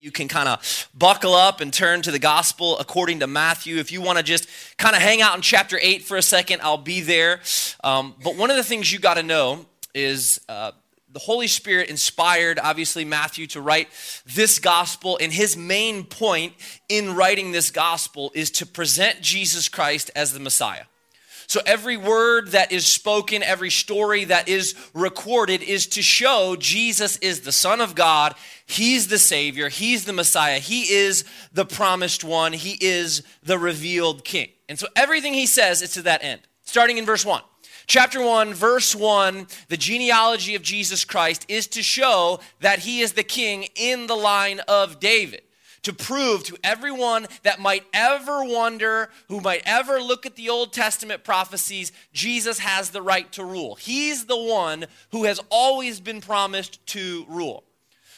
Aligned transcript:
You 0.00 0.12
can 0.12 0.28
kind 0.28 0.48
of 0.48 0.90
buckle 0.94 1.34
up 1.34 1.60
and 1.60 1.72
turn 1.72 2.02
to 2.02 2.10
the 2.10 2.18
gospel 2.18 2.78
according 2.78 3.20
to 3.20 3.26
Matthew. 3.26 3.78
If 3.78 3.90
you 3.90 4.02
want 4.02 4.18
to 4.18 4.24
just 4.24 4.46
kind 4.76 4.94
of 4.94 5.00
hang 5.00 5.22
out 5.22 5.34
in 5.36 5.42
chapter 5.42 5.78
8 5.80 6.02
for 6.02 6.16
a 6.16 6.22
second, 6.22 6.60
I'll 6.62 6.76
be 6.76 7.00
there. 7.00 7.40
Um, 7.82 8.14
but 8.22 8.36
one 8.36 8.50
of 8.50 8.56
the 8.56 8.62
things 8.62 8.92
you 8.92 8.98
got 8.98 9.14
to 9.14 9.22
know 9.22 9.64
is 9.94 10.38
uh, 10.50 10.72
the 11.16 11.20
Holy 11.20 11.46
Spirit 11.46 11.88
inspired, 11.88 12.58
obviously, 12.62 13.06
Matthew 13.06 13.46
to 13.48 13.60
write 13.62 13.88
this 14.26 14.58
gospel. 14.58 15.18
And 15.18 15.32
his 15.32 15.56
main 15.56 16.04
point 16.04 16.52
in 16.90 17.14
writing 17.14 17.52
this 17.52 17.70
gospel 17.70 18.30
is 18.34 18.50
to 18.52 18.66
present 18.66 19.22
Jesus 19.22 19.70
Christ 19.70 20.10
as 20.14 20.34
the 20.34 20.40
Messiah. 20.40 20.84
So 21.46 21.60
every 21.64 21.96
word 21.96 22.48
that 22.48 22.72
is 22.72 22.86
spoken, 22.86 23.42
every 23.42 23.70
story 23.70 24.24
that 24.24 24.48
is 24.48 24.74
recorded 24.94 25.62
is 25.62 25.86
to 25.88 26.02
show 26.02 26.56
Jesus 26.56 27.16
is 27.18 27.42
the 27.42 27.52
Son 27.52 27.80
of 27.80 27.94
God. 27.94 28.34
He's 28.66 29.08
the 29.08 29.18
Savior. 29.18 29.68
He's 29.68 30.04
the 30.04 30.12
Messiah. 30.12 30.58
He 30.58 30.92
is 30.92 31.24
the 31.52 31.64
promised 31.64 32.24
one. 32.24 32.52
He 32.52 32.76
is 32.80 33.22
the 33.42 33.58
revealed 33.58 34.24
King. 34.24 34.48
And 34.68 34.78
so 34.78 34.88
everything 34.96 35.34
he 35.34 35.46
says 35.46 35.82
is 35.82 35.92
to 35.92 36.02
that 36.02 36.24
end, 36.24 36.40
starting 36.64 36.98
in 36.98 37.06
verse 37.06 37.24
1. 37.24 37.42
Chapter 37.86 38.20
1, 38.20 38.52
verse 38.52 38.96
1, 38.96 39.46
the 39.68 39.76
genealogy 39.76 40.56
of 40.56 40.62
Jesus 40.62 41.04
Christ 41.04 41.46
is 41.48 41.68
to 41.68 41.84
show 41.84 42.40
that 42.58 42.80
he 42.80 43.00
is 43.00 43.12
the 43.12 43.22
king 43.22 43.68
in 43.76 44.08
the 44.08 44.16
line 44.16 44.58
of 44.66 44.98
David 44.98 45.42
to 45.86 45.92
prove 45.92 46.42
to 46.42 46.58
everyone 46.64 47.28
that 47.44 47.60
might 47.60 47.84
ever 47.94 48.42
wonder, 48.42 49.08
who 49.28 49.40
might 49.40 49.62
ever 49.64 50.00
look 50.00 50.26
at 50.26 50.34
the 50.34 50.48
Old 50.48 50.72
Testament 50.72 51.22
prophecies, 51.22 51.92
Jesus 52.12 52.58
has 52.58 52.90
the 52.90 53.00
right 53.00 53.30
to 53.32 53.44
rule. 53.44 53.76
He's 53.76 54.24
the 54.24 54.36
one 54.36 54.86
who 55.12 55.26
has 55.26 55.40
always 55.48 56.00
been 56.00 56.20
promised 56.20 56.84
to 56.88 57.24
rule. 57.28 57.62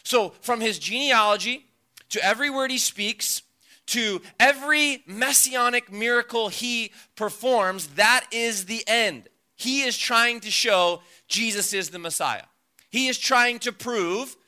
So, 0.03 0.33
from 0.41 0.63
his 0.63 0.79
genealogy 0.79 1.67
to 2.09 2.25
every 2.25 2.49
word 2.49 2.71
he 2.71 2.79
speaks, 2.79 3.43
to 3.89 4.23
every 4.41 5.03
messianic 5.07 5.93
miracle 5.93 6.49
he 6.49 6.91
performs, 7.17 7.89
that 7.89 8.27
is 8.33 8.65
the 8.65 8.83
end. 8.87 9.29
He 9.57 9.83
is 9.83 9.99
trying 9.99 10.41
to 10.41 10.51
show 10.51 11.03
Jesus 11.27 11.75
is 11.75 11.91
the 11.91 11.99
Messiah. 11.99 12.45
He 12.89 13.09
is 13.09 13.19
trying 13.19 13.59
to 13.59 13.73
prove 13.73 14.39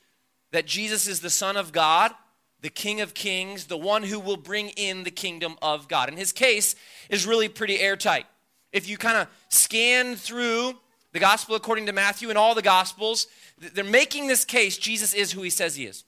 that 0.53 0.65
Jesus 0.65 1.07
is 1.07 1.21
the 1.21 1.29
Son 1.29 1.59
of 1.59 1.71
God 1.71 2.15
the 2.63 2.71
King 2.71 3.01
of 3.01 3.15
Kings, 3.15 3.67
the 3.67 3.77
one 3.77 4.03
who 4.03 4.21
will 4.21 4.37
bring 4.37 4.69
in 4.71 5.05
the 5.05 5.11
kingdom 5.11 5.57
of 5.63 5.89
God. 5.89 6.09
And 6.09 6.19
his 6.19 6.33
case 6.33 6.75
is 7.09 7.27
really 7.27 7.49
pretty 7.49 7.81
airtight. 7.81 8.27
If 8.73 8.89
you 8.89 8.99
kind 8.99 9.17
of 9.17 9.29
scan 9.49 10.17
through 10.17 10.75
the 11.13 11.19
gospel 11.19 11.57
according 11.57 11.87
to 11.87 11.93
Matthew 11.93 12.29
and 12.29 12.39
all 12.39 12.55
the 12.55 12.63
gospels, 12.63 13.27
they're 13.59 13.85
making 13.85 14.29
this 14.29 14.45
case 14.45 14.79
Jesus 14.79 15.15
is 15.15 15.33
who 15.33 15.43
he 15.43 15.51
says 15.51 15.75
he 15.75 15.87
is. 15.87 16.05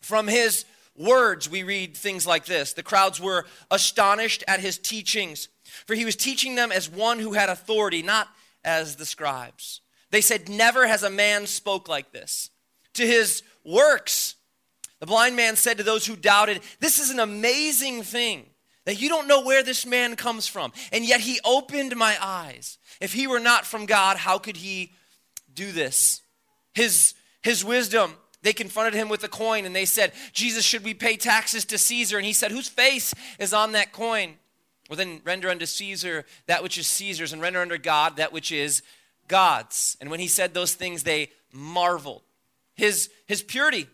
From 0.00 0.28
his 0.28 0.64
words, 0.96 1.48
we 1.50 1.62
read 1.62 1.96
things 1.96 2.26
like 2.26 2.46
this 2.46 2.72
The 2.72 2.82
crowds 2.82 3.20
were 3.20 3.46
astonished 3.70 4.44
at 4.46 4.60
his 4.60 4.78
teachings, 4.78 5.48
for 5.86 5.94
he 5.94 6.04
was 6.04 6.16
teaching 6.16 6.54
them 6.54 6.70
as 6.72 6.88
one 6.88 7.18
who 7.18 7.32
had 7.32 7.48
authority, 7.48 8.02
not 8.02 8.28
as 8.64 8.96
the 8.96 9.06
scribes. 9.06 9.80
They 10.10 10.20
said, 10.20 10.48
Never 10.48 10.86
has 10.86 11.02
a 11.02 11.10
man 11.10 11.46
spoke 11.46 11.88
like 11.88 12.12
this. 12.12 12.50
To 12.94 13.06
his 13.06 13.42
works, 13.64 14.35
the 15.06 15.12
blind 15.12 15.36
man 15.36 15.54
said 15.54 15.78
to 15.78 15.84
those 15.84 16.04
who 16.04 16.16
doubted, 16.16 16.60
This 16.80 16.98
is 16.98 17.10
an 17.10 17.20
amazing 17.20 18.02
thing 18.02 18.44
that 18.86 19.00
you 19.00 19.08
don't 19.08 19.28
know 19.28 19.40
where 19.40 19.62
this 19.62 19.86
man 19.86 20.16
comes 20.16 20.48
from. 20.48 20.72
And 20.90 21.04
yet 21.04 21.20
he 21.20 21.38
opened 21.44 21.94
my 21.94 22.16
eyes. 22.20 22.78
If 23.00 23.12
he 23.12 23.28
were 23.28 23.38
not 23.38 23.64
from 23.64 23.86
God, 23.86 24.16
how 24.16 24.38
could 24.38 24.56
he 24.56 24.92
do 25.54 25.70
this? 25.70 26.22
His, 26.74 27.14
his 27.40 27.64
wisdom, 27.64 28.14
they 28.42 28.52
confronted 28.52 28.94
him 28.94 29.08
with 29.08 29.22
a 29.22 29.28
coin 29.28 29.64
and 29.64 29.76
they 29.76 29.84
said, 29.84 30.12
Jesus, 30.32 30.64
should 30.64 30.82
we 30.82 30.92
pay 30.92 31.16
taxes 31.16 31.64
to 31.66 31.78
Caesar? 31.78 32.16
And 32.16 32.26
he 32.26 32.32
said, 32.32 32.50
Whose 32.50 32.68
face 32.68 33.14
is 33.38 33.52
on 33.52 33.72
that 33.72 33.92
coin? 33.92 34.34
Well, 34.88 34.96
then 34.96 35.20
render 35.24 35.50
unto 35.50 35.66
Caesar 35.66 36.24
that 36.46 36.64
which 36.64 36.78
is 36.78 36.88
Caesar's, 36.88 37.32
and 37.32 37.40
render 37.40 37.60
unto 37.60 37.78
God 37.78 38.16
that 38.16 38.32
which 38.32 38.50
is 38.50 38.82
God's. 39.28 39.96
And 40.00 40.10
when 40.10 40.20
he 40.20 40.28
said 40.28 40.52
those 40.52 40.74
things, 40.74 41.04
they 41.04 41.30
marveled. 41.52 42.22
His, 42.74 43.08
his 43.26 43.42
purity, 43.42 43.86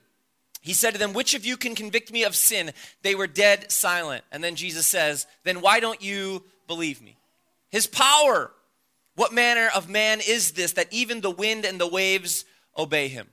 he 0.62 0.72
said 0.74 0.92
to 0.92 0.98
them, 0.98 1.12
Which 1.12 1.34
of 1.34 1.44
you 1.44 1.56
can 1.56 1.74
convict 1.74 2.12
me 2.12 2.22
of 2.22 2.36
sin? 2.36 2.70
They 3.02 3.16
were 3.16 3.26
dead 3.26 3.70
silent. 3.70 4.24
And 4.30 4.42
then 4.42 4.54
Jesus 4.54 4.86
says, 4.86 5.26
Then 5.42 5.60
why 5.60 5.80
don't 5.80 6.00
you 6.00 6.44
believe 6.68 7.02
me? 7.02 7.18
His 7.68 7.86
power. 7.86 8.52
What 9.14 9.34
manner 9.34 9.68
of 9.74 9.90
man 9.90 10.20
is 10.26 10.52
this 10.52 10.72
that 10.72 10.90
even 10.90 11.20
the 11.20 11.30
wind 11.30 11.66
and 11.66 11.78
the 11.78 11.86
waves 11.86 12.44
obey 12.78 13.08
him? 13.08 13.28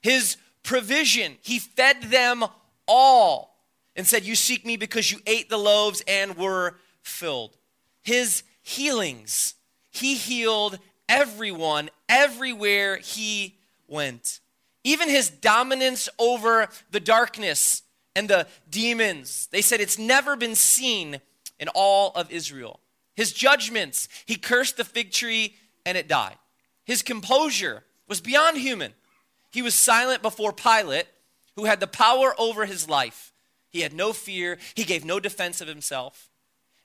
His 0.00 0.38
provision. 0.62 1.36
He 1.42 1.58
fed 1.58 2.04
them 2.04 2.44
all 2.88 3.56
and 3.94 4.06
said, 4.06 4.24
You 4.24 4.34
seek 4.34 4.64
me 4.64 4.78
because 4.78 5.12
you 5.12 5.18
ate 5.26 5.50
the 5.50 5.58
loaves 5.58 6.02
and 6.08 6.36
were 6.36 6.76
filled. 7.02 7.56
His 8.02 8.42
healings. 8.62 9.54
He 9.90 10.14
healed 10.14 10.78
everyone, 11.08 11.90
everywhere 12.08 12.96
he 12.96 13.58
went. 13.86 14.40
Even 14.84 15.08
his 15.08 15.30
dominance 15.30 16.08
over 16.18 16.68
the 16.90 17.00
darkness 17.00 17.82
and 18.14 18.28
the 18.28 18.46
demons, 18.70 19.48
they 19.50 19.62
said 19.62 19.80
it's 19.80 19.98
never 19.98 20.36
been 20.36 20.54
seen 20.54 21.20
in 21.58 21.68
all 21.68 22.12
of 22.14 22.30
Israel. 22.30 22.80
His 23.16 23.32
judgments, 23.32 24.08
he 24.26 24.36
cursed 24.36 24.76
the 24.76 24.84
fig 24.84 25.10
tree 25.10 25.54
and 25.86 25.96
it 25.96 26.06
died. 26.06 26.36
His 26.84 27.02
composure 27.02 27.84
was 28.06 28.20
beyond 28.20 28.58
human. 28.58 28.92
He 29.50 29.62
was 29.62 29.74
silent 29.74 30.20
before 30.20 30.52
Pilate, 30.52 31.06
who 31.56 31.64
had 31.64 31.80
the 31.80 31.86
power 31.86 32.34
over 32.38 32.66
his 32.66 32.88
life. 32.88 33.32
He 33.70 33.80
had 33.80 33.92
no 33.92 34.12
fear, 34.12 34.58
he 34.74 34.84
gave 34.84 35.04
no 35.04 35.18
defense 35.18 35.60
of 35.60 35.68
himself. 35.68 36.28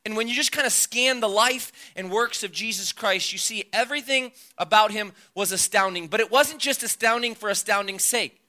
And 0.05 0.15
when 0.15 0.27
you 0.27 0.33
just 0.33 0.51
kind 0.51 0.65
of 0.65 0.71
scan 0.71 1.19
the 1.19 1.29
life 1.29 1.71
and 1.95 2.09
works 2.09 2.43
of 2.43 2.51
Jesus 2.51 2.93
Christ, 2.93 3.33
you 3.33 3.37
see 3.37 3.65
everything 3.73 4.31
about 4.57 4.91
him 4.91 5.11
was 5.35 5.51
astounding. 5.51 6.07
But 6.07 6.21
it 6.21 6.31
wasn't 6.31 6.61
just 6.61 6.83
astounding 6.83 7.35
for 7.35 7.49
astounding's 7.49 8.03
sake, 8.03 8.41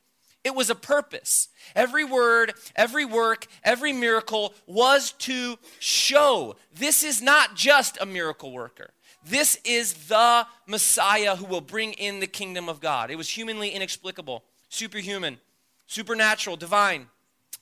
it 0.44 0.55
was 0.55 0.71
a 0.71 0.75
purpose. 0.75 1.49
Every 1.77 2.05
word, 2.05 2.55
every 2.75 3.05
work, 3.05 3.47
every 3.62 3.93
miracle 3.93 4.55
was 4.66 5.12
to 5.12 5.56
show 5.78 6.56
this 6.75 7.03
is 7.03 7.22
not 7.22 7.55
just 7.55 7.99
a 8.00 8.06
miracle 8.06 8.50
worker. 8.50 8.91
This 9.25 9.59
is 9.65 9.93
the 10.09 10.47
Messiah 10.66 11.37
who 11.37 11.44
will 11.44 11.60
bring 11.60 11.93
in 11.93 12.21
the 12.21 12.27
kingdom 12.27 12.69
of 12.69 12.81
God. 12.81 13.10
It 13.10 13.16
was 13.16 13.28
humanly 13.28 13.71
inexplicable, 13.71 14.44
superhuman, 14.69 15.39
supernatural, 15.87 16.56
divine. 16.56 17.06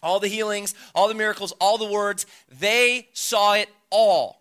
All 0.00 0.20
the 0.20 0.28
healings, 0.28 0.76
all 0.94 1.08
the 1.08 1.14
miracles, 1.14 1.52
all 1.60 1.76
the 1.76 1.90
words, 1.90 2.24
they 2.60 3.08
saw 3.12 3.54
it 3.54 3.68
all. 3.90 4.40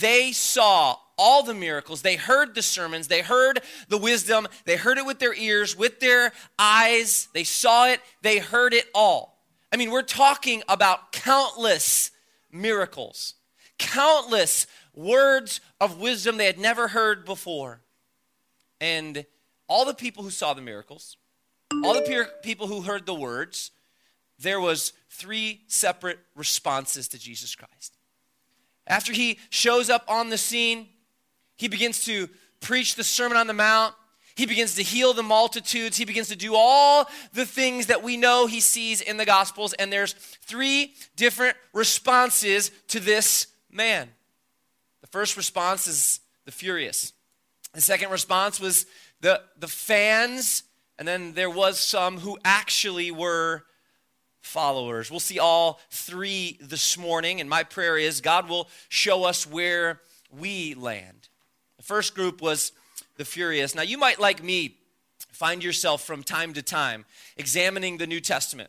They 0.00 0.32
saw 0.32 0.96
all 1.16 1.42
the 1.42 1.54
miracles. 1.54 2.02
They 2.02 2.16
heard 2.16 2.54
the 2.54 2.62
sermons. 2.62 3.08
They 3.08 3.22
heard 3.22 3.60
the 3.88 3.98
wisdom. 3.98 4.48
They 4.64 4.76
heard 4.76 4.98
it 4.98 5.06
with 5.06 5.18
their 5.18 5.34
ears, 5.34 5.76
with 5.76 6.00
their 6.00 6.32
eyes. 6.58 7.28
They 7.32 7.44
saw 7.44 7.88
it. 7.88 8.00
They 8.22 8.38
heard 8.38 8.74
it 8.74 8.86
all. 8.94 9.38
I 9.72 9.76
mean, 9.76 9.90
we're 9.90 10.02
talking 10.02 10.62
about 10.68 11.12
countless 11.12 12.10
miracles, 12.52 13.34
countless 13.78 14.66
words 14.94 15.60
of 15.80 15.98
wisdom 15.98 16.36
they 16.36 16.46
had 16.46 16.58
never 16.58 16.88
heard 16.88 17.24
before. 17.24 17.80
And 18.80 19.24
all 19.68 19.84
the 19.84 19.94
people 19.94 20.22
who 20.22 20.30
saw 20.30 20.54
the 20.54 20.62
miracles, 20.62 21.16
all 21.84 21.94
the 21.94 22.28
people 22.42 22.66
who 22.66 22.82
heard 22.82 23.06
the 23.06 23.14
words, 23.14 23.70
there 24.38 24.60
was 24.60 24.92
three 25.10 25.62
separate 25.66 26.18
responses 26.34 27.08
to 27.08 27.18
Jesus 27.18 27.54
Christ. 27.54 27.93
After 28.86 29.12
he 29.12 29.38
shows 29.50 29.88
up 29.88 30.04
on 30.08 30.30
the 30.30 30.38
scene, 30.38 30.88
he 31.56 31.68
begins 31.68 32.04
to 32.04 32.28
preach 32.60 32.96
the 32.96 33.04
Sermon 33.04 33.36
on 33.36 33.46
the 33.46 33.52
Mount. 33.52 33.94
He 34.36 34.46
begins 34.46 34.74
to 34.74 34.82
heal 34.82 35.12
the 35.12 35.22
multitudes. 35.22 35.96
He 35.96 36.04
begins 36.04 36.28
to 36.28 36.36
do 36.36 36.54
all 36.56 37.08
the 37.32 37.46
things 37.46 37.86
that 37.86 38.02
we 38.02 38.16
know 38.16 38.46
he 38.46 38.60
sees 38.60 39.00
in 39.00 39.16
the 39.16 39.24
Gospels. 39.24 39.74
And 39.74 39.92
there's 39.92 40.12
three 40.12 40.94
different 41.14 41.56
responses 41.72 42.70
to 42.88 42.98
this 42.98 43.46
man. 43.70 44.08
The 45.02 45.06
first 45.06 45.36
response 45.36 45.86
is 45.86 46.20
the 46.46 46.52
furious. 46.52 47.12
The 47.74 47.80
second 47.80 48.10
response 48.10 48.58
was 48.58 48.86
the, 49.20 49.40
the 49.58 49.68
fans. 49.68 50.64
And 50.98 51.06
then 51.06 51.34
there 51.34 51.50
was 51.50 51.78
some 51.78 52.18
who 52.18 52.36
actually 52.44 53.12
were 53.12 53.64
followers. 54.44 55.10
We'll 55.10 55.20
see 55.20 55.38
all 55.38 55.80
three 55.90 56.58
this 56.60 56.98
morning, 56.98 57.40
and 57.40 57.48
my 57.48 57.64
prayer 57.64 57.96
is 57.96 58.20
God 58.20 58.48
will 58.48 58.68
show 58.90 59.24
us 59.24 59.46
where 59.46 60.00
we 60.30 60.74
land. 60.74 61.28
The 61.78 61.82
first 61.82 62.14
group 62.14 62.42
was 62.42 62.72
the 63.16 63.24
furious. 63.24 63.74
Now, 63.74 63.82
you 63.82 63.96
might, 63.96 64.20
like 64.20 64.42
me, 64.42 64.76
find 65.32 65.64
yourself 65.64 66.04
from 66.04 66.22
time 66.22 66.52
to 66.52 66.62
time 66.62 67.06
examining 67.38 67.96
the 67.96 68.06
New 68.06 68.20
Testament, 68.20 68.68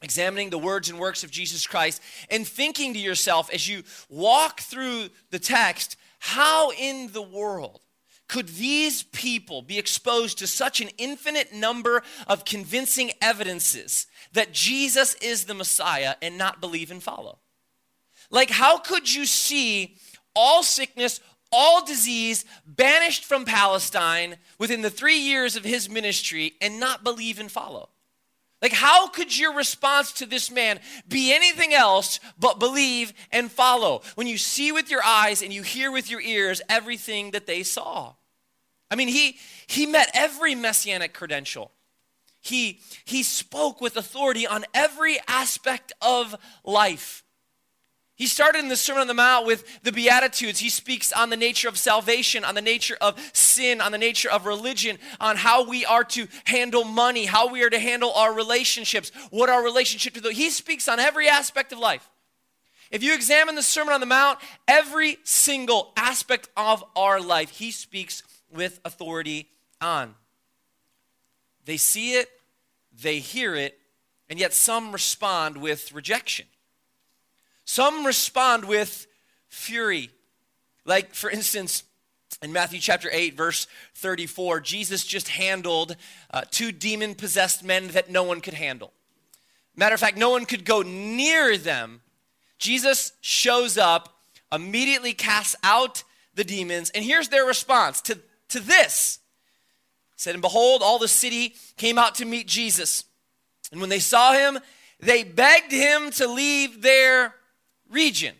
examining 0.00 0.48
the 0.48 0.58
words 0.58 0.88
and 0.88 0.98
works 0.98 1.22
of 1.22 1.30
Jesus 1.30 1.66
Christ, 1.66 2.00
and 2.30 2.48
thinking 2.48 2.94
to 2.94 2.98
yourself 2.98 3.50
as 3.52 3.68
you 3.68 3.82
walk 4.08 4.60
through 4.60 5.08
the 5.30 5.38
text, 5.38 5.96
how 6.20 6.70
in 6.72 7.12
the 7.12 7.22
world 7.22 7.81
could 8.32 8.48
these 8.48 9.02
people 9.02 9.60
be 9.60 9.78
exposed 9.78 10.38
to 10.38 10.46
such 10.46 10.80
an 10.80 10.88
infinite 10.96 11.52
number 11.52 12.02
of 12.26 12.46
convincing 12.46 13.10
evidences 13.20 14.06
that 14.32 14.54
Jesus 14.54 15.12
is 15.16 15.44
the 15.44 15.52
Messiah 15.52 16.14
and 16.22 16.38
not 16.38 16.58
believe 16.58 16.90
and 16.90 17.02
follow? 17.02 17.40
Like, 18.30 18.48
how 18.48 18.78
could 18.78 19.12
you 19.12 19.26
see 19.26 19.98
all 20.34 20.62
sickness, 20.62 21.20
all 21.52 21.84
disease 21.84 22.46
banished 22.64 23.26
from 23.26 23.44
Palestine 23.44 24.36
within 24.58 24.80
the 24.80 24.88
three 24.88 25.18
years 25.18 25.54
of 25.54 25.64
his 25.64 25.90
ministry 25.90 26.54
and 26.62 26.80
not 26.80 27.04
believe 27.04 27.38
and 27.38 27.52
follow? 27.52 27.90
Like, 28.62 28.72
how 28.72 29.08
could 29.08 29.36
your 29.36 29.54
response 29.54 30.10
to 30.12 30.24
this 30.24 30.50
man 30.50 30.80
be 31.06 31.34
anything 31.34 31.74
else 31.74 32.18
but 32.38 32.58
believe 32.58 33.12
and 33.30 33.52
follow 33.52 34.00
when 34.14 34.26
you 34.26 34.38
see 34.38 34.72
with 34.72 34.90
your 34.90 35.04
eyes 35.04 35.42
and 35.42 35.52
you 35.52 35.60
hear 35.60 35.92
with 35.92 36.10
your 36.10 36.22
ears 36.22 36.62
everything 36.70 37.32
that 37.32 37.46
they 37.46 37.62
saw? 37.62 38.14
I 38.92 38.94
mean, 38.94 39.08
he, 39.08 39.38
he 39.66 39.86
met 39.86 40.10
every 40.12 40.54
messianic 40.54 41.14
credential. 41.14 41.70
He, 42.42 42.80
he 43.06 43.22
spoke 43.22 43.80
with 43.80 43.96
authority 43.96 44.46
on 44.46 44.66
every 44.74 45.18
aspect 45.26 45.94
of 46.02 46.36
life. 46.62 47.24
He 48.16 48.26
started 48.26 48.58
in 48.58 48.68
the 48.68 48.76
Sermon 48.76 49.00
on 49.00 49.06
the 49.06 49.14
Mount 49.14 49.46
with 49.46 49.82
the 49.82 49.92
Beatitudes. 49.92 50.58
He 50.58 50.68
speaks 50.68 51.10
on 51.10 51.30
the 51.30 51.38
nature 51.38 51.68
of 51.68 51.78
salvation, 51.78 52.44
on 52.44 52.54
the 52.54 52.60
nature 52.60 52.98
of 53.00 53.18
sin, 53.32 53.80
on 53.80 53.92
the 53.92 53.98
nature 53.98 54.30
of 54.30 54.44
religion, 54.44 54.98
on 55.18 55.36
how 55.36 55.66
we 55.66 55.86
are 55.86 56.04
to 56.04 56.28
handle 56.44 56.84
money, 56.84 57.24
how 57.24 57.50
we 57.50 57.62
are 57.62 57.70
to 57.70 57.78
handle 57.78 58.12
our 58.12 58.34
relationships, 58.34 59.10
what 59.30 59.48
our 59.48 59.64
relationship 59.64 60.12
to 60.14 60.20
the. 60.20 60.34
He 60.34 60.50
speaks 60.50 60.86
on 60.86 61.00
every 61.00 61.28
aspect 61.28 61.72
of 61.72 61.78
life. 61.78 62.06
If 62.90 63.02
you 63.02 63.14
examine 63.14 63.54
the 63.54 63.62
Sermon 63.62 63.94
on 63.94 64.00
the 64.00 64.06
Mount, 64.06 64.38
every 64.68 65.16
single 65.24 65.94
aspect 65.96 66.50
of 66.58 66.84
our 66.94 67.22
life, 67.22 67.48
he 67.48 67.70
speaks 67.70 68.22
with 68.52 68.80
authority 68.84 69.48
on. 69.80 70.14
They 71.64 71.76
see 71.76 72.14
it, 72.14 72.28
they 73.02 73.18
hear 73.18 73.54
it, 73.54 73.78
and 74.28 74.38
yet 74.38 74.52
some 74.52 74.92
respond 74.92 75.56
with 75.56 75.92
rejection. 75.92 76.46
Some 77.64 78.04
respond 78.04 78.64
with 78.64 79.06
fury. 79.48 80.10
Like, 80.84 81.14
for 81.14 81.30
instance, 81.30 81.84
in 82.42 82.52
Matthew 82.52 82.80
chapter 82.80 83.08
8, 83.12 83.36
verse 83.36 83.66
34, 83.94 84.60
Jesus 84.60 85.04
just 85.04 85.28
handled 85.28 85.96
uh, 86.32 86.42
two 86.50 86.72
demon 86.72 87.14
possessed 87.14 87.62
men 87.62 87.88
that 87.88 88.10
no 88.10 88.24
one 88.24 88.40
could 88.40 88.54
handle. 88.54 88.92
Matter 89.76 89.94
of 89.94 90.00
fact, 90.00 90.16
no 90.16 90.30
one 90.30 90.44
could 90.44 90.64
go 90.64 90.82
near 90.82 91.56
them. 91.56 92.00
Jesus 92.58 93.12
shows 93.20 93.78
up, 93.78 94.16
immediately 94.52 95.12
casts 95.12 95.56
out 95.62 96.04
the 96.34 96.44
demons, 96.44 96.90
and 96.90 97.04
here's 97.04 97.28
their 97.28 97.44
response 97.44 98.00
to, 98.02 98.18
to 98.52 98.60
this. 98.60 99.18
He 100.14 100.20
said, 100.22 100.34
And 100.34 100.42
behold, 100.42 100.82
all 100.82 100.98
the 100.98 101.08
city 101.08 101.54
came 101.76 101.98
out 101.98 102.14
to 102.16 102.24
meet 102.24 102.46
Jesus. 102.46 103.04
And 103.70 103.80
when 103.80 103.90
they 103.90 103.98
saw 103.98 104.32
him, 104.32 104.58
they 105.00 105.24
begged 105.24 105.72
him 105.72 106.10
to 106.12 106.28
leave 106.28 106.82
their 106.82 107.34
region. 107.90 108.34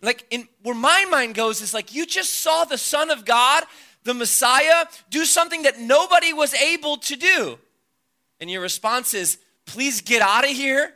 Like, 0.00 0.24
in, 0.30 0.48
where 0.62 0.76
my 0.76 1.06
mind 1.10 1.34
goes 1.34 1.60
is 1.60 1.74
like, 1.74 1.94
you 1.94 2.06
just 2.06 2.36
saw 2.36 2.64
the 2.64 2.78
Son 2.78 3.10
of 3.10 3.24
God, 3.24 3.64
the 4.04 4.14
Messiah, 4.14 4.84
do 5.10 5.24
something 5.24 5.62
that 5.62 5.80
nobody 5.80 6.32
was 6.32 6.54
able 6.54 6.98
to 6.98 7.16
do. 7.16 7.58
And 8.40 8.48
your 8.48 8.62
response 8.62 9.12
is, 9.12 9.38
please 9.66 10.00
get 10.00 10.22
out 10.22 10.44
of 10.44 10.50
here. 10.50 10.94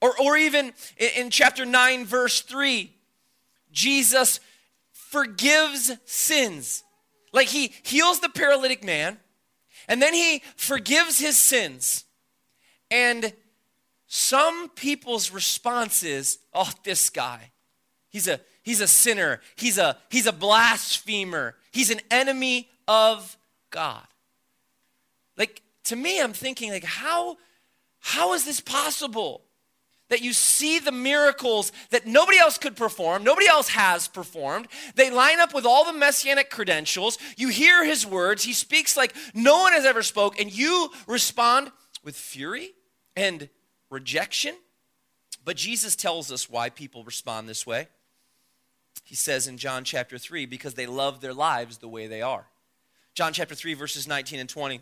Or, 0.00 0.14
or 0.18 0.38
even 0.38 0.72
in, 0.96 1.08
in 1.16 1.30
chapter 1.30 1.66
9, 1.66 2.06
verse 2.06 2.40
3, 2.40 2.90
Jesus 3.70 4.40
forgives 5.10 5.90
sins. 6.04 6.84
Like 7.32 7.48
he 7.48 7.72
heals 7.82 8.20
the 8.20 8.28
paralytic 8.28 8.84
man, 8.84 9.18
and 9.88 10.00
then 10.00 10.14
he 10.14 10.42
forgives 10.56 11.18
his 11.18 11.36
sins. 11.36 12.04
And 12.90 13.32
some 14.06 14.68
people's 14.70 15.30
response 15.30 16.02
is, 16.02 16.38
oh, 16.54 16.70
this 16.84 17.10
guy, 17.10 17.50
he's 18.08 18.26
a, 18.26 18.40
he's 18.62 18.80
a 18.80 18.88
sinner. 18.88 19.40
He's 19.56 19.78
a, 19.78 19.96
he's 20.10 20.26
a 20.26 20.32
blasphemer. 20.32 21.56
He's 21.72 21.90
an 21.90 22.00
enemy 22.10 22.68
of 22.88 23.36
God. 23.70 24.06
Like, 25.36 25.62
to 25.84 25.96
me, 25.96 26.20
I'm 26.20 26.32
thinking, 26.32 26.70
like, 26.70 26.84
how, 26.84 27.36
how 28.00 28.34
is 28.34 28.44
this 28.44 28.60
possible? 28.60 29.42
That 30.10 30.20
you 30.20 30.32
see 30.32 30.78
the 30.78 30.92
miracles 30.92 31.72
that 31.90 32.06
nobody 32.06 32.38
else 32.38 32.58
could 32.58 32.76
perform, 32.76 33.24
nobody 33.24 33.48
else 33.48 33.68
has 33.70 34.06
performed. 34.06 34.68
They 34.94 35.10
line 35.10 35.40
up 35.40 35.54
with 35.54 35.64
all 35.64 35.84
the 35.84 35.98
messianic 35.98 36.50
credentials. 36.50 37.16
You 37.36 37.48
hear 37.48 37.84
his 37.84 38.06
words. 38.06 38.44
He 38.44 38.52
speaks 38.52 38.96
like 38.96 39.14
no 39.34 39.62
one 39.62 39.72
has 39.72 39.86
ever 39.86 40.02
spoke, 40.02 40.38
and 40.38 40.52
you 40.54 40.90
respond 41.06 41.72
with 42.04 42.16
fury 42.16 42.72
and 43.16 43.48
rejection. 43.88 44.54
But 45.44 45.56
Jesus 45.56 45.96
tells 45.96 46.30
us 46.30 46.50
why 46.50 46.68
people 46.70 47.02
respond 47.04 47.48
this 47.48 47.66
way. 47.66 47.88
He 49.04 49.14
says 49.14 49.48
in 49.48 49.56
John 49.56 49.84
chapter 49.84 50.18
3, 50.18 50.46
because 50.46 50.74
they 50.74 50.86
love 50.86 51.20
their 51.20 51.34
lives 51.34 51.78
the 51.78 51.88
way 51.88 52.06
they 52.06 52.22
are. 52.22 52.46
John 53.14 53.32
chapter 53.32 53.54
3, 53.54 53.74
verses 53.74 54.06
19 54.06 54.40
and 54.40 54.48
20. 54.48 54.80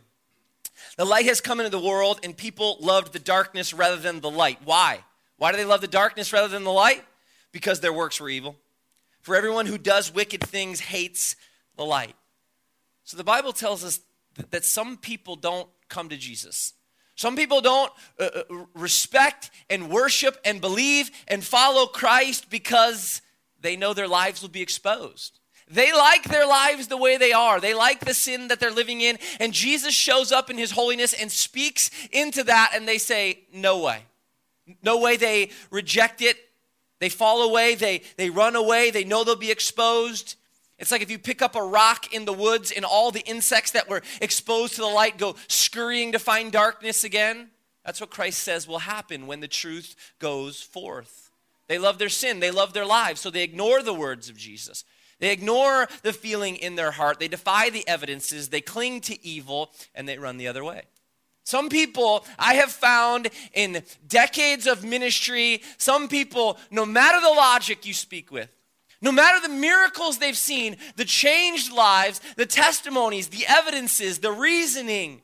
The 0.96 1.04
light 1.04 1.26
has 1.26 1.40
come 1.40 1.60
into 1.60 1.70
the 1.70 1.78
world, 1.78 2.20
and 2.22 2.36
people 2.36 2.76
loved 2.80 3.12
the 3.12 3.19
darkness 3.19 3.72
rather 3.72 3.96
than 3.96 4.20
the 4.20 4.30
light. 4.30 4.58
Why? 4.64 5.04
Why 5.38 5.52
do 5.52 5.56
they 5.56 5.64
love 5.64 5.81
the 5.81 5.88
darkness 5.88 6.32
rather 6.32 6.49
than 6.49 6.64
the 6.64 6.73
light? 6.73 7.05
Because 7.52 7.81
their 7.81 7.93
works 7.93 8.20
were 8.20 8.29
evil. 8.29 8.56
For 9.23 9.35
everyone 9.35 9.67
who 9.67 9.79
does 9.79 10.12
wicked 10.12 10.43
things 10.43 10.81
hates 10.81 11.37
the 11.76 11.85
light. 11.85 12.14
So 13.05 13.17
the 13.17 13.25
Bible 13.25 13.52
tells 13.52 13.85
us 13.85 14.00
that 14.50 14.64
some 14.64 14.96
people 14.96 15.37
don't 15.37 15.69
come 15.88 16.08
to 16.11 16.17
Jesus. 16.17 16.75
Some 17.14 17.35
people 17.35 17.61
don't 17.61 17.93
uh, 18.20 18.25
uh, 18.25 18.64
respect 18.75 19.50
and 19.69 19.90
worship 19.90 20.38
and 20.44 20.61
believe 20.61 21.11
and 21.26 21.43
follow 21.43 21.87
Christ 21.87 22.50
because 22.50 23.23
they 23.61 23.76
know 23.76 23.93
their 23.93 24.06
lives 24.06 24.43
will 24.43 24.49
be 24.49 24.62
exposed. 24.62 25.40
They 25.70 25.93
like 25.93 26.25
their 26.25 26.46
lives 26.46 26.87
the 26.87 26.96
way 26.96 27.17
they 27.17 27.32
are. 27.32 27.61
They 27.61 27.75
like 27.75 28.00
the 28.00 28.14
sin 28.14 28.49
that 28.49 28.61
they're 28.61 28.70
living 28.70 29.00
in. 29.00 29.19
And 29.40 29.52
Jesus 29.52 29.94
shows 29.94 30.32
up 30.32 30.49
in 30.49 30.56
his 30.56 30.70
holiness 30.70 31.12
and 31.12 31.31
speaks 31.31 31.90
into 32.12 32.44
that, 32.44 32.73
and 32.75 32.87
they 32.87 32.99
say, 32.99 33.40
No 33.52 33.81
way. 33.81 34.05
No 34.82 34.99
way. 34.99 35.17
They 35.17 35.50
reject 35.70 36.23
it. 36.23 36.37
They 37.00 37.09
fall 37.09 37.43
away. 37.43 37.75
They, 37.75 38.03
they 38.17 38.31
run 38.31 38.56
away. 38.56 38.91
They 38.91 39.05
know 39.05 39.25
they'll 39.25 39.37
be 39.37 39.50
exposed. 39.50 40.37
It's 40.79 40.93
like 40.93 41.03
if 41.03 41.11
you 41.11 41.19
pick 41.19 41.43
up 41.43 41.56
a 41.56 41.62
rock 41.62 42.15
in 42.15 42.25
the 42.25 42.32
woods 42.32 42.70
and 42.70 42.85
all 42.85 43.11
the 43.11 43.26
insects 43.26 43.73
that 43.73 43.88
were 43.88 44.03
exposed 44.20 44.75
to 44.75 44.81
the 44.81 44.87
light 44.87 45.19
go 45.19 45.35
scurrying 45.49 46.12
to 46.12 46.19
find 46.19 46.53
darkness 46.53 47.05
again. 47.05 47.50
That's 47.85 48.00
what 48.00 48.11
Christ 48.11 48.43
says 48.43 48.69
will 48.69 48.81
happen 48.81 49.26
when 49.26 49.41
the 49.41 49.49
truth 49.49 49.97
goes 50.19 50.61
forth. 50.61 51.31
They 51.69 51.78
love 51.78 51.99
their 51.99 52.09
sin, 52.09 52.40
they 52.40 52.50
love 52.50 52.73
their 52.73 52.87
lives, 52.87 53.21
so 53.21 53.31
they 53.31 53.42
ignore 53.42 53.83
the 53.83 53.95
words 53.95 54.28
of 54.28 54.37
Jesus. 54.37 54.85
They 55.21 55.33
ignore 55.33 55.88
the 56.02 56.12
feeling 56.12 56.57
in 56.57 56.76
their 56.76 56.92
heart, 56.92 57.19
they 57.19 57.28
defy 57.28 57.71
the 57.71 57.87
evidences, 57.87 58.49
they 58.49 58.61
cling 58.61 59.00
to 59.02 59.26
evil, 59.26 59.73
and 59.95 60.09
they 60.09 60.19
run 60.19 60.38
the 60.38 60.49
other 60.49 60.64
way. 60.64 60.83
Some 61.49 61.71
people 61.71 62.26
I 62.38 62.57
have 62.57 62.71
found 62.71 63.31
in 63.55 63.83
decades 64.07 64.67
of 64.67 64.85
ministry, 64.85 65.62
some 65.78 66.07
people, 66.07 66.59
no 66.71 66.85
matter 66.85 67.23
the 67.23 67.31
logic 67.31 67.87
you 67.87 67.95
speak 67.95 68.31
with, 68.31 68.50
no 69.00 69.11
matter 69.11 69.40
the 69.40 69.55
miracles 69.55 70.19
they've 70.19 70.37
seen, 70.37 70.76
the 70.97 71.07
changed 71.07 71.73
lives, 71.73 72.21
the 72.37 72.45
testimonies, 72.45 73.28
the 73.28 73.47
evidences, 73.49 74.19
the 74.19 74.31
reasoning, 74.31 75.23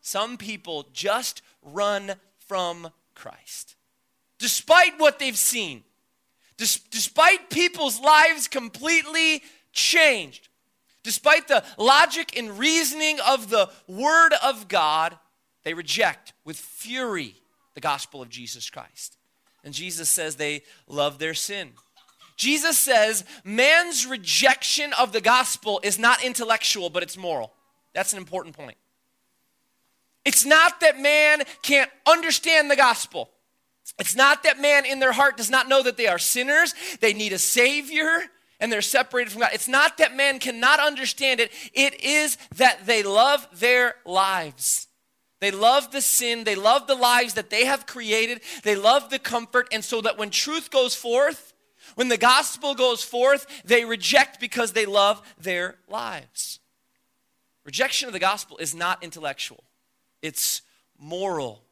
some 0.00 0.38
people 0.38 0.86
just 0.94 1.42
run 1.60 2.14
from 2.38 2.88
Christ. 3.14 3.76
Despite 4.38 4.98
what 4.98 5.18
they've 5.18 5.36
seen, 5.36 5.84
despite 6.56 7.50
people's 7.50 8.00
lives 8.00 8.48
completely 8.48 9.42
changed, 9.74 10.48
despite 11.02 11.48
the 11.48 11.62
logic 11.76 12.34
and 12.34 12.58
reasoning 12.58 13.18
of 13.20 13.50
the 13.50 13.68
Word 13.86 14.32
of 14.42 14.68
God, 14.68 15.18
they 15.66 15.74
reject 15.74 16.32
with 16.44 16.56
fury 16.56 17.34
the 17.74 17.80
gospel 17.80 18.22
of 18.22 18.28
Jesus 18.28 18.70
Christ. 18.70 19.18
And 19.64 19.74
Jesus 19.74 20.08
says 20.08 20.36
they 20.36 20.62
love 20.86 21.18
their 21.18 21.34
sin. 21.34 21.72
Jesus 22.36 22.78
says 22.78 23.24
man's 23.42 24.06
rejection 24.06 24.92
of 24.92 25.10
the 25.10 25.20
gospel 25.20 25.80
is 25.82 25.98
not 25.98 26.22
intellectual, 26.22 26.88
but 26.88 27.02
it's 27.02 27.16
moral. 27.16 27.52
That's 27.94 28.12
an 28.12 28.18
important 28.20 28.56
point. 28.56 28.76
It's 30.24 30.46
not 30.46 30.78
that 30.82 31.00
man 31.00 31.42
can't 31.62 31.90
understand 32.06 32.70
the 32.70 32.76
gospel. 32.76 33.28
It's 33.98 34.14
not 34.14 34.44
that 34.44 34.60
man 34.60 34.86
in 34.86 35.00
their 35.00 35.10
heart 35.10 35.36
does 35.36 35.50
not 35.50 35.68
know 35.68 35.82
that 35.82 35.96
they 35.96 36.06
are 36.06 36.18
sinners, 36.18 36.76
they 37.00 37.12
need 37.12 37.32
a 37.32 37.38
savior, 37.38 38.18
and 38.60 38.70
they're 38.70 38.82
separated 38.82 39.32
from 39.32 39.40
God. 39.40 39.50
It's 39.52 39.66
not 39.66 39.98
that 39.98 40.14
man 40.14 40.38
cannot 40.38 40.78
understand 40.78 41.40
it, 41.40 41.50
it 41.74 42.04
is 42.04 42.38
that 42.54 42.86
they 42.86 43.02
love 43.02 43.48
their 43.58 43.96
lives. 44.04 44.85
They 45.46 45.52
love 45.52 45.92
the 45.92 46.00
sin, 46.00 46.42
they 46.42 46.56
love 46.56 46.88
the 46.88 46.96
lives 46.96 47.34
that 47.34 47.50
they 47.50 47.66
have 47.66 47.86
created, 47.86 48.40
they 48.64 48.74
love 48.74 49.10
the 49.10 49.20
comfort, 49.20 49.68
and 49.70 49.84
so 49.84 50.00
that 50.00 50.18
when 50.18 50.30
truth 50.30 50.72
goes 50.72 50.92
forth, 50.92 51.52
When 51.94 52.08
the 52.08 52.18
gospel 52.18 52.74
goes 52.74 53.04
forth, 53.04 53.46
they 53.64 53.84
reject 53.84 54.40
because 54.40 54.72
they 54.72 54.86
love 54.86 55.22
their 55.40 55.76
lives. 55.88 56.58
Rejection 57.64 58.08
of 58.08 58.12
the 58.12 58.18
gospel 58.18 58.58
is 58.58 58.74
not 58.74 59.04
intellectual, 59.04 59.62
it's 60.20 60.62
moral. 60.98 61.62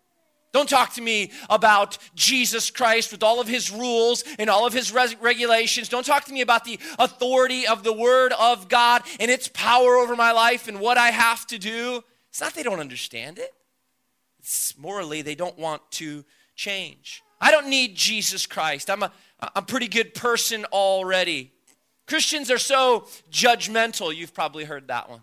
Don't 0.52 0.68
talk 0.68 0.94
to 0.94 1.02
me 1.02 1.32
about 1.50 1.98
Jesus 2.14 2.70
Christ 2.70 3.10
with 3.10 3.24
all 3.24 3.40
of 3.40 3.48
his 3.48 3.72
rules 3.72 4.22
and 4.38 4.48
all 4.48 4.68
of 4.68 4.72
his 4.72 4.92
res- 4.92 5.16
regulations. 5.20 5.88
Don't 5.88 6.06
talk 6.06 6.26
to 6.26 6.32
me 6.32 6.42
about 6.42 6.64
the 6.64 6.78
authority 6.96 7.66
of 7.66 7.82
the 7.82 7.92
Word 7.92 8.32
of 8.38 8.68
God 8.68 9.02
and 9.18 9.32
its 9.32 9.48
power 9.48 9.96
over 9.96 10.14
my 10.14 10.30
life 10.30 10.68
and 10.68 10.78
what 10.78 10.96
I 10.96 11.10
have 11.10 11.44
to 11.48 11.58
do. 11.58 12.04
It's 12.28 12.40
not 12.40 12.54
they 12.54 12.62
don't 12.62 12.78
understand 12.78 13.40
it, 13.40 13.52
morally 14.78 15.22
they 15.22 15.34
don't 15.34 15.58
want 15.58 15.82
to 15.92 16.24
change. 16.54 17.22
I 17.40 17.50
don't 17.50 17.68
need 17.68 17.94
Jesus 17.94 18.46
Christ. 18.46 18.88
I'm 18.88 19.02
a, 19.02 19.12
a 19.54 19.62
pretty 19.62 19.88
good 19.88 20.14
person 20.14 20.64
already. 20.66 21.52
Christians 22.06 22.50
are 22.50 22.58
so 22.58 23.06
judgmental. 23.30 24.14
You've 24.14 24.34
probably 24.34 24.64
heard 24.64 24.88
that 24.88 25.08
one. 25.10 25.20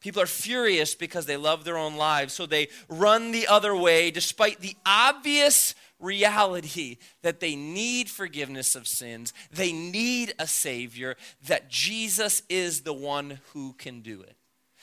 People 0.00 0.22
are 0.22 0.26
furious 0.26 0.94
because 0.94 1.26
they 1.26 1.36
love 1.36 1.64
their 1.64 1.76
own 1.76 1.96
lives, 1.96 2.32
so 2.32 2.46
they 2.46 2.68
run 2.88 3.32
the 3.32 3.46
other 3.46 3.76
way 3.76 4.10
despite 4.10 4.60
the 4.60 4.74
obvious 4.86 5.74
reality 5.98 6.96
that 7.22 7.40
they 7.40 7.54
need 7.54 8.08
forgiveness 8.08 8.74
of 8.74 8.88
sins, 8.88 9.34
they 9.52 9.72
need 9.72 10.32
a 10.38 10.46
Savior, 10.46 11.16
that 11.46 11.68
Jesus 11.68 12.42
is 12.48 12.80
the 12.80 12.94
one 12.94 13.40
who 13.52 13.74
can 13.74 14.00
do 14.00 14.22
it. 14.22 14.36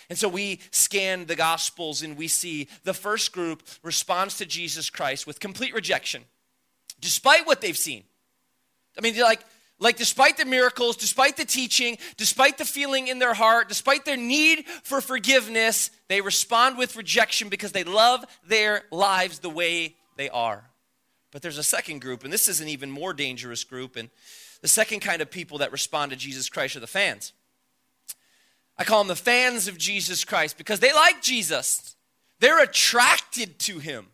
And 0.10 0.18
so 0.18 0.30
we 0.30 0.62
scan 0.72 1.26
the 1.26 1.36
Gospels 1.36 2.02
and 2.02 2.18
we 2.18 2.28
see 2.28 2.70
the 2.84 2.94
first 2.94 3.34
group 3.34 3.64
responds 3.84 4.38
to 4.38 4.46
Jesus 4.46 4.90
Christ 4.90 5.28
with 5.28 5.40
complete 5.40 5.74
rejection, 5.74 6.24
despite 7.02 7.46
what 7.46 7.62
they've 7.62 7.78
seen. 7.78 8.04
I 8.98 9.02
mean, 9.02 9.20
like, 9.20 9.42
like, 9.80 9.98
despite 9.98 10.38
the 10.38 10.46
miracles, 10.46 10.98
despite 10.98 11.38
the 11.38 11.46
teaching, 11.46 11.98
despite 12.16 12.58
the 12.58 12.66
feeling 12.66 13.10
in 13.10 13.20
their 13.20 13.36
heart, 13.36 13.68
despite 13.68 14.06
their 14.06 14.18
need 14.18 14.66
for 14.84 15.02
forgiveness, 15.02 15.92
they 16.08 16.22
respond 16.22 16.78
with 16.80 16.96
rejection 16.96 17.50
because 17.50 17.74
they 17.74 17.84
love 17.84 18.26
their 18.48 18.86
lives 18.92 19.40
the 19.40 19.50
way 19.50 19.96
they 20.16 20.30
are. 20.30 20.64
But 21.32 21.44
there's 21.44 21.60
a 21.60 21.64
second 21.64 22.02
group, 22.02 22.24
and 22.24 22.34
this 22.34 22.48
is 22.48 22.60
an 22.60 22.70
even 22.70 22.90
more 22.90 23.14
dangerous 23.14 23.64
group. 23.64 23.98
And 23.98 24.10
the 24.62 24.68
second 24.68 25.02
kind 25.02 25.22
of 25.22 25.30
people 25.30 25.60
that 25.60 25.72
respond 25.72 26.12
to 26.12 26.18
Jesus 26.18 26.50
Christ 26.50 26.76
are 26.76 26.80
the 26.80 26.88
fans. 26.88 27.34
I 28.78 28.84
call 28.84 29.00
them 29.00 29.08
the 29.08 29.16
fans 29.16 29.68
of 29.68 29.78
Jesus 29.78 30.24
Christ 30.24 30.58
because 30.58 30.80
they 30.80 30.94
like 30.94 31.22
Jesus, 31.22 31.96
they're 32.40 32.62
attracted 32.62 33.60
to 33.60 33.80
him. 33.80 34.08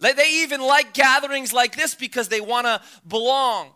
They 0.00 0.42
even 0.42 0.60
like 0.60 0.92
gatherings 0.92 1.52
like 1.52 1.76
this 1.76 1.94
because 1.94 2.28
they 2.28 2.40
want 2.40 2.66
to 2.66 2.82
belong. 3.06 3.70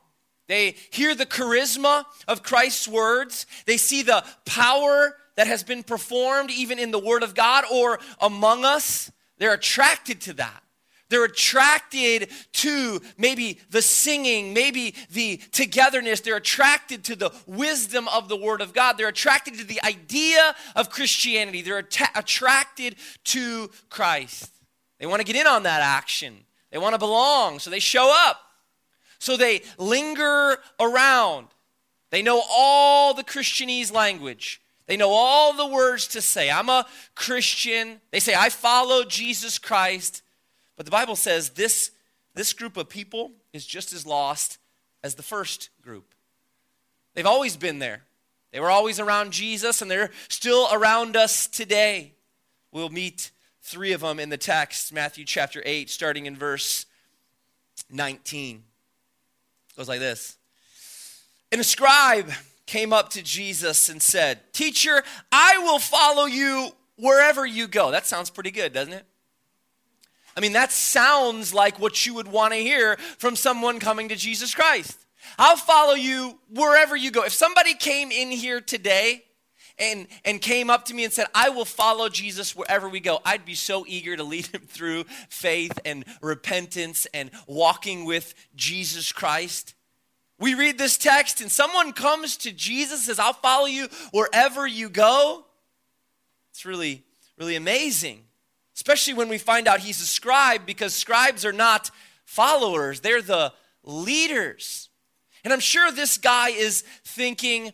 They 0.46 0.76
hear 0.90 1.14
the 1.14 1.26
charisma 1.26 2.04
of 2.26 2.42
Christ's 2.42 2.88
words. 2.88 3.46
They 3.66 3.76
see 3.76 4.02
the 4.02 4.24
power 4.44 5.14
that 5.36 5.46
has 5.46 5.62
been 5.62 5.82
performed 5.82 6.50
even 6.50 6.78
in 6.78 6.90
the 6.90 6.98
Word 6.98 7.22
of 7.22 7.34
God 7.34 7.64
or 7.72 7.98
among 8.20 8.64
us. 8.64 9.10
They're 9.38 9.54
attracted 9.54 10.20
to 10.22 10.32
that. 10.34 10.62
They're 11.08 11.24
attracted 11.24 12.28
to 12.52 13.00
maybe 13.16 13.60
the 13.70 13.80
singing, 13.80 14.52
maybe 14.52 14.94
the 15.10 15.38
togetherness. 15.52 16.20
They're 16.20 16.36
attracted 16.36 17.04
to 17.04 17.16
the 17.16 17.32
wisdom 17.46 18.08
of 18.08 18.28
the 18.28 18.36
Word 18.36 18.60
of 18.60 18.74
God. 18.74 18.98
They're 18.98 19.08
attracted 19.08 19.54
to 19.58 19.64
the 19.64 19.82
idea 19.82 20.54
of 20.76 20.90
Christianity. 20.90 21.62
They're 21.62 21.78
att- 21.78 22.10
attracted 22.14 22.96
to 23.24 23.70
Christ. 23.88 24.52
They 24.98 25.06
want 25.06 25.20
to 25.20 25.24
get 25.24 25.36
in 25.36 25.46
on 25.46 25.62
that 25.62 25.80
action, 25.80 26.44
they 26.70 26.78
want 26.78 26.94
to 26.94 26.98
belong, 26.98 27.58
so 27.58 27.70
they 27.70 27.78
show 27.78 28.12
up. 28.14 28.40
So 29.18 29.36
they 29.36 29.62
linger 29.78 30.58
around. 30.78 31.48
They 32.10 32.22
know 32.22 32.42
all 32.50 33.14
the 33.14 33.24
Christianese 33.24 33.92
language. 33.92 34.60
They 34.86 34.96
know 34.96 35.10
all 35.10 35.52
the 35.52 35.66
words 35.66 36.06
to 36.08 36.22
say. 36.22 36.50
I'm 36.50 36.68
a 36.68 36.86
Christian. 37.14 38.00
They 38.10 38.20
say, 38.20 38.34
I 38.34 38.48
follow 38.48 39.04
Jesus 39.04 39.58
Christ. 39.58 40.22
But 40.78 40.86
the 40.86 40.92
Bible 40.92 41.16
says 41.16 41.50
this, 41.50 41.90
this 42.34 42.52
group 42.52 42.76
of 42.76 42.88
people 42.88 43.32
is 43.52 43.66
just 43.66 43.92
as 43.92 44.06
lost 44.06 44.58
as 45.02 45.16
the 45.16 45.24
first 45.24 45.70
group. 45.82 46.14
They've 47.14 47.26
always 47.26 47.56
been 47.56 47.80
there. 47.80 48.04
They 48.52 48.60
were 48.60 48.70
always 48.70 49.00
around 49.00 49.32
Jesus, 49.32 49.82
and 49.82 49.90
they're 49.90 50.12
still 50.28 50.68
around 50.72 51.16
us 51.16 51.48
today. 51.48 52.12
We'll 52.70 52.90
meet 52.90 53.32
three 53.60 53.92
of 53.92 54.02
them 54.02 54.20
in 54.20 54.28
the 54.28 54.36
text, 54.36 54.92
Matthew 54.92 55.24
chapter 55.24 55.60
8, 55.66 55.90
starting 55.90 56.26
in 56.26 56.36
verse 56.36 56.86
19 57.90 58.56
It 58.56 59.76
goes 59.76 59.88
like 59.88 60.00
this 60.00 60.36
And 61.50 61.60
a 61.60 61.64
scribe 61.64 62.30
came 62.66 62.92
up 62.92 63.10
to 63.10 63.22
Jesus 63.22 63.88
and 63.88 64.00
said, 64.00 64.52
Teacher, 64.52 65.02
I 65.32 65.58
will 65.58 65.80
follow 65.80 66.26
you 66.26 66.70
wherever 66.96 67.44
you 67.44 67.66
go. 67.66 67.90
That 67.90 68.06
sounds 68.06 68.30
pretty 68.30 68.52
good, 68.52 68.72
doesn't 68.72 68.94
it? 68.94 69.04
I 70.38 70.40
mean, 70.40 70.52
that 70.52 70.70
sounds 70.70 71.52
like 71.52 71.80
what 71.80 72.06
you 72.06 72.14
would 72.14 72.28
want 72.28 72.52
to 72.52 72.60
hear 72.60 72.96
from 73.18 73.34
someone 73.34 73.80
coming 73.80 74.08
to 74.10 74.14
Jesus 74.14 74.54
Christ. 74.54 74.96
I'll 75.36 75.56
follow 75.56 75.94
you 75.94 76.38
wherever 76.54 76.94
you 76.94 77.10
go. 77.10 77.24
If 77.24 77.32
somebody 77.32 77.74
came 77.74 78.12
in 78.12 78.30
here 78.30 78.60
today 78.60 79.24
and, 79.80 80.06
and 80.24 80.40
came 80.40 80.70
up 80.70 80.84
to 80.84 80.94
me 80.94 81.02
and 81.02 81.12
said, 81.12 81.26
I 81.34 81.48
will 81.48 81.64
follow 81.64 82.08
Jesus 82.08 82.54
wherever 82.54 82.88
we 82.88 83.00
go, 83.00 83.18
I'd 83.24 83.44
be 83.44 83.56
so 83.56 83.84
eager 83.88 84.16
to 84.16 84.22
lead 84.22 84.46
him 84.46 84.60
through 84.60 85.06
faith 85.28 85.76
and 85.84 86.04
repentance 86.22 87.08
and 87.12 87.32
walking 87.48 88.04
with 88.04 88.32
Jesus 88.54 89.10
Christ. 89.10 89.74
We 90.38 90.54
read 90.54 90.78
this 90.78 90.96
text 90.96 91.40
and 91.40 91.50
someone 91.50 91.92
comes 91.92 92.36
to 92.36 92.52
Jesus 92.52 93.00
and 93.00 93.06
says, 93.06 93.18
I'll 93.18 93.32
follow 93.32 93.66
you 93.66 93.88
wherever 94.12 94.68
you 94.68 94.88
go. 94.88 95.46
It's 96.52 96.64
really, 96.64 97.02
really 97.36 97.56
amazing, 97.56 98.22
especially 98.78 99.12
when 99.12 99.28
we 99.28 99.38
find 99.38 99.66
out 99.66 99.80
he's 99.80 100.00
a 100.00 100.06
scribe 100.06 100.64
because 100.64 100.94
scribes 100.94 101.44
are 101.44 101.52
not 101.52 101.90
followers, 102.24 103.00
they're 103.00 103.20
the 103.20 103.52
leaders. 103.82 104.88
And 105.42 105.52
I'm 105.52 105.58
sure 105.58 105.90
this 105.90 106.16
guy 106.16 106.50
is 106.50 106.82
thinking, 107.04 107.72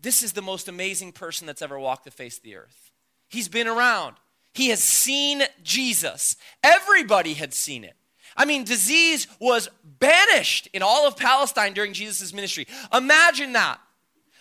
this 0.00 0.22
is 0.22 0.32
the 0.32 0.40
most 0.40 0.68
amazing 0.68 1.10
person 1.10 1.48
that's 1.48 1.62
ever 1.62 1.80
walked 1.80 2.04
the 2.04 2.12
face 2.12 2.36
of 2.36 2.44
the 2.44 2.54
earth. 2.54 2.92
He's 3.26 3.48
been 3.48 3.66
around, 3.66 4.14
he 4.54 4.68
has 4.68 4.80
seen 4.80 5.42
Jesus. 5.64 6.36
Everybody 6.62 7.34
had 7.34 7.52
seen 7.52 7.82
it. 7.82 7.96
I 8.36 8.44
mean, 8.44 8.62
disease 8.62 9.26
was 9.40 9.68
banished 9.82 10.68
in 10.72 10.80
all 10.80 11.08
of 11.08 11.16
Palestine 11.16 11.72
during 11.72 11.92
Jesus' 11.92 12.32
ministry. 12.32 12.68
Imagine 12.94 13.54
that. 13.54 13.80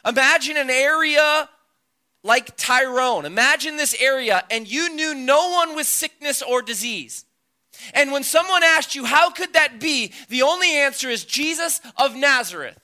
Imagine 0.06 0.56
an 0.56 0.70
area 0.70 1.50
like 2.24 2.58
Tyrone. 2.58 3.26
Imagine 3.26 3.78
this 3.78 3.96
area, 4.00 4.44
and 4.52 4.70
you 4.70 4.94
knew 4.94 5.16
no 5.16 5.50
one 5.50 5.76
with 5.76 5.88
sickness 5.88 6.42
or 6.42 6.62
disease. 6.62 7.26
And 7.94 8.12
when 8.12 8.24
someone 8.24 8.64
asked 8.64 8.96
you, 8.96 9.06
How 9.06 9.30
could 9.30 9.54
that 9.54 9.80
be? 9.80 10.14
the 10.28 10.42
only 10.42 10.72
answer 10.72 11.10
is 11.10 11.24
Jesus 11.24 11.82
of 11.98 12.16
Nazareth. 12.16 12.80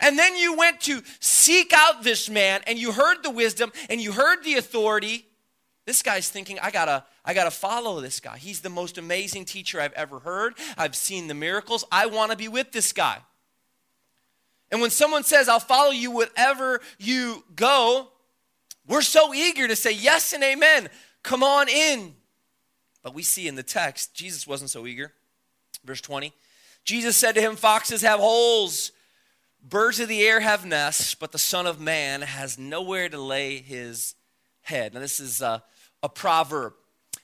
And 0.00 0.16
then 0.18 0.36
you 0.36 0.56
went 0.56 0.80
to 0.82 1.02
seek 1.18 1.72
out 1.72 2.04
this 2.04 2.28
man 2.30 2.60
and 2.68 2.78
you 2.78 2.92
heard 2.92 3.22
the 3.22 3.30
wisdom 3.30 3.72
and 3.90 4.00
you 4.00 4.12
heard 4.12 4.44
the 4.44 4.54
authority. 4.54 5.26
This 5.86 6.02
guy's 6.02 6.28
thinking, 6.28 6.58
I 6.60 6.70
gotta, 6.70 7.04
I 7.24 7.34
gotta 7.34 7.50
follow 7.50 8.00
this 8.00 8.20
guy. 8.20 8.38
He's 8.38 8.60
the 8.60 8.70
most 8.70 8.96
amazing 8.96 9.44
teacher 9.44 9.80
I've 9.80 9.92
ever 9.94 10.20
heard. 10.20 10.54
I've 10.76 10.94
seen 10.94 11.26
the 11.26 11.34
miracles. 11.34 11.84
I 11.90 12.06
wanna 12.06 12.36
be 12.36 12.46
with 12.46 12.70
this 12.70 12.92
guy. 12.92 13.18
And 14.70 14.80
when 14.80 14.90
someone 14.90 15.24
says, 15.24 15.48
I'll 15.48 15.58
follow 15.58 15.90
you 15.90 16.10
wherever 16.10 16.80
you 16.98 17.42
go, 17.56 18.08
we're 18.88 19.02
so 19.02 19.32
eager 19.34 19.68
to 19.68 19.76
say 19.76 19.92
yes 19.92 20.32
and 20.32 20.42
amen. 20.42 20.88
Come 21.22 21.42
on 21.42 21.68
in. 21.68 22.14
But 23.02 23.14
we 23.14 23.22
see 23.22 23.46
in 23.46 23.54
the 23.54 23.62
text, 23.62 24.14
Jesus 24.14 24.46
wasn't 24.46 24.70
so 24.70 24.86
eager. 24.86 25.12
Verse 25.84 26.00
20 26.00 26.32
Jesus 26.84 27.16
said 27.16 27.32
to 27.32 27.40
him, 27.40 27.54
Foxes 27.54 28.02
have 28.02 28.18
holes 28.18 28.92
Birds 29.62 30.00
of 30.00 30.08
the 30.08 30.22
air 30.22 30.40
have 30.40 30.64
nests, 30.64 31.14
but 31.14 31.32
the 31.32 31.38
Son 31.38 31.66
of 31.66 31.80
Man 31.80 32.22
has 32.22 32.58
nowhere 32.58 33.08
to 33.08 33.20
lay 33.20 33.58
his 33.58 34.14
head. 34.62 34.94
Now, 34.94 35.00
this 35.00 35.20
is 35.20 35.42
a, 35.42 35.62
a 36.02 36.08
proverb, 36.08 36.74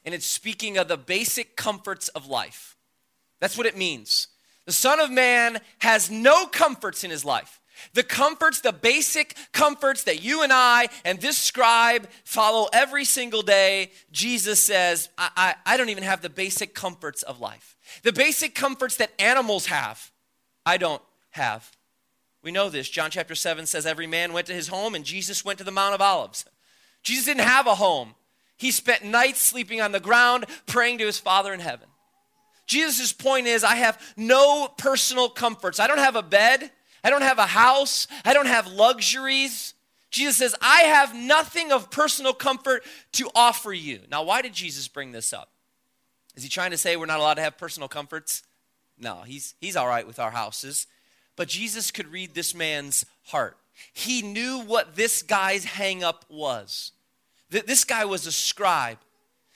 and 0.05 0.15
it's 0.15 0.27
speaking 0.27 0.77
of 0.77 0.89
the 0.89 0.97
basic 0.97 1.57
comforts 1.57 2.09
of 2.09 2.27
life. 2.27 2.77
That's 3.41 3.57
what 3.57 3.67
it 3.67 3.77
means. 3.77 4.29
The 4.67 4.73
Son 4.73 4.99
of 4.99 5.11
Man 5.11 5.59
has 5.79 6.11
no 6.11 6.47
comforts 6.47 7.05
in 7.05 7.11
his 7.11 7.25
life. 7.25 7.61
The 7.93 8.03
comforts, 8.03 8.61
the 8.61 8.73
basic 8.73 9.37
comforts 9.53 10.05
that 10.05 10.23
you 10.23 10.43
and 10.43 10.53
I 10.53 10.89
and 11.05 11.21
this 11.21 11.39
scribe 11.39 12.09
follow 12.25 12.69
every 12.73 13.05
single 13.05 13.43
day, 13.43 13.93
Jesus 14.13 14.63
says, 14.63 15.09
I, 15.19 15.31
I, 15.37 15.55
I, 15.67 15.77
don't 15.77 15.89
even 15.89 16.05
have 16.05 16.23
the 16.23 16.31
basic 16.31 16.75
comforts 16.75 17.23
of 17.23 17.41
life. 17.41 17.77
The 18.03 18.13
basic 18.13 18.55
comforts 18.55 18.97
that 18.97 19.11
animals 19.19 19.67
have, 19.67 20.11
I 20.65 20.77
don't 20.77 21.03
have. 21.31 21.71
We 22.43 22.53
know 22.53 22.69
this. 22.69 22.89
John 22.89 23.11
chapter 23.11 23.35
7 23.35 23.67
says 23.67 23.87
every 23.87 24.07
man 24.07 24.33
went 24.33 24.47
to 24.49 24.55
his 24.55 24.69
home 24.69 24.95
and 24.95 25.05
Jesus 25.05 25.45
went 25.45 25.59
to 25.59 25.65
the 25.65 25.71
Mount 25.71 25.95
of 25.95 26.01
Olives. 26.01 26.45
Jesus 27.03 27.27
didn't 27.27 27.47
have 27.47 27.67
a 27.67 27.75
home. 27.75 28.15
He 28.57 28.71
spent 28.71 29.05
nights 29.05 29.41
sleeping 29.41 29.81
on 29.81 29.93
the 29.93 30.01
ground, 30.01 30.47
praying 30.67 30.99
to 30.99 31.07
his 31.07 31.19
Father 31.19 31.53
in 31.53 31.61
heaven. 31.61 31.89
Jesus' 32.67 33.13
point 33.13 33.47
is 33.47 33.65
I 33.65 33.77
have 33.77 34.01
no 34.17 34.69
personal 34.69 35.29
comforts. 35.29 35.81
I 35.81 35.87
don't 35.87 35.99
have 35.99 36.17
a 36.17 36.23
bed, 36.23 36.71
I 37.05 37.11
don't 37.11 37.23
have 37.23 37.39
a 37.39 37.47
house, 37.47 38.09
I 38.25 38.33
don't 38.33 38.47
have 38.47 38.67
luxuries. 38.67 39.75
Jesus 40.11 40.37
says, 40.37 40.55
I 40.63 40.83
have 40.83 41.15
nothing 41.15 41.73
of 41.73 41.91
personal 41.91 42.33
comfort 42.33 42.85
to 43.13 43.29
offer 43.35 43.73
you. 43.73 44.01
Now, 44.11 44.23
why 44.23 44.43
did 44.43 44.53
Jesus 44.53 44.87
bring 44.87 45.11
this 45.11 45.33
up? 45.33 45.51
Is 46.37 46.45
he 46.45 46.49
trying 46.49 46.71
to 46.71 46.79
say 46.79 46.97
we're 46.97 47.07
not 47.07 47.19
allowed 47.19 47.35
to 47.35 47.43
have 47.43 47.59
personal 47.59 47.89
comforts? 47.89 48.45
No, 48.97 49.23
he's, 49.27 49.55
he's 49.61 49.77
all 49.77 49.89
right 49.89 50.07
with 50.07 50.21
our 50.21 50.31
houses. 50.31 50.87
But 51.37 51.49
Jesus 51.49 51.91
could 51.91 52.07
read 52.13 52.35
this 52.35 52.55
man's 52.55 53.05
heart. 53.25 53.57
He 53.93 54.23
knew 54.23 54.61
what 54.61 54.95
this 54.95 55.23
guy's 55.23 55.67
hangup 55.67 56.23
was. 56.29 56.93
That 57.51 57.67
this 57.67 57.85
guy 57.85 58.05
was 58.05 58.27
a 58.27 58.33
scribe. 58.33 58.99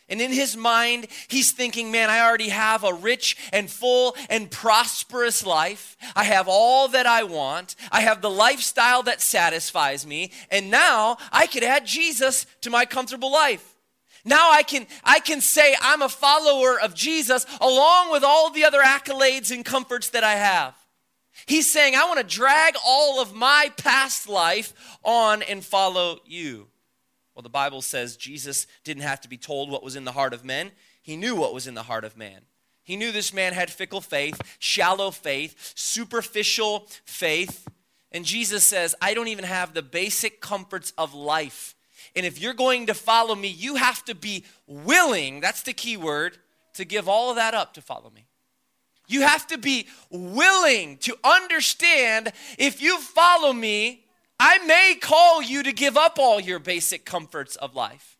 And 0.08 0.20
in 0.20 0.32
his 0.32 0.56
mind, 0.56 1.06
he's 1.28 1.52
thinking, 1.52 1.92
man, 1.92 2.08
I 2.08 2.20
already 2.20 2.48
have 2.48 2.82
a 2.82 2.94
rich 2.94 3.36
and 3.52 3.70
full 3.70 4.16
and 4.30 4.50
prosperous 4.50 5.44
life. 5.44 5.96
I 6.16 6.24
have 6.24 6.48
all 6.48 6.88
that 6.88 7.06
I 7.06 7.24
want. 7.24 7.76
I 7.92 8.00
have 8.00 8.22
the 8.22 8.30
lifestyle 8.30 9.02
that 9.02 9.20
satisfies 9.20 10.06
me. 10.06 10.32
And 10.50 10.70
now 10.70 11.18
I 11.30 11.46
could 11.46 11.62
add 11.62 11.86
Jesus 11.86 12.46
to 12.62 12.70
my 12.70 12.86
comfortable 12.86 13.30
life. 13.30 13.74
Now 14.24 14.50
I 14.50 14.62
can, 14.62 14.86
I 15.04 15.20
can 15.20 15.40
say 15.40 15.74
I'm 15.80 16.02
a 16.02 16.08
follower 16.08 16.80
of 16.80 16.94
Jesus 16.94 17.46
along 17.60 18.10
with 18.10 18.24
all 18.24 18.50
the 18.50 18.64
other 18.64 18.80
accolades 18.80 19.50
and 19.50 19.64
comforts 19.64 20.10
that 20.10 20.24
I 20.24 20.34
have. 20.34 20.74
He's 21.46 21.70
saying, 21.70 21.94
I 21.94 22.04
want 22.04 22.18
to 22.18 22.36
drag 22.36 22.74
all 22.84 23.20
of 23.22 23.34
my 23.34 23.72
past 23.76 24.28
life 24.28 24.98
on 25.04 25.42
and 25.42 25.64
follow 25.64 26.18
you. 26.26 26.68
Well, 27.38 27.44
the 27.44 27.50
Bible 27.50 27.82
says 27.82 28.16
Jesus 28.16 28.66
didn't 28.82 29.04
have 29.04 29.20
to 29.20 29.28
be 29.28 29.36
told 29.36 29.70
what 29.70 29.84
was 29.84 29.94
in 29.94 30.04
the 30.04 30.10
heart 30.10 30.34
of 30.34 30.44
men, 30.44 30.72
he 31.00 31.16
knew 31.16 31.36
what 31.36 31.54
was 31.54 31.68
in 31.68 31.74
the 31.74 31.84
heart 31.84 32.02
of 32.04 32.16
man. 32.16 32.40
He 32.82 32.96
knew 32.96 33.12
this 33.12 33.32
man 33.32 33.52
had 33.52 33.70
fickle 33.70 34.00
faith, 34.00 34.40
shallow 34.58 35.12
faith, 35.12 35.72
superficial 35.76 36.88
faith. 37.04 37.68
And 38.10 38.24
Jesus 38.24 38.64
says, 38.64 38.96
I 39.00 39.14
don't 39.14 39.28
even 39.28 39.44
have 39.44 39.72
the 39.72 39.82
basic 39.82 40.40
comforts 40.40 40.92
of 40.98 41.14
life. 41.14 41.76
And 42.16 42.26
if 42.26 42.40
you're 42.40 42.54
going 42.54 42.86
to 42.86 42.94
follow 42.94 43.36
me, 43.36 43.46
you 43.46 43.76
have 43.76 44.04
to 44.06 44.16
be 44.16 44.44
willing, 44.66 45.38
that's 45.38 45.62
the 45.62 45.72
key 45.72 45.96
word, 45.96 46.38
to 46.74 46.84
give 46.84 47.08
all 47.08 47.30
of 47.30 47.36
that 47.36 47.54
up 47.54 47.72
to 47.74 47.80
follow 47.80 48.10
me. 48.10 48.26
You 49.06 49.20
have 49.20 49.46
to 49.46 49.58
be 49.58 49.86
willing 50.10 50.96
to 51.02 51.16
understand 51.22 52.32
if 52.58 52.82
you 52.82 52.98
follow 52.98 53.52
me, 53.52 54.07
I 54.40 54.58
may 54.58 54.96
call 55.00 55.42
you 55.42 55.62
to 55.62 55.72
give 55.72 55.96
up 55.96 56.18
all 56.18 56.40
your 56.40 56.58
basic 56.58 57.04
comforts 57.04 57.56
of 57.56 57.74
life. 57.74 58.16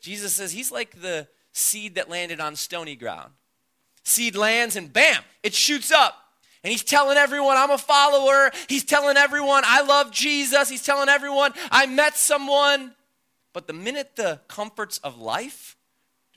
Jesus 0.00 0.34
says 0.34 0.52
he's 0.52 0.72
like 0.72 1.00
the 1.00 1.28
seed 1.52 1.94
that 1.94 2.10
landed 2.10 2.40
on 2.40 2.56
stony 2.56 2.96
ground. 2.96 3.32
Seed 4.02 4.36
lands 4.36 4.76
and 4.76 4.92
bam, 4.92 5.22
it 5.42 5.54
shoots 5.54 5.90
up. 5.90 6.14
And 6.62 6.72
he's 6.72 6.82
telling 6.82 7.16
everyone, 7.16 7.56
I'm 7.56 7.70
a 7.70 7.78
follower. 7.78 8.50
He's 8.68 8.84
telling 8.84 9.16
everyone, 9.16 9.62
I 9.64 9.82
love 9.82 10.10
Jesus. 10.10 10.68
He's 10.68 10.82
telling 10.82 11.08
everyone, 11.08 11.52
I 11.70 11.86
met 11.86 12.16
someone. 12.16 12.92
But 13.52 13.68
the 13.68 13.72
minute 13.72 14.16
the 14.16 14.40
comforts 14.48 14.98
of 14.98 15.18
life 15.18 15.76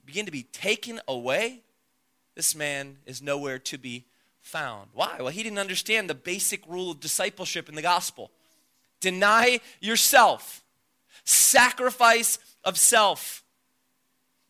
begin 0.06 0.26
to 0.26 0.32
be 0.32 0.44
taken 0.44 1.00
away, 1.08 1.62
this 2.36 2.54
man 2.54 2.98
is 3.06 3.20
nowhere 3.20 3.58
to 3.58 3.78
be 3.78 4.04
found. 4.40 4.90
Why? 4.92 5.16
Well, 5.18 5.28
he 5.28 5.42
didn't 5.42 5.58
understand 5.58 6.08
the 6.08 6.14
basic 6.14 6.66
rule 6.66 6.92
of 6.92 7.00
discipleship 7.00 7.68
in 7.68 7.74
the 7.74 7.82
gospel. 7.82 8.30
Deny 9.00 9.60
yourself. 9.80 10.62
Sacrifice 11.24 12.38
of 12.64 12.78
self. 12.78 13.42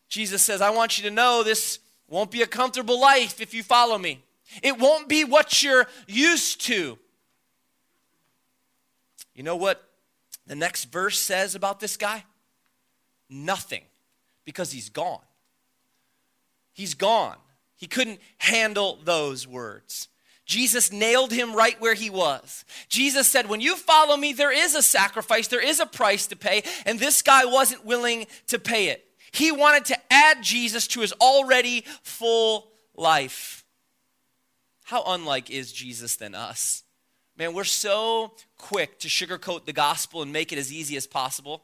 Jesus 0.09 0.43
says, 0.43 0.61
I 0.61 0.69
want 0.69 0.97
you 0.97 1.05
to 1.05 1.15
know 1.15 1.43
this 1.43 1.79
won't 2.07 2.31
be 2.31 2.41
a 2.41 2.47
comfortable 2.47 2.99
life 2.99 3.39
if 3.39 3.53
you 3.53 3.63
follow 3.63 3.97
me. 3.97 4.23
It 4.61 4.77
won't 4.77 5.07
be 5.07 5.23
what 5.23 5.63
you're 5.63 5.87
used 6.07 6.61
to. 6.65 6.99
You 9.33 9.43
know 9.43 9.55
what 9.55 9.81
the 10.45 10.55
next 10.55 10.91
verse 10.91 11.17
says 11.17 11.55
about 11.55 11.79
this 11.79 11.95
guy? 11.95 12.25
Nothing, 13.29 13.83
because 14.43 14.73
he's 14.73 14.89
gone. 14.89 15.21
He's 16.73 16.93
gone. 16.93 17.37
He 17.77 17.87
couldn't 17.87 18.19
handle 18.37 18.99
those 19.03 19.47
words. 19.47 20.09
Jesus 20.45 20.91
nailed 20.91 21.31
him 21.31 21.55
right 21.55 21.79
where 21.79 21.93
he 21.93 22.09
was. 22.09 22.65
Jesus 22.89 23.27
said, 23.27 23.47
When 23.47 23.61
you 23.61 23.75
follow 23.75 24.17
me, 24.17 24.33
there 24.33 24.51
is 24.51 24.75
a 24.75 24.83
sacrifice, 24.83 25.47
there 25.47 25.65
is 25.65 25.79
a 25.79 25.85
price 25.85 26.27
to 26.27 26.35
pay, 26.35 26.63
and 26.85 26.99
this 26.99 27.21
guy 27.21 27.45
wasn't 27.45 27.85
willing 27.85 28.27
to 28.47 28.59
pay 28.59 28.87
it. 28.87 29.05
He 29.31 29.51
wanted 29.51 29.85
to 29.85 29.97
add 30.11 30.43
Jesus 30.43 30.87
to 30.87 31.01
his 31.01 31.13
already 31.13 31.85
full 32.03 32.71
life. 32.95 33.63
How 34.83 35.03
unlike 35.07 35.49
is 35.49 35.71
Jesus 35.71 36.17
than 36.17 36.35
us? 36.35 36.83
Man, 37.37 37.53
we're 37.53 37.63
so 37.63 38.33
quick 38.57 38.99
to 38.99 39.07
sugarcoat 39.07 39.65
the 39.65 39.73
gospel 39.73 40.21
and 40.21 40.33
make 40.33 40.51
it 40.51 40.59
as 40.59 40.73
easy 40.73 40.97
as 40.97 41.07
possible. 41.07 41.63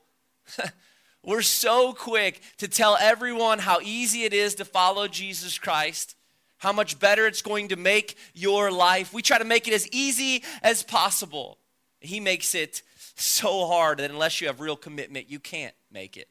we're 1.23 1.41
so 1.41 1.91
quick 1.91 2.41
to 2.58 2.69
tell 2.69 2.97
everyone 2.99 3.60
how 3.60 3.80
easy 3.82 4.23
it 4.23 4.34
is 4.34 4.56
to 4.56 4.65
follow 4.65 5.10
Jesus 5.10 5.58
Christ 5.58 6.15
how 6.58 6.74
much 6.74 7.00
better 7.00 7.28
it's 7.28 7.41
going 7.41 7.70
to 7.70 7.76
make 7.76 8.17
your 8.34 8.72
life. 8.72 9.13
We 9.13 9.22
try 9.22 9.38
to 9.38 9.46
make 9.46 9.67
it 9.67 9.74
as 9.74 9.88
easy 9.89 10.43
as 10.63 10.84
possible. 10.84 11.58
He 12.00 12.20
makes 12.20 12.56
it 12.56 12.82
so 13.15 13.67
hard 13.67 14.00
that 14.00 14.12
unless 14.12 14.41
you 14.41 14.48
have 14.48 14.60
real 14.60 14.76
commitment, 14.76 15.30
you 15.30 15.39
can't 15.39 15.76
make 15.91 16.17
it. 16.17 16.30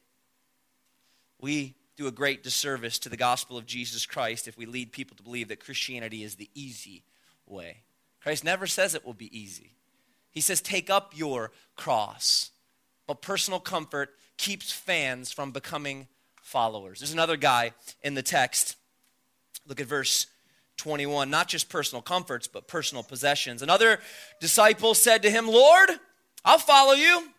We 1.39 1.75
do 1.95 2.07
a 2.07 2.11
great 2.11 2.43
disservice 2.43 2.99
to 2.99 3.09
the 3.09 3.17
gospel 3.17 3.57
of 3.57 3.65
Jesus 3.65 4.05
Christ 4.05 4.47
if 4.47 4.57
we 4.57 4.65
lead 4.65 4.91
people 4.91 5.17
to 5.17 5.23
believe 5.23 5.47
that 5.47 5.63
Christianity 5.63 6.23
is 6.23 6.35
the 6.35 6.49
easy 6.53 7.03
way. 7.45 7.83
Christ 8.21 8.43
never 8.43 8.67
says 8.67 8.95
it 8.95 9.05
will 9.05 9.13
be 9.13 9.37
easy. 9.37 9.71
He 10.31 10.41
says, 10.41 10.61
take 10.61 10.89
up 10.89 11.13
your 11.15 11.51
cross. 11.75 12.51
But 13.07 13.21
personal 13.21 13.59
comfort 13.59 14.13
keeps 14.37 14.71
fans 14.71 15.31
from 15.31 15.51
becoming 15.51 16.07
followers. 16.41 16.99
There's 16.99 17.13
another 17.13 17.37
guy 17.37 17.71
in 18.03 18.13
the 18.13 18.21
text 18.21 18.75
Look 19.67 19.81
at 19.81 19.87
verse 19.87 20.27
21. 20.77 21.29
Not 21.29 21.47
just 21.47 21.69
personal 21.69 22.01
comforts, 22.01 22.47
but 22.47 22.67
personal 22.67 23.03
possessions. 23.03 23.61
Another 23.61 23.99
disciple 24.39 24.93
said 24.93 25.21
to 25.23 25.29
him, 25.29 25.47
Lord, 25.47 25.89
I'll 26.45 26.59
follow 26.59 26.93
you, 26.93 27.29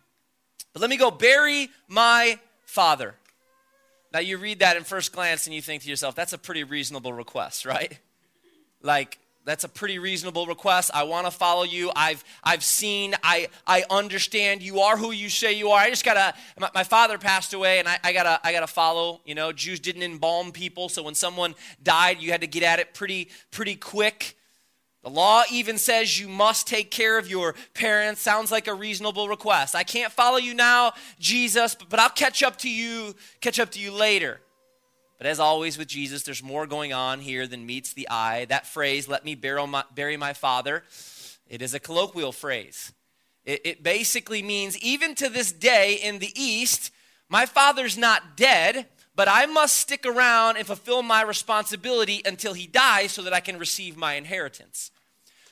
but 0.73 0.81
let 0.81 0.89
me 0.89 0.97
go 0.97 1.09
bury 1.09 1.69
my 1.87 2.39
father. 2.65 3.15
Now, 4.13 4.19
you 4.19 4.37
read 4.37 4.59
that 4.59 4.75
in 4.77 4.83
first 4.83 5.11
glance 5.11 5.45
and 5.45 5.53
you 5.53 5.61
think 5.61 5.83
to 5.83 5.89
yourself, 5.89 6.15
that's 6.15 6.33
a 6.33 6.37
pretty 6.37 6.63
reasonable 6.63 7.13
request, 7.13 7.65
right? 7.65 7.97
Like, 8.81 9.19
that's 9.45 9.63
a 9.63 9.69
pretty 9.69 9.99
reasonable 9.99 10.45
request. 10.45 10.91
I 10.93 11.03
want 11.03 11.25
to 11.25 11.31
follow 11.31 11.63
you. 11.63 11.91
I've 11.95 12.23
I've 12.43 12.63
seen. 12.63 13.15
I 13.23 13.47
I 13.65 13.83
understand. 13.89 14.61
You 14.61 14.81
are 14.81 14.97
who 14.97 15.11
you 15.11 15.29
say 15.29 15.53
you 15.53 15.69
are. 15.69 15.79
I 15.79 15.89
just 15.89 16.05
gotta. 16.05 16.35
My, 16.59 16.69
my 16.75 16.83
father 16.83 17.17
passed 17.17 17.53
away, 17.53 17.79
and 17.79 17.87
I, 17.87 17.97
I, 18.03 18.13
gotta 18.13 18.39
I 18.43 18.51
gotta 18.51 18.67
follow. 18.67 19.21
You 19.25 19.35
know, 19.35 19.51
Jews 19.51 19.79
didn't 19.79 20.03
embalm 20.03 20.51
people, 20.51 20.89
so 20.89 21.03
when 21.03 21.15
someone 21.15 21.55
died, 21.81 22.21
you 22.21 22.31
had 22.31 22.41
to 22.41 22.47
get 22.47 22.63
at 22.63 22.79
it 22.79 22.93
pretty 22.93 23.29
pretty 23.51 23.75
quick. 23.75 24.35
The 25.01 25.09
law 25.09 25.43
even 25.49 25.77
says 25.77 26.19
you 26.19 26.27
must 26.27 26.67
take 26.67 26.91
care 26.91 27.17
of 27.17 27.29
your 27.29 27.55
parents. 27.73 28.21
Sounds 28.21 28.51
like 28.51 28.67
a 28.67 28.73
reasonable 28.73 29.29
request. 29.29 29.73
I 29.73 29.83
can't 29.83 30.11
follow 30.11 30.37
you 30.37 30.53
now, 30.53 30.91
Jesus, 31.19 31.73
but, 31.73 31.89
but 31.89 31.99
I'll 31.99 32.09
catch 32.09 32.43
up 32.43 32.57
to 32.57 32.69
you. 32.69 33.15
Catch 33.39 33.59
up 33.59 33.71
to 33.71 33.79
you 33.79 33.93
later. 33.93 34.41
But 35.19 35.27
as 35.27 35.39
always 35.39 35.77
with 35.77 35.89
Jesus, 35.89 36.23
there's 36.23 36.41
more 36.41 36.65
going 36.65 36.93
on 36.93 37.19
here 37.19 37.45
than 37.45 37.65
meets 37.65 37.93
the 37.93 38.09
eye. 38.09 38.45
That 38.45 38.65
phrase, 38.65 39.07
let 39.07 39.25
me 39.25 39.35
bury 39.35 39.67
my, 39.67 39.83
bury 39.93 40.17
my 40.17 40.33
father, 40.33 40.83
it 41.47 41.61
is 41.61 41.73
a 41.73 41.79
colloquial 41.79 42.31
phrase. 42.31 42.93
It, 43.43 43.61
it 43.65 43.83
basically 43.83 44.41
means, 44.41 44.77
even 44.77 45.15
to 45.15 45.29
this 45.29 45.51
day 45.51 45.95
in 45.95 46.19
the 46.19 46.31
East, 46.41 46.91
my 47.27 47.45
father's 47.45 47.97
not 47.97 48.37
dead, 48.37 48.87
but 49.13 49.27
I 49.27 49.45
must 49.45 49.75
stick 49.75 50.05
around 50.05 50.55
and 50.55 50.65
fulfill 50.65 51.03
my 51.03 51.21
responsibility 51.21 52.21
until 52.25 52.53
he 52.53 52.65
dies 52.65 53.11
so 53.11 53.21
that 53.23 53.33
I 53.33 53.41
can 53.41 53.59
receive 53.59 53.97
my 53.97 54.13
inheritance. 54.13 54.89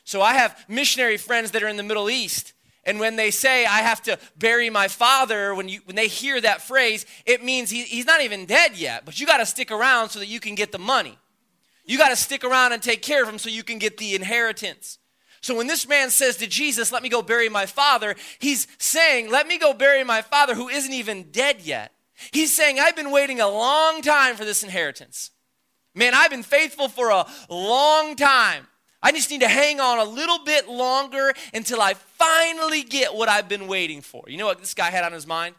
So 0.06 0.22
I 0.22 0.36
have 0.36 0.64
missionary 0.70 1.18
friends 1.18 1.52
that 1.52 1.62
are 1.62 1.68
in 1.68 1.76
the 1.76 1.84
Middle 1.84 2.10
East 2.10 2.54
and 2.88 3.02
when 3.02 3.18
they 3.18 3.32
say, 3.32 3.66
I 3.66 3.80
have 3.80 4.02
to 4.04 4.18
bury 4.38 4.70
my 4.70 4.88
father, 4.88 5.54
when, 5.54 5.68
you, 5.68 5.82
when 5.84 5.98
they 5.98 6.08
hear 6.08 6.40
that 6.40 6.62
phrase, 6.62 7.06
it 7.26 7.44
means 7.44 7.70
he, 7.70 7.84
he's 7.84 8.06
not 8.06 8.22
even 8.22 8.46
dead 8.46 8.78
yet, 8.78 9.04
but 9.04 9.20
you 9.20 9.28
got 9.28 9.38
to 9.38 9.46
stick 9.46 9.72
around 9.72 10.10
so 10.10 10.20
that 10.20 10.28
you 10.28 10.40
can 10.40 10.56
get 10.56 10.72
the 10.72 10.80
money. 10.80 11.20
You 11.86 11.98
got 11.98 12.10
to 12.10 12.16
stick 12.16 12.46
around 12.46 12.72
and 12.72 12.82
take 12.82 13.02
care 13.02 13.22
of 13.22 13.28
him 13.28 13.40
so 13.40 13.50
you 13.50 13.62
can 13.62 13.78
get 13.78 13.98
the 13.98 14.16
inheritance. 14.16 15.00
So 15.42 15.54
when 15.54 15.68
this 15.68 15.86
man 15.86 16.10
says 16.10 16.38
to 16.38 16.48
Jesus, 16.48 16.94
Let 16.94 17.04
me 17.04 17.10
go 17.10 17.22
bury 17.22 17.50
my 17.50 17.66
father, 17.66 18.16
he's 18.40 18.68
saying, 18.78 19.30
Let 19.30 19.48
me 19.48 19.58
go 19.58 19.74
bury 19.74 20.06
my 20.06 20.22
father 20.22 20.56
who 20.56 20.70
isn't 20.70 20.94
even 20.94 21.30
dead 21.32 21.62
yet. 21.62 21.92
He's 22.32 22.54
saying, 22.54 22.80
I've 22.80 22.96
been 22.96 23.12
waiting 23.12 23.42
a 23.42 23.50
long 23.50 24.02
time 24.02 24.38
for 24.38 24.46
this 24.46 24.64
inheritance. 24.64 25.32
Man, 25.94 26.14
I've 26.16 26.32
been 26.32 26.42
faithful 26.42 26.88
for 26.88 27.10
a 27.10 27.28
long 27.50 28.16
time. 28.16 28.68
I 29.08 29.14
just 29.14 29.32
need 29.32 29.40
to 29.40 29.48
hang 29.48 29.80
on 29.80 30.00
a 30.00 30.04
little 30.04 30.40
bit 30.40 30.68
longer 30.68 31.34
until 31.54 31.82
I 31.82 31.94
finally 31.94 32.84
get 32.84 33.16
what 33.16 33.30
I've 33.30 33.48
been 33.48 33.70
waiting 33.70 34.02
for. 34.02 34.26
You 34.28 34.36
know 34.36 34.48
what 34.48 34.60
this 34.60 34.74
guy 34.74 34.92
had 34.92 35.06
on 35.06 35.14
his 35.14 35.26
mind? 35.26 35.56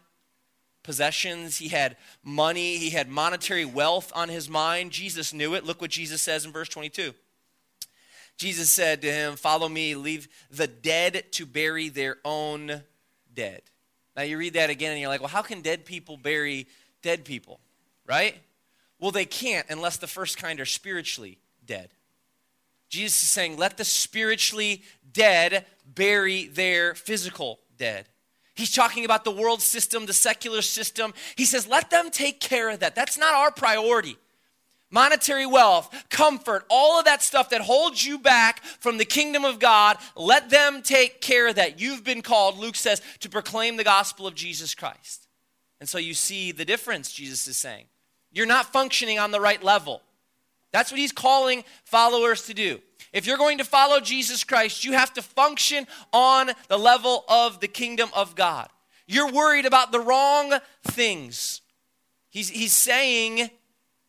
possessions, 0.82 1.58
he 1.58 1.68
had 1.68 1.96
money, 2.24 2.76
he 2.78 2.90
had 2.90 3.08
monetary 3.10 3.66
wealth 3.66 4.10
on 4.14 4.30
his 4.30 4.48
mind. 4.48 4.90
Jesus 4.90 5.34
knew 5.34 5.54
it. 5.54 5.64
Look 5.64 5.82
what 5.82 5.90
Jesus 5.90 6.22
says 6.22 6.44
in 6.46 6.52
verse 6.52 6.68
22. 6.68 7.12
Jesus 8.38 8.70
said 8.70 9.02
to 9.02 9.12
him, 9.12 9.36
Follow 9.36 9.68
me, 9.68 9.94
leave 9.94 10.28
the 10.50 10.66
dead 10.66 11.24
to 11.32 11.44
bury 11.44 11.90
their 11.90 12.16
own 12.24 12.82
dead. 13.34 13.60
Now 14.16 14.22
you 14.22 14.38
read 14.38 14.54
that 14.54 14.70
again 14.70 14.92
and 14.92 15.00
you're 15.00 15.10
like, 15.10 15.20
Well, 15.20 15.28
how 15.28 15.42
can 15.42 15.60
dead 15.62 15.84
people 15.84 16.16
bury 16.16 16.66
dead 17.02 17.24
people? 17.24 17.60
Right? 18.06 18.36
Well, 18.98 19.10
they 19.10 19.26
can't 19.26 19.66
unless 19.68 19.96
the 19.98 20.06
first 20.06 20.38
kind 20.38 20.60
are 20.60 20.66
spiritually 20.66 21.38
dead. 21.66 21.90
Jesus 22.88 23.22
is 23.22 23.28
saying, 23.28 23.56
Let 23.56 23.76
the 23.76 23.84
spiritually 23.84 24.82
dead 25.12 25.66
bury 25.94 26.46
their 26.46 26.94
physical 26.94 27.60
dead. 27.76 28.08
He's 28.58 28.74
talking 28.74 29.04
about 29.04 29.22
the 29.22 29.30
world 29.30 29.62
system, 29.62 30.06
the 30.06 30.12
secular 30.12 30.62
system. 30.62 31.14
He 31.36 31.44
says, 31.44 31.68
let 31.68 31.90
them 31.90 32.10
take 32.10 32.40
care 32.40 32.70
of 32.70 32.80
that. 32.80 32.96
That's 32.96 33.16
not 33.16 33.32
our 33.32 33.52
priority. 33.52 34.16
Monetary 34.90 35.46
wealth, 35.46 35.94
comfort, 36.08 36.64
all 36.68 36.98
of 36.98 37.04
that 37.04 37.22
stuff 37.22 37.50
that 37.50 37.60
holds 37.60 38.04
you 38.04 38.18
back 38.18 38.64
from 38.64 38.98
the 38.98 39.04
kingdom 39.04 39.44
of 39.44 39.60
God, 39.60 39.98
let 40.16 40.50
them 40.50 40.82
take 40.82 41.20
care 41.20 41.46
of 41.46 41.54
that. 41.54 41.78
You've 41.78 42.02
been 42.02 42.20
called, 42.20 42.58
Luke 42.58 42.74
says, 42.74 43.00
to 43.20 43.28
proclaim 43.28 43.76
the 43.76 43.84
gospel 43.84 44.26
of 44.26 44.34
Jesus 44.34 44.74
Christ. 44.74 45.28
And 45.78 45.88
so 45.88 45.98
you 45.98 46.14
see 46.14 46.50
the 46.50 46.64
difference, 46.64 47.12
Jesus 47.12 47.46
is 47.46 47.56
saying. 47.56 47.84
You're 48.32 48.46
not 48.46 48.72
functioning 48.72 49.20
on 49.20 49.30
the 49.30 49.40
right 49.40 49.62
level. 49.62 50.02
That's 50.72 50.90
what 50.90 51.00
he's 51.00 51.12
calling 51.12 51.64
followers 51.84 52.42
to 52.46 52.54
do. 52.54 52.80
If 53.12 53.26
you're 53.26 53.38
going 53.38 53.58
to 53.58 53.64
follow 53.64 54.00
Jesus 54.00 54.44
Christ, 54.44 54.84
you 54.84 54.92
have 54.92 55.12
to 55.14 55.22
function 55.22 55.86
on 56.12 56.50
the 56.68 56.78
level 56.78 57.24
of 57.28 57.60
the 57.60 57.68
kingdom 57.68 58.10
of 58.14 58.34
God. 58.34 58.68
You're 59.06 59.32
worried 59.32 59.64
about 59.64 59.92
the 59.92 60.00
wrong 60.00 60.54
things. 60.84 61.62
He's, 62.28 62.50
he's 62.50 62.74
saying 62.74 63.50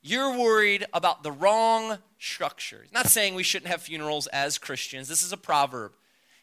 you're 0.02 0.38
worried 0.38 0.86
about 0.94 1.24
the 1.24 1.32
wrong 1.32 2.00
structure. 2.18 2.82
He's 2.84 2.94
not 2.94 3.08
saying 3.08 3.36
we 3.36 3.44
shouldn't 3.44 3.72
have 3.72 3.82
funerals 3.82 4.28
as 4.28 4.58
Christians. 4.58 5.08
This 5.08 5.24
is 5.24 5.32
a 5.32 5.38
proverb. 5.38 5.94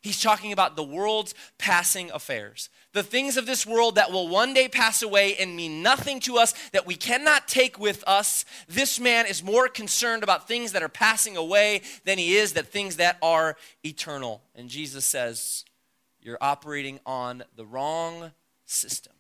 He's 0.07 0.23
talking 0.23 0.53
about 0.53 0.77
the 0.77 0.85
world's 0.85 1.35
passing 1.59 2.13
affairs. 2.13 2.69
The 2.93 3.03
things 3.03 3.37
of 3.37 3.45
this 3.45 3.67
world 3.67 3.97
that 3.97 4.13
will 4.13 4.29
one 4.29 4.55
day 4.55 4.69
pass 4.69 5.03
away 5.03 5.35
and 5.35 5.57
mean 5.57 5.83
nothing 5.83 6.21
to 6.21 6.39
us, 6.39 6.55
that 6.71 6.87
we 6.87 6.95
cannot 6.95 7.49
take 7.49 7.77
with 7.77 8.05
us. 8.07 8.45
This 8.69 9.01
man 9.01 9.27
is 9.27 9.43
more 9.43 9.67
concerned 9.67 10.23
about 10.23 10.47
things 10.47 10.71
that 10.71 10.83
are 10.85 10.89
passing 10.89 11.37
away 11.37 11.83
than 12.05 12.19
he 12.19 12.37
is 12.37 12.53
that 12.53 12.69
things 12.69 12.99
that 12.99 13.19
are 13.21 13.57
eternal. 13.85 14.43
And 14.55 14.69
Jesus 14.69 15.05
says, 15.05 15.65
You're 16.21 16.39
operating 16.41 17.01
on 17.05 17.43
the 17.57 17.67
wrong 17.67 18.31
system. 18.65 19.13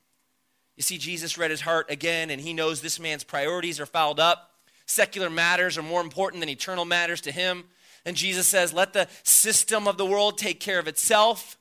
You 0.76 0.84
see, 0.84 0.98
Jesus 0.98 1.36
read 1.36 1.50
his 1.50 1.62
heart 1.62 1.90
again, 1.90 2.30
and 2.30 2.40
he 2.40 2.54
knows 2.54 2.80
this 2.80 3.00
man's 3.00 3.24
priorities 3.24 3.80
are 3.80 3.86
fouled 3.86 4.20
up. 4.20 4.52
Secular 4.86 5.30
matters 5.30 5.76
are 5.76 5.82
more 5.82 6.00
important 6.00 6.38
than 6.42 6.48
eternal 6.48 6.84
matters 6.84 7.22
to 7.22 7.32
him. 7.32 7.64
And 8.06 8.16
Jesus 8.16 8.46
says, 8.46 8.72
let 8.72 8.92
the 8.92 9.08
system 9.24 9.86
of 9.86 9.98
the 9.98 10.06
world 10.06 10.38
take 10.38 10.60
care 10.60 10.78
of 10.78 10.86
itself. 10.86 11.58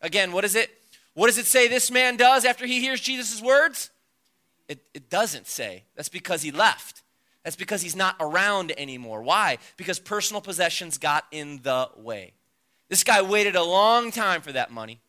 Again, 0.00 0.32
what 0.32 0.44
is 0.44 0.54
it? 0.54 0.70
What 1.14 1.26
does 1.26 1.36
it 1.36 1.46
say 1.46 1.66
this 1.66 1.90
man 1.90 2.16
does 2.16 2.44
after 2.44 2.64
he 2.64 2.80
hears 2.80 3.00
Jesus' 3.00 3.42
words? 3.42 3.90
It, 4.68 4.78
it 4.94 5.10
doesn't 5.10 5.48
say. 5.48 5.82
That's 5.96 6.08
because 6.08 6.42
he 6.42 6.52
left. 6.52 7.02
That's 7.42 7.56
because 7.56 7.82
he's 7.82 7.96
not 7.96 8.14
around 8.20 8.72
anymore. 8.78 9.20
Why? 9.20 9.58
Because 9.76 9.98
personal 9.98 10.40
possessions 10.40 10.96
got 10.96 11.24
in 11.32 11.60
the 11.62 11.88
way. 11.96 12.34
This 12.88 13.02
guy 13.02 13.20
waited 13.20 13.56
a 13.56 13.64
long 13.64 14.12
time 14.12 14.42
for 14.42 14.52
that 14.52 14.70
money. 14.70 15.00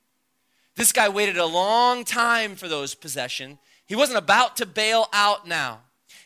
This 0.76 0.92
guy 0.92 1.10
waited 1.10 1.38
a 1.38 1.46
long 1.46 2.06
time 2.06 2.56
for 2.56 2.68
those 2.68 2.96
possessions. 2.96 3.60
He 3.86 3.96
wasn't 3.96 4.18
about 4.18 4.58
to 4.58 4.66
bail 4.66 5.10
out 5.14 5.48
now. 5.48 5.82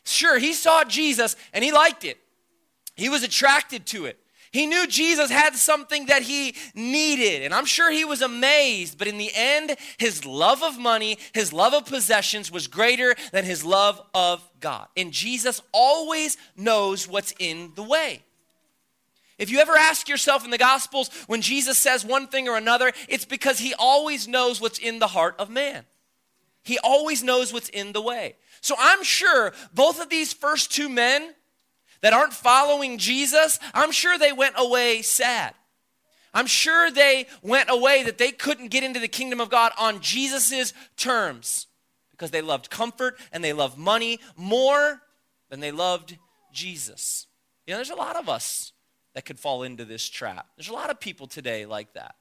Sure, 0.06 0.40
he 0.40 0.54
saw 0.54 0.86
Jesus 0.86 1.36
and 1.52 1.64
he 1.64 1.74
liked 1.74 2.06
it. 2.06 2.20
He 2.96 3.10
was 3.10 3.24
attracted 3.24 3.86
to 3.88 4.06
it. 4.06 4.18
He 4.56 4.68
knew 4.68 4.88
Jesus 4.88 5.30
had 5.30 5.58
something 5.58 6.06
that 6.06 6.22
he 6.22 6.56
needed, 6.74 7.44
and 7.44 7.54
I'm 7.54 7.66
sure 7.66 7.92
he 7.92 8.06
was 8.06 8.22
amazed, 8.22 8.98
but 8.98 9.10
in 9.10 9.18
the 9.18 9.30
end, 9.36 9.76
his 9.98 10.26
love 10.26 10.64
of 10.64 10.80
money, 10.80 11.18
his 11.34 11.52
love 11.52 11.74
of 11.74 11.86
possessions 11.86 12.50
was 12.50 12.68
greater 12.68 13.16
than 13.34 13.44
his 13.44 13.66
love 13.66 14.02
of 14.14 14.42
God. 14.62 14.88
And 14.96 15.12
Jesus 15.12 15.62
always 15.74 16.38
knows 16.56 17.06
what's 17.06 17.34
in 17.38 17.74
the 17.76 17.84
way. 17.84 18.24
If 19.38 19.52
you 19.52 19.60
ever 19.60 19.76
ask 19.76 20.08
yourself 20.08 20.46
in 20.46 20.52
the 20.52 20.58
Gospels 20.58 21.10
when 21.28 21.42
Jesus 21.42 21.78
says 21.78 22.06
one 22.06 22.28
thing 22.28 22.48
or 22.48 22.56
another, 22.56 22.94
it's 23.10 23.26
because 23.26 23.60
he 23.60 23.74
always 23.78 24.26
knows 24.26 24.62
what's 24.62 24.80
in 24.80 25.00
the 25.00 25.08
heart 25.08 25.36
of 25.38 25.50
man. 25.50 25.84
He 26.64 26.80
always 26.82 27.26
knows 27.26 27.52
what's 27.52 27.68
in 27.68 27.92
the 27.92 28.02
way. 28.02 28.38
So 28.62 28.76
I'm 28.80 29.04
sure 29.04 29.52
both 29.74 30.02
of 30.02 30.08
these 30.08 30.32
first 30.32 30.72
two 30.72 30.88
men 30.88 31.34
that 32.02 32.14
aren't 32.14 32.34
following 32.34 32.98
Jesus, 32.98 33.60
I'm 33.74 33.92
sure 33.92 34.18
they 34.18 34.34
went 34.34 34.56
away 34.58 35.02
sad. 35.02 35.54
I'm 36.34 36.48
sure 36.48 36.92
they 36.92 37.28
went 37.42 37.70
away 37.70 38.04
that 38.04 38.18
they 38.18 38.32
couldn't 38.32 38.68
get 38.68 38.84
into 38.84 39.00
the 39.00 39.08
kingdom 39.08 39.40
of 39.40 39.50
God 39.50 39.72
on 39.80 40.02
Jesus' 40.02 40.74
terms 40.98 41.68
because 42.12 42.32
they 42.32 42.42
loved 42.42 42.70
comfort 42.70 43.18
and 43.32 43.44
they 43.44 43.54
loved 43.54 43.78
money 43.78 44.20
more 44.36 45.02
than 45.50 45.62
they 45.62 45.72
loved 45.72 46.18
Jesus. 46.52 47.28
You 47.66 47.74
know, 47.74 47.78
there's 47.78 47.90
a 47.90 47.96
lot 47.96 48.18
of 48.18 48.28
us 48.28 48.74
that 49.14 49.26
could 49.26 49.40
fall 49.40 49.64
into 49.64 49.86
this 49.86 50.08
trap. 50.08 50.48
There's 50.58 50.70
a 50.70 50.74
lot 50.74 50.90
of 50.90 51.00
people 51.00 51.26
today 51.26 51.66
like 51.66 51.94
that. 51.94 52.16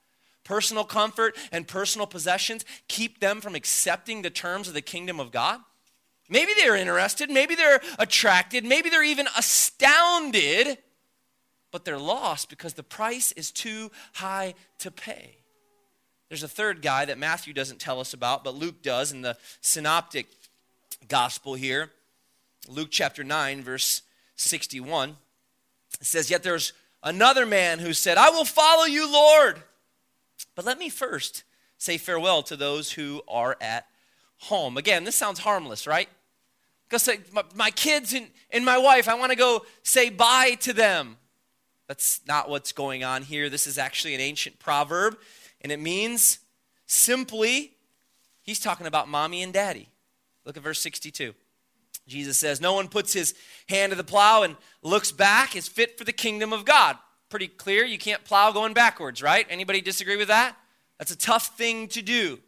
Personal 0.44 0.84
comfort 0.84 1.37
and 1.50 1.66
personal 1.66 2.06
possessions 2.06 2.64
keep 2.87 3.18
them 3.18 3.40
from 3.40 3.54
accepting 3.54 4.22
the 4.22 4.30
terms 4.30 4.68
of 4.68 4.74
the 4.74 4.82
kingdom 4.82 5.18
of 5.18 5.32
God. 5.32 5.60
Maybe 6.28 6.52
they're 6.56 6.76
interested, 6.76 7.30
maybe 7.30 7.54
they're 7.54 7.80
attracted, 7.98 8.64
maybe 8.64 8.88
they're 8.88 9.04
even 9.04 9.26
astounded, 9.37 10.78
but 11.70 11.84
they're 11.84 11.98
lost 11.98 12.48
because 12.48 12.74
the 12.74 12.82
price 12.82 13.32
is 13.32 13.50
too 13.50 13.90
high 14.14 14.54
to 14.78 14.90
pay. 14.90 15.37
There's 16.28 16.42
a 16.42 16.48
third 16.48 16.82
guy 16.82 17.04
that 17.04 17.18
Matthew 17.18 17.52
doesn't 17.52 17.78
tell 17.78 18.00
us 18.00 18.14
about, 18.14 18.42
but 18.42 18.54
Luke 18.54 18.82
does 18.82 19.12
in 19.12 19.22
the 19.22 19.37
synoptic 19.60 20.26
gospel 21.08 21.54
here. 21.54 21.90
Luke 22.68 22.88
chapter 22.90 23.22
9, 23.22 23.62
verse 23.62 24.02
61. 24.37 25.16
It 26.00 26.06
says, 26.06 26.30
Yet 26.30 26.42
there's 26.42 26.72
another 27.02 27.44
man 27.44 27.78
who 27.78 27.92
said, 27.92 28.16
I 28.16 28.30
will 28.30 28.46
follow 28.46 28.84
you, 28.84 29.10
Lord. 29.10 29.62
But 30.54 30.64
let 30.64 30.78
me 30.78 30.88
first 30.88 31.44
say 31.76 31.98
farewell 31.98 32.42
to 32.44 32.56
those 32.56 32.92
who 32.92 33.22
are 33.28 33.56
at 33.60 33.87
home. 34.44 34.76
Again, 34.76 35.04
this 35.04 35.16
sounds 35.16 35.38
harmless, 35.40 35.87
right? 35.87 36.09
Go 36.88 36.98
say, 36.98 37.18
my, 37.33 37.42
my 37.54 37.70
kids 37.70 38.12
and, 38.12 38.28
and 38.50 38.64
my 38.64 38.78
wife, 38.78 39.09
I 39.09 39.14
want 39.14 39.30
to 39.30 39.37
go 39.37 39.64
say 39.83 40.11
bye 40.11 40.57
to 40.61 40.72
them. 40.72 41.16
That's 41.87 42.20
not 42.26 42.48
what's 42.48 42.72
going 42.72 43.04
on 43.04 43.22
here. 43.22 43.50
This 43.50 43.66
is 43.66 43.78
actually 43.78 44.14
an 44.14 44.20
ancient 44.20 44.59
proverb, 44.59 45.18
and 45.61 45.70
it 45.70 45.80
means 45.80 46.38
simply, 46.87 47.72
he's 48.42 48.61
talking 48.61 48.87
about 48.87 49.09
mommy 49.09 49.42
and 49.42 49.52
daddy. 49.52 49.88
Look 50.44 50.57
at 50.57 50.62
verse 50.62 50.80
62. 50.80 51.35
Jesus 52.07 52.38
says, 52.38 52.61
No 52.61 52.74
one 52.74 52.88
puts 52.88 53.12
his 53.12 53.35
hand 53.68 53.90
to 53.90 53.96
the 53.96 54.04
plow 54.04 54.42
and 54.42 54.57
looks 54.83 55.12
back 55.12 55.57
is 55.57 55.68
fit 55.68 55.96
for 55.98 56.04
the 56.04 56.12
kingdom 56.12 56.52
of 56.52 56.64
God. 56.64 56.98
Pretty 57.30 57.48
clear. 57.48 57.85
You 57.85 57.98
can't 57.98 58.24
plow 58.24 58.52
going 58.52 58.74
backwards, 58.74 59.22
right? 59.22 59.46
Anybody 59.48 59.80
disagree 59.80 60.16
with 60.16 60.28
that? 60.28 60.57
That's 60.98 61.11
a 61.11 61.16
tough 61.16 61.57
thing 61.57 61.88
to 61.88 62.02
do. 62.02 62.38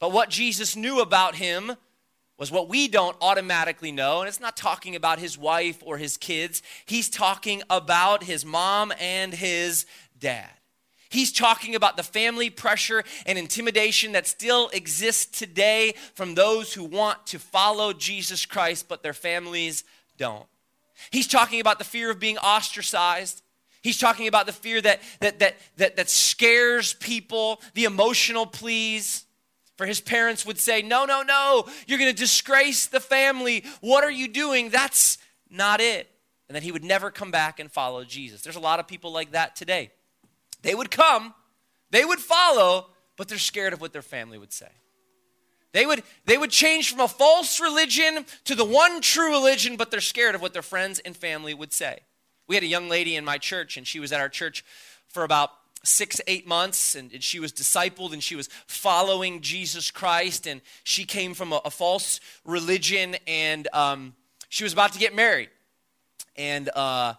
But 0.00 0.12
what 0.12 0.30
Jesus 0.30 0.76
knew 0.76 1.00
about 1.00 1.34
him 1.34 1.76
was 2.38 2.52
what 2.52 2.68
we 2.68 2.86
don't 2.86 3.16
automatically 3.20 3.90
know. 3.90 4.20
And 4.20 4.28
it's 4.28 4.40
not 4.40 4.56
talking 4.56 4.94
about 4.94 5.18
his 5.18 5.36
wife 5.36 5.82
or 5.84 5.98
his 5.98 6.16
kids, 6.16 6.62
he's 6.86 7.10
talking 7.10 7.62
about 7.68 8.22
his 8.22 8.44
mom 8.44 8.92
and 9.00 9.34
his 9.34 9.86
dad. 10.18 10.50
He's 11.10 11.32
talking 11.32 11.74
about 11.74 11.96
the 11.96 12.02
family 12.02 12.50
pressure 12.50 13.02
and 13.24 13.38
intimidation 13.38 14.12
that 14.12 14.26
still 14.26 14.68
exists 14.74 15.38
today 15.38 15.94
from 16.14 16.34
those 16.34 16.74
who 16.74 16.84
want 16.84 17.26
to 17.28 17.38
follow 17.38 17.94
Jesus 17.94 18.44
Christ, 18.44 18.88
but 18.88 19.02
their 19.02 19.14
families 19.14 19.84
don't. 20.18 20.46
He's 21.10 21.26
talking 21.26 21.60
about 21.60 21.78
the 21.78 21.84
fear 21.84 22.10
of 22.10 22.20
being 22.20 22.36
ostracized. 22.38 23.42
He's 23.80 23.98
talking 23.98 24.28
about 24.28 24.46
the 24.46 24.52
fear 24.52 24.82
that, 24.82 25.00
that, 25.20 25.38
that, 25.38 25.56
that, 25.76 25.96
that 25.96 26.10
scares 26.10 26.92
people, 26.94 27.62
the 27.72 27.84
emotional 27.84 28.44
pleas. 28.44 29.24
For 29.78 29.86
his 29.86 30.00
parents 30.00 30.44
would 30.44 30.58
say, 30.58 30.82
No, 30.82 31.06
no, 31.06 31.22
no, 31.22 31.66
you're 31.86 31.98
going 31.98 32.12
to 32.12 32.20
disgrace 32.20 32.86
the 32.86 33.00
family. 33.00 33.64
What 33.80 34.04
are 34.04 34.10
you 34.10 34.28
doing? 34.28 34.68
That's 34.68 35.16
not 35.48 35.80
it. 35.80 36.10
And 36.48 36.56
then 36.56 36.62
he 36.62 36.72
would 36.72 36.84
never 36.84 37.10
come 37.10 37.30
back 37.30 37.60
and 37.60 37.70
follow 37.70 38.04
Jesus. 38.04 38.42
There's 38.42 38.56
a 38.56 38.60
lot 38.60 38.80
of 38.80 38.88
people 38.88 39.12
like 39.12 39.32
that 39.32 39.54
today. 39.54 39.92
They 40.62 40.74
would 40.74 40.90
come, 40.90 41.32
they 41.90 42.04
would 42.04 42.18
follow, 42.18 42.88
but 43.16 43.28
they're 43.28 43.38
scared 43.38 43.72
of 43.72 43.80
what 43.80 43.92
their 43.92 44.02
family 44.02 44.36
would 44.36 44.52
say. 44.52 44.68
They 45.72 45.86
would, 45.86 46.02
they 46.24 46.38
would 46.38 46.50
change 46.50 46.90
from 46.90 47.00
a 47.00 47.08
false 47.08 47.60
religion 47.60 48.24
to 48.44 48.54
the 48.54 48.64
one 48.64 49.00
true 49.00 49.30
religion, 49.30 49.76
but 49.76 49.90
they're 49.90 50.00
scared 50.00 50.34
of 50.34 50.42
what 50.42 50.52
their 50.54 50.62
friends 50.62 50.98
and 50.98 51.16
family 51.16 51.54
would 51.54 51.72
say. 51.72 52.00
We 52.48 52.56
had 52.56 52.64
a 52.64 52.68
young 52.68 52.88
lady 52.88 53.14
in 53.14 53.24
my 53.24 53.38
church, 53.38 53.76
and 53.76 53.86
she 53.86 54.00
was 54.00 54.10
at 54.10 54.20
our 54.20 54.30
church 54.30 54.64
for 55.06 55.22
about 55.22 55.50
six, 55.84 56.20
eight 56.26 56.46
months, 56.46 56.94
and, 56.94 57.12
and, 57.12 57.22
she 57.22 57.40
was 57.40 57.52
discipled 57.52 58.12
and 58.12 58.22
she 58.22 58.36
was 58.36 58.48
following 58.66 59.40
Jesus 59.40 59.90
Christ. 59.90 60.46
And 60.46 60.60
she 60.84 61.04
came 61.04 61.34
from 61.34 61.52
a, 61.52 61.60
a 61.64 61.70
false 61.70 62.20
religion 62.44 63.16
and 63.26 63.68
um, 63.72 64.14
she 64.48 64.64
was 64.64 64.72
about 64.72 64.92
to 64.92 64.98
get 64.98 65.14
married. 65.14 65.50
And 66.36 66.68
uh, 66.74 67.14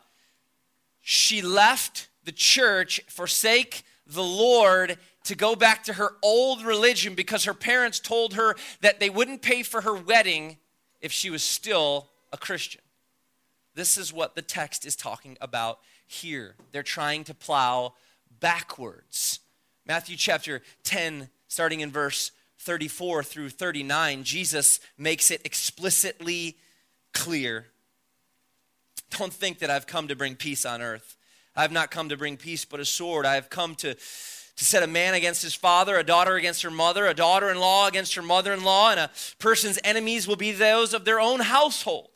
she 1.02 1.42
left 1.42 2.10
the 2.26 2.32
church, 2.32 3.02
forsake 3.08 3.84
the 4.06 4.24
Lord 4.24 4.98
to 5.26 5.36
go 5.36 5.56
back 5.56 5.84
to 5.84 5.94
her 5.94 6.14
old 6.22 6.64
religion 6.64 7.16
because 7.16 7.44
her 7.44 7.54
parents 7.54 8.00
told 8.00 8.34
her 8.34 8.56
that 8.82 9.00
they 9.00 9.10
wouldn't 9.10 9.42
pay 9.42 9.64
for 9.64 9.82
her 9.82 9.94
wedding 9.94 10.58
if 11.02 11.12
she 11.12 11.30
was 11.30 11.44
still 11.44 12.10
a 12.32 12.38
Christian. 12.38 12.82
This 13.76 13.98
is 13.98 14.12
what 14.12 14.36
the 14.36 14.42
text 14.42 14.86
is 14.86 14.96
talking 14.96 15.38
about 15.40 15.80
here. 16.06 16.56
They're 16.72 16.84
trying 16.84 17.24
to 17.26 17.34
plow 17.34 17.94
backwards. 18.40 19.40
Matthew 19.86 20.16
chapter 20.16 20.62
10, 20.84 21.30
starting 21.48 21.82
in 21.82 21.92
verse 21.92 22.32
34 22.60 23.24
through 23.24 23.50
39, 23.50 24.24
Jesus 24.24 24.80
makes 24.98 25.32
it 25.32 25.42
explicitly 25.46 26.58
clear. 27.14 27.68
Don't 29.18 29.34
think 29.34 29.60
that 29.60 29.70
I've 29.70 29.88
come 29.88 30.08
to 30.10 30.16
bring 30.16 30.36
peace 30.36 30.66
on 30.66 30.82
earth. 30.82 31.18
I 31.56 31.62
have 31.62 31.72
not 31.72 31.92
come 31.92 32.10
to 32.10 32.18
bring 32.18 32.38
peace 32.38 32.66
but 32.66 32.80
a 32.80 32.86
sword. 32.86 33.26
I 33.26 33.36
have 33.36 33.50
come 33.50 33.76
to, 33.76 33.94
to 33.94 34.66
set 34.66 34.84
a 34.84 34.88
man 34.88 35.14
against 35.14 35.42
his 35.42 35.56
father, 35.56 35.98
a 35.98 36.04
daughter 36.04 36.36
against 36.36 36.62
her 36.62 36.72
mother, 36.72 37.08
a 37.08 37.14
daughter 37.14 37.50
in 37.50 37.60
law 37.60 37.88
against 37.88 38.16
her 38.16 38.22
mother 38.22 38.54
in 38.54 38.64
law, 38.64 38.92
and 38.92 39.00
a 39.00 39.10
person's 39.40 39.80
enemies 39.84 40.28
will 40.28 40.36
be 40.36 40.52
those 40.52 40.94
of 40.94 41.06
their 41.06 41.20
own 41.20 41.40
household. 41.40 42.10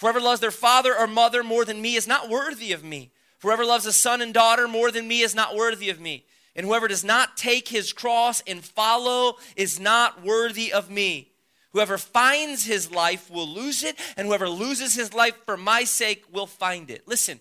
Whoever 0.00 0.20
loves 0.20 0.40
their 0.40 0.50
father 0.50 0.96
or 0.96 1.06
mother 1.06 1.42
more 1.42 1.64
than 1.64 1.82
me 1.82 1.96
is 1.96 2.08
not 2.08 2.30
worthy 2.30 2.72
of 2.72 2.82
me. 2.82 3.10
Whoever 3.42 3.64
loves 3.64 3.86
a 3.86 3.92
son 3.92 4.20
and 4.20 4.34
daughter 4.34 4.68
more 4.68 4.90
than 4.90 5.08
me 5.08 5.20
is 5.20 5.34
not 5.34 5.56
worthy 5.56 5.90
of 5.90 6.00
me. 6.00 6.24
And 6.54 6.66
whoever 6.66 6.88
does 6.88 7.04
not 7.04 7.36
take 7.36 7.68
his 7.68 7.92
cross 7.92 8.42
and 8.46 8.62
follow 8.64 9.36
is 9.56 9.80
not 9.80 10.22
worthy 10.22 10.72
of 10.72 10.90
me. 10.90 11.30
Whoever 11.72 11.98
finds 11.98 12.64
his 12.64 12.90
life 12.90 13.30
will 13.30 13.46
lose 13.46 13.84
it, 13.84 13.96
and 14.16 14.26
whoever 14.26 14.48
loses 14.48 14.94
his 14.94 15.14
life 15.14 15.36
for 15.46 15.56
my 15.56 15.84
sake 15.84 16.24
will 16.32 16.48
find 16.48 16.90
it. 16.90 17.06
Listen, 17.06 17.38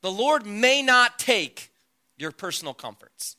the 0.00 0.10
Lord 0.10 0.46
may 0.46 0.82
not 0.82 1.18
take 1.18 1.72
your 2.16 2.30
personal 2.30 2.72
comforts. 2.72 3.36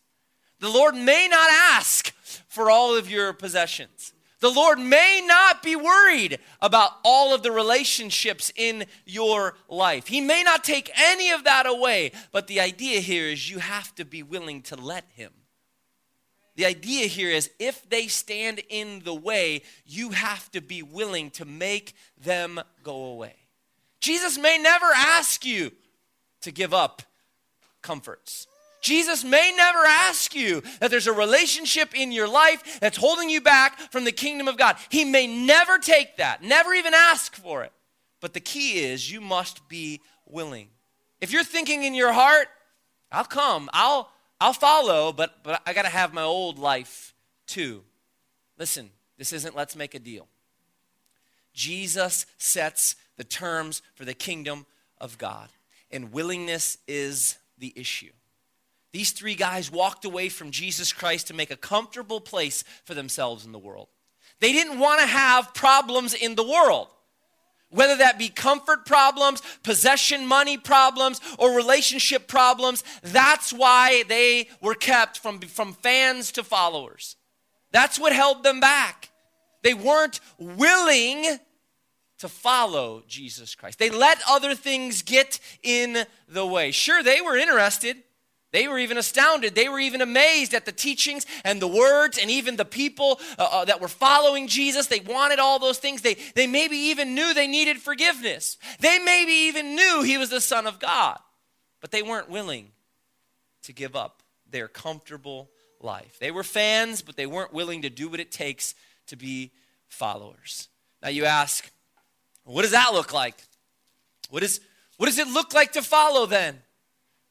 The 0.60 0.70
Lord 0.70 0.96
may 0.96 1.28
not 1.30 1.50
ask 1.50 2.14
for 2.48 2.70
all 2.70 2.96
of 2.96 3.10
your 3.10 3.32
possessions. 3.32 4.14
The 4.40 4.50
Lord 4.52 4.78
may 4.78 5.24
not 5.26 5.64
be 5.64 5.76
worried 5.76 6.40
about 6.62 6.92
all 7.04 7.34
of 7.34 7.42
the 7.42 7.52
relationships 7.52 8.52
in 8.56 8.86
your 9.06 9.56
life. 9.68 10.08
He 10.08 10.22
may 10.22 10.44
not 10.44 10.64
take 10.64 10.92
any 10.96 11.32
of 11.32 11.46
that 11.46 11.66
away, 11.66 12.12
but 12.32 12.48
the 12.48 12.60
idea 12.60 13.00
here 13.00 13.26
is 13.26 13.50
you 13.50 13.58
have 13.60 13.96
to 13.96 14.06
be 14.06 14.22
willing 14.22 14.62
to 14.64 14.76
let 14.76 15.06
Him. 15.16 15.32
The 16.56 16.66
idea 16.66 17.08
here 17.08 17.30
is 17.30 17.50
if 17.60 17.88
they 17.90 18.08
stand 18.08 18.62
in 18.70 19.02
the 19.04 19.14
way, 19.14 19.64
you 19.86 20.10
have 20.10 20.52
to 20.52 20.62
be 20.62 20.82
willing 20.84 21.32
to 21.32 21.46
make 21.46 21.94
them 22.20 22.60
go 22.84 23.06
away. 23.06 23.36
Jesus 24.00 24.38
may 24.38 24.58
never 24.58 24.88
ask 24.96 25.46
you 25.46 25.72
to 26.42 26.52
give 26.52 26.74
up 26.74 27.02
comforts. 27.82 28.48
Jesus 28.88 29.26
may 29.26 29.54
never 29.58 29.80
ask 29.80 30.34
you 30.34 30.64
that 30.80 30.90
there's 30.90 31.08
a 31.08 31.12
relationship 31.12 31.94
in 31.94 32.14
your 32.14 32.30
life 32.30 32.80
that's 32.80 32.96
holding 32.96 33.30
you 33.30 33.42
back 33.42 33.78
from 33.92 34.06
the 34.06 34.14
kingdom 34.14 34.48
of 34.48 34.56
God. 34.56 34.78
He 34.88 35.04
may 35.04 35.28
never 35.28 35.78
take 35.78 36.16
that, 36.18 36.42
never 36.42 36.74
even 36.74 36.94
ask 36.94 37.36
for 37.36 37.64
it. 37.64 37.74
But 38.22 38.34
the 38.34 38.40
key 38.40 38.80
is 38.80 39.12
you 39.12 39.20
must 39.20 39.68
be 39.68 40.00
willing. 40.26 40.70
If 41.20 41.34
you're 41.34 41.44
thinking 41.44 41.84
in 41.84 41.96
your 41.96 42.14
heart, 42.14 42.48
I'll 43.12 43.26
come, 43.26 43.70
I'll 43.74 44.10
I'll 44.40 44.54
follow, 44.54 45.12
but 45.12 45.44
but 45.44 45.62
I 45.66 45.74
got 45.74 45.82
to 45.82 45.90
have 45.90 46.14
my 46.14 46.24
old 46.24 46.58
life 46.58 47.14
too. 47.46 47.84
Listen, 48.58 48.92
this 49.18 49.34
isn't 49.34 49.54
let's 49.54 49.76
make 49.76 49.96
a 49.96 50.00
deal. 50.00 50.30
Jesus 51.54 52.26
sets 52.38 52.96
the 53.18 53.26
terms 53.26 53.82
for 53.96 54.06
the 54.06 54.14
kingdom 54.14 54.66
of 54.98 55.18
God, 55.18 55.50
and 55.92 56.14
willingness 56.14 56.78
is 56.88 57.38
the 57.58 57.74
issue. 57.76 58.12
These 58.94 59.12
three 59.12 59.36
guys 59.36 59.72
walked 59.72 60.06
away 60.06 60.30
from 60.30 60.52
Jesus 60.52 60.94
Christ 60.94 61.28
to 61.28 61.34
make 61.34 61.52
a 61.52 61.58
comfortable 61.58 62.22
place 62.22 62.64
for 62.86 62.94
themselves 62.94 63.46
in 63.46 63.52
the 63.52 63.60
world. 63.60 63.90
They 64.40 64.52
didn't 64.52 64.80
want 64.80 65.02
to 65.02 65.08
have 65.08 65.54
problems 65.54 66.14
in 66.14 66.36
the 66.36 66.48
world, 66.48 66.88
whether 67.70 67.98
that 67.98 68.20
be 68.20 68.30
comfort 68.30 68.86
problems, 68.86 69.42
possession 69.64 70.26
money 70.26 70.58
problems, 70.58 71.20
or 71.38 71.56
relationship 71.56 72.28
problems. 72.28 72.84
That's 73.04 73.52
why 73.52 74.04
they 74.08 74.48
were 74.62 74.76
kept 74.76 75.20
from, 75.20 75.40
from 75.40 75.74
fans 75.74 76.32
to 76.34 76.44
followers. 76.44 77.18
That's 77.72 78.00
what 78.00 78.14
held 78.14 78.44
them 78.44 78.60
back. 78.60 79.10
They 79.64 79.74
weren't 79.74 80.20
willing 80.38 81.40
to 82.20 82.30
follow 82.30 83.04
Jesus 83.08 83.54
Christ. 83.54 83.80
They 83.80 83.90
let 83.90 84.20
other 84.28 84.56
things 84.56 85.02
get 85.02 85.40
in 85.62 86.06
the 86.28 86.46
way. 86.46 86.72
Sure, 86.72 87.04
they 87.04 87.22
were 87.22 87.38
interested. 87.38 87.98
They 88.52 88.68
were 88.68 88.80
even 88.80 88.98
astounded. 88.98 89.56
They 89.56 89.68
were 89.68 89.80
even 89.80 90.02
amazed 90.02 90.54
at 90.54 90.66
the 90.66 90.72
teachings 90.72 91.26
and 91.44 91.62
the 91.62 91.68
words 91.68 92.18
and 92.18 92.32
even 92.32 92.56
the 92.56 92.66
people 92.66 93.20
uh, 93.38 93.50
uh, 93.52 93.66
that 93.66 93.82
were 93.82 93.90
following 93.90 94.48
Jesus. 94.48 94.88
They 94.88 95.02
wanted 95.02 95.40
all 95.40 95.60
those 95.60 95.80
things. 95.80 96.02
They, 96.02 96.16
they 96.34 96.48
maybe 96.48 96.78
even 96.78 97.14
knew 97.14 97.34
they 97.34 97.48
needed 97.48 97.78
forgiveness. 97.78 98.58
They 98.80 99.00
maybe 99.00 99.32
even 99.32 99.76
knew 99.76 100.02
he 100.02 100.18
was 100.18 100.30
the 100.30 100.42
Son 100.42 100.66
of 100.66 100.80
God. 100.80 101.20
But 101.82 101.92
they 101.92 102.02
weren't 102.02 102.30
willing 102.30 102.72
to 103.64 103.74
give 103.74 103.96
up 103.96 104.24
their 104.50 104.70
comfortable 104.70 105.50
life. 105.82 106.18
They 106.20 106.32
were 106.32 106.44
fans, 106.44 107.02
but 107.02 107.18
they 107.18 107.26
weren't 107.26 107.54
willing 107.54 107.82
to 107.82 107.90
do 107.90 108.08
what 108.08 108.22
it 108.22 108.32
takes 108.32 108.76
to 109.08 109.18
be 109.18 109.52
followers. 109.90 110.70
Now 111.04 111.10
you 111.10 111.26
ask, 111.26 111.70
what 112.46 112.62
does 112.62 112.72
that 112.72 112.94
look 112.94 113.14
like? 113.14 113.36
What, 114.30 114.42
is, 114.42 114.62
what 114.96 115.08
does 115.08 115.18
it 115.20 115.28
look 115.28 115.54
like 115.54 115.74
to 115.74 115.82
follow 115.82 116.26
then? 116.26 116.62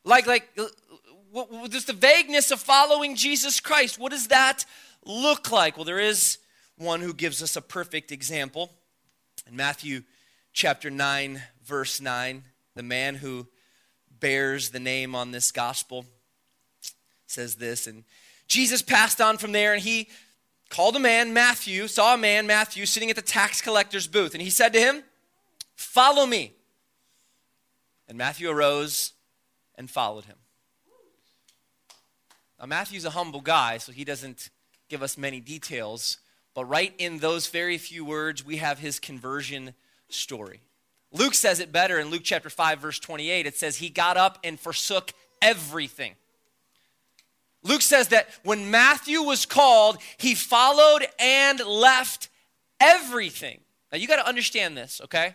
Like, 0.05 0.27
like, 0.27 0.49
what, 1.31 1.71
just 1.71 1.87
the 1.87 1.93
vagueness 1.93 2.51
of 2.51 2.61
following 2.61 3.17
Jesus 3.17 3.61
Christ. 3.61 3.99
What 3.99 4.13
does 4.13 4.29
that 4.29 4.65
look 5.05 5.51
like? 5.51 5.77
Well, 5.77 5.85
there 5.85 6.01
is 6.01 6.39
one 6.77 7.01
who 7.01 7.13
gives 7.15 7.43
us 7.43 7.57
a 7.57 7.63
perfect 7.63 8.13
example. 8.13 8.71
In 9.49 9.57
Matthew 9.57 10.03
chapter 10.53 10.91
9, 10.91 11.43
verse 11.65 12.01
9, 12.01 12.43
the 12.75 12.83
man 12.83 13.17
who 13.17 13.47
bears 14.21 14.71
the 14.71 14.81
name 14.81 15.15
on 15.15 15.31
this 15.31 15.53
gospel 15.53 16.07
says 17.27 17.57
this. 17.57 17.87
And 17.87 18.05
Jesus 18.49 18.83
passed 18.83 19.21
on 19.21 19.39
from 19.39 19.53
there 19.53 19.73
and 19.73 19.83
he 19.83 20.09
called 20.69 20.97
a 20.97 21.01
man, 21.01 21.33
Matthew, 21.33 21.87
saw 21.89 22.15
a 22.15 22.19
man, 22.19 22.47
Matthew, 22.47 22.87
sitting 22.87 23.11
at 23.11 23.17
the 23.17 23.23
tax 23.23 23.61
collector's 23.61 24.07
booth. 24.07 24.35
And 24.35 24.43
he 24.43 24.51
said 24.51 24.73
to 24.73 24.81
him, 24.81 25.03
Follow 25.75 26.25
me. 26.25 26.55
And 28.09 28.17
Matthew 28.17 28.49
arose 28.49 29.13
and 29.77 29.91
followed 29.91 30.25
him. 30.25 30.37
Now, 32.59 32.67
Matthew's 32.67 33.05
a 33.05 33.11
humble 33.11 33.41
guy, 33.41 33.79
so 33.79 33.93
he 33.93 34.05
doesn't 34.05 34.51
give 34.89 35.03
us 35.03 35.19
many 35.19 35.41
details, 35.41 36.19
but 36.55 36.65
right 36.65 36.95
in 36.99 37.19
those 37.19 37.49
very 37.49 37.77
few 37.77 38.05
words, 38.05 38.45
we 38.45 38.57
have 38.57 38.79
his 38.79 38.99
conversion 38.99 39.75
story. 40.09 40.61
Luke 41.13 41.35
says 41.35 41.61
it 41.61 41.73
better 41.73 41.99
in 41.99 42.09
Luke 42.11 42.23
chapter 42.25 42.51
5, 42.51 42.79
verse 42.79 42.99
28. 42.99 43.47
It 43.47 43.57
says, 43.57 43.77
He 43.77 43.89
got 43.89 44.17
up 44.17 44.39
and 44.43 44.59
forsook 44.59 45.13
everything. 45.43 46.15
Luke 47.63 47.83
says 47.83 48.09
that 48.09 48.29
when 48.43 48.71
Matthew 48.71 49.23
was 49.23 49.45
called, 49.45 49.99
he 50.19 50.35
followed 50.35 51.07
and 51.19 51.61
left 51.61 52.29
everything. 52.81 53.61
Now, 53.91 53.99
you 53.99 54.07
got 54.07 54.17
to 54.17 54.29
understand 54.29 54.77
this, 54.77 55.01
okay? 55.05 55.35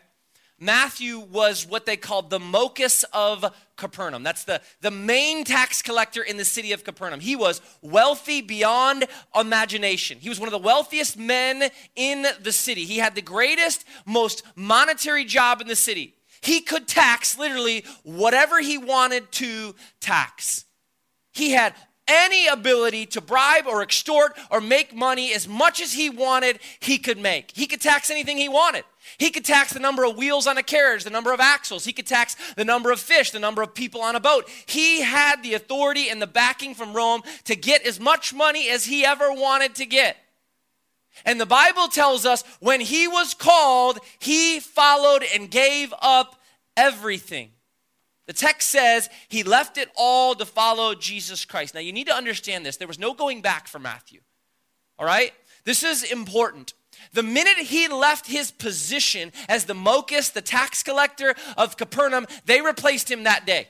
Matthew 0.61 1.17
was 1.17 1.65
what 1.65 1.87
they 1.87 1.97
called 1.97 2.29
the 2.29 2.37
Mokhes 2.39 3.03
of 3.13 3.51
Capernaum. 3.77 4.21
That's 4.21 4.43
the, 4.43 4.61
the 4.81 4.91
main 4.91 5.43
tax 5.43 5.81
collector 5.81 6.21
in 6.21 6.37
the 6.37 6.45
city 6.45 6.71
of 6.71 6.83
Capernaum. 6.83 7.19
He 7.19 7.35
was 7.35 7.61
wealthy 7.81 8.41
beyond 8.41 9.07
imagination. 9.35 10.19
He 10.19 10.29
was 10.29 10.39
one 10.39 10.47
of 10.47 10.51
the 10.51 10.59
wealthiest 10.59 11.17
men 11.17 11.71
in 11.95 12.27
the 12.43 12.51
city. 12.51 12.85
He 12.85 12.99
had 12.99 13.15
the 13.15 13.23
greatest, 13.23 13.85
most 14.05 14.43
monetary 14.55 15.25
job 15.25 15.61
in 15.61 15.67
the 15.67 15.75
city. 15.75 16.13
He 16.41 16.61
could 16.61 16.87
tax 16.87 17.39
literally 17.39 17.83
whatever 18.03 18.59
he 18.59 18.77
wanted 18.77 19.31
to 19.33 19.73
tax. 19.99 20.65
He 21.31 21.51
had 21.51 21.73
any 22.11 22.47
ability 22.47 23.05
to 23.07 23.21
bribe 23.21 23.65
or 23.65 23.81
extort 23.81 24.37
or 24.49 24.59
make 24.59 24.93
money 24.93 25.33
as 25.33 25.47
much 25.47 25.81
as 25.81 25.93
he 25.93 26.09
wanted, 26.09 26.59
he 26.79 26.97
could 26.97 27.17
make. 27.17 27.51
He 27.55 27.67
could 27.67 27.79
tax 27.79 28.09
anything 28.09 28.37
he 28.37 28.49
wanted. 28.49 28.83
He 29.17 29.31
could 29.31 29.45
tax 29.45 29.73
the 29.73 29.79
number 29.79 30.03
of 30.03 30.17
wheels 30.17 30.45
on 30.45 30.57
a 30.57 30.63
carriage, 30.63 31.03
the 31.03 31.09
number 31.09 31.31
of 31.31 31.39
axles. 31.39 31.85
He 31.85 31.93
could 31.93 32.05
tax 32.05 32.35
the 32.55 32.65
number 32.65 32.91
of 32.91 32.99
fish, 32.99 33.31
the 33.31 33.39
number 33.39 33.61
of 33.61 33.73
people 33.73 34.01
on 34.01 34.15
a 34.15 34.19
boat. 34.19 34.49
He 34.65 35.01
had 35.01 35.41
the 35.41 35.53
authority 35.53 36.09
and 36.09 36.21
the 36.21 36.27
backing 36.27 36.75
from 36.75 36.93
Rome 36.93 37.23
to 37.45 37.55
get 37.55 37.85
as 37.85 37.99
much 37.99 38.33
money 38.33 38.69
as 38.69 38.85
he 38.85 39.05
ever 39.05 39.31
wanted 39.31 39.75
to 39.75 39.85
get. 39.85 40.17
And 41.25 41.39
the 41.39 41.45
Bible 41.45 41.87
tells 41.87 42.25
us 42.25 42.43
when 42.59 42.81
he 42.81 43.07
was 43.07 43.33
called, 43.33 43.99
he 44.19 44.59
followed 44.59 45.23
and 45.33 45.49
gave 45.49 45.93
up 46.01 46.35
everything. 46.75 47.51
The 48.27 48.33
text 48.33 48.69
says 48.69 49.09
he 49.27 49.43
left 49.43 49.77
it 49.77 49.89
all 49.95 50.35
to 50.35 50.45
follow 50.45 50.95
Jesus 50.95 51.45
Christ. 51.45 51.73
Now, 51.73 51.81
you 51.81 51.91
need 51.91 52.07
to 52.07 52.15
understand 52.15 52.65
this. 52.65 52.77
There 52.77 52.87
was 52.87 52.99
no 52.99 53.13
going 53.13 53.41
back 53.41 53.67
for 53.67 53.79
Matthew. 53.79 54.21
All 54.99 55.05
right? 55.05 55.33
This 55.63 55.83
is 55.83 56.03
important. 56.03 56.73
The 57.13 57.23
minute 57.23 57.57
he 57.57 57.87
left 57.87 58.27
his 58.27 58.51
position 58.51 59.31
as 59.49 59.65
the 59.65 59.73
Mokhes, 59.73 60.33
the 60.33 60.41
tax 60.41 60.83
collector 60.83 61.35
of 61.57 61.77
Capernaum, 61.77 62.27
they 62.45 62.61
replaced 62.61 63.09
him 63.09 63.23
that 63.23 63.45
day. 63.45 63.67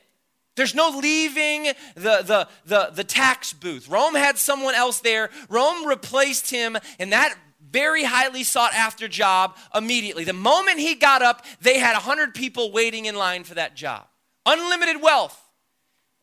There's 0.55 0.75
no 0.75 0.89
leaving 0.89 1.63
the, 1.95 2.21
the, 2.23 2.47
the, 2.65 2.91
the 2.93 3.03
tax 3.03 3.53
booth. 3.53 3.87
Rome 3.87 4.15
had 4.15 4.37
someone 4.37 4.75
else 4.75 4.99
there. 4.99 5.29
Rome 5.49 5.87
replaced 5.87 6.51
him 6.51 6.77
in 6.99 7.11
that 7.11 7.35
very 7.71 8.03
highly 8.03 8.43
sought 8.43 8.73
after 8.73 9.07
job 9.07 9.55
immediately. 9.73 10.25
The 10.25 10.33
moment 10.33 10.79
he 10.79 10.95
got 10.95 11.21
up, 11.21 11.45
they 11.61 11.79
had 11.79 11.93
100 11.93 12.35
people 12.35 12.71
waiting 12.71 13.05
in 13.05 13.15
line 13.15 13.45
for 13.45 13.53
that 13.53 13.75
job. 13.75 14.07
Unlimited 14.45 15.01
wealth. 15.01 15.39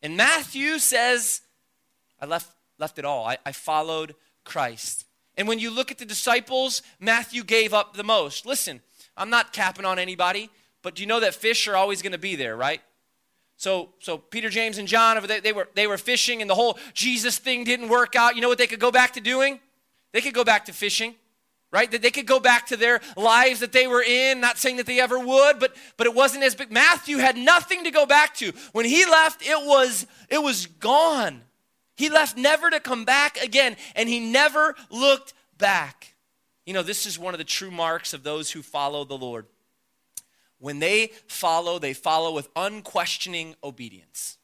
And 0.01 0.15
Matthew 0.15 0.79
says, 0.79 1.41
I 2.21 2.25
left, 2.25 2.49
left 2.77 2.99
it 2.99 3.05
all. 3.05 3.25
I, 3.25 3.37
I 3.45 3.51
followed 3.51 4.15
Christ. 4.43 5.05
And 5.37 5.47
when 5.47 5.59
you 5.59 5.71
look 5.71 5.91
at 5.91 5.97
the 5.97 6.05
disciples, 6.05 6.81
Matthew 6.99 7.43
gave 7.43 7.73
up 7.73 7.95
the 7.95 8.03
most. 8.03 8.45
Listen, 8.45 8.81
I'm 9.15 9.29
not 9.29 9.53
capping 9.53 9.85
on 9.85 9.99
anybody, 9.99 10.49
but 10.81 10.95
do 10.95 11.01
you 11.01 11.07
know 11.07 11.19
that 11.19 11.33
fish 11.33 11.67
are 11.67 11.75
always 11.75 12.01
going 12.01 12.11
to 12.13 12.17
be 12.17 12.35
there, 12.35 12.55
right? 12.55 12.81
So, 13.57 13.89
so 13.99 14.17
Peter, 14.17 14.49
James, 14.49 14.77
and 14.77 14.87
John, 14.87 15.21
they, 15.27 15.41
they, 15.41 15.51
were, 15.51 15.67
they 15.75 15.85
were 15.85 15.97
fishing, 15.97 16.41
and 16.41 16.49
the 16.49 16.55
whole 16.55 16.79
Jesus 16.93 17.37
thing 17.37 17.65
didn't 17.65 17.89
work 17.89 18.15
out. 18.15 18.35
You 18.35 18.41
know 18.41 18.47
what 18.47 18.57
they 18.57 18.67
could 18.67 18.79
go 18.79 18.91
back 18.91 19.13
to 19.13 19.21
doing? 19.21 19.59
They 20.13 20.21
could 20.21 20.33
go 20.33 20.45
back 20.45 20.65
to 20.65 20.73
fishing, 20.73 21.15
right? 21.71 21.89
That 21.91 22.01
they 22.01 22.11
could 22.11 22.25
go 22.25 22.39
back 22.39 22.67
to 22.67 22.77
their 22.77 23.01
lives 23.15 23.59
that 23.59 23.71
they 23.71 23.87
were 23.87 24.03
in. 24.03 24.41
Not 24.41 24.57
saying 24.57 24.77
that 24.77 24.85
they 24.85 24.99
ever 24.99 25.19
would, 25.19 25.59
but 25.59 25.75
but 25.97 26.07
it 26.07 26.15
wasn't 26.15 26.43
as 26.43 26.55
big. 26.55 26.71
Matthew 26.71 27.17
had 27.17 27.37
nothing 27.37 27.83
to 27.83 27.91
go 27.91 28.05
back 28.05 28.35
to. 28.35 28.51
When 28.71 28.85
he 28.85 29.05
left, 29.05 29.41
it 29.41 29.65
was 29.65 30.07
it 30.29 30.41
was 30.41 30.65
gone. 30.65 31.41
He 31.95 32.09
left 32.09 32.37
never 32.37 32.69
to 32.69 32.79
come 32.79 33.03
back 33.03 33.37
again, 33.41 33.75
and 33.95 34.07
he 34.07 34.19
never 34.19 34.75
looked 34.89 35.33
back. 35.57 36.15
You 36.65 36.73
know, 36.73 36.83
this 36.83 37.05
is 37.05 37.19
one 37.19 37.33
of 37.33 37.39
the 37.39 37.43
true 37.43 37.71
marks 37.71 38.13
of 38.13 38.23
those 38.23 38.51
who 38.51 38.61
follow 38.61 39.03
the 39.03 39.17
Lord. 39.17 39.47
When 40.59 40.79
they 40.79 41.11
follow, 41.27 41.79
they 41.79 41.93
follow 41.93 42.33
with 42.33 42.49
unquestioning 42.55 43.55
obedience. 43.63 44.37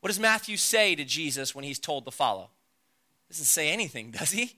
What 0.00 0.08
does 0.08 0.20
Matthew 0.20 0.56
say 0.56 0.94
to 0.94 1.04
Jesus 1.04 1.54
when 1.54 1.64
he's 1.64 1.78
told 1.78 2.04
to 2.04 2.10
follow? 2.10 2.50
Doesn't 3.28 3.44
say 3.46 3.70
anything, 3.70 4.10
does 4.10 4.30
he? 4.30 4.57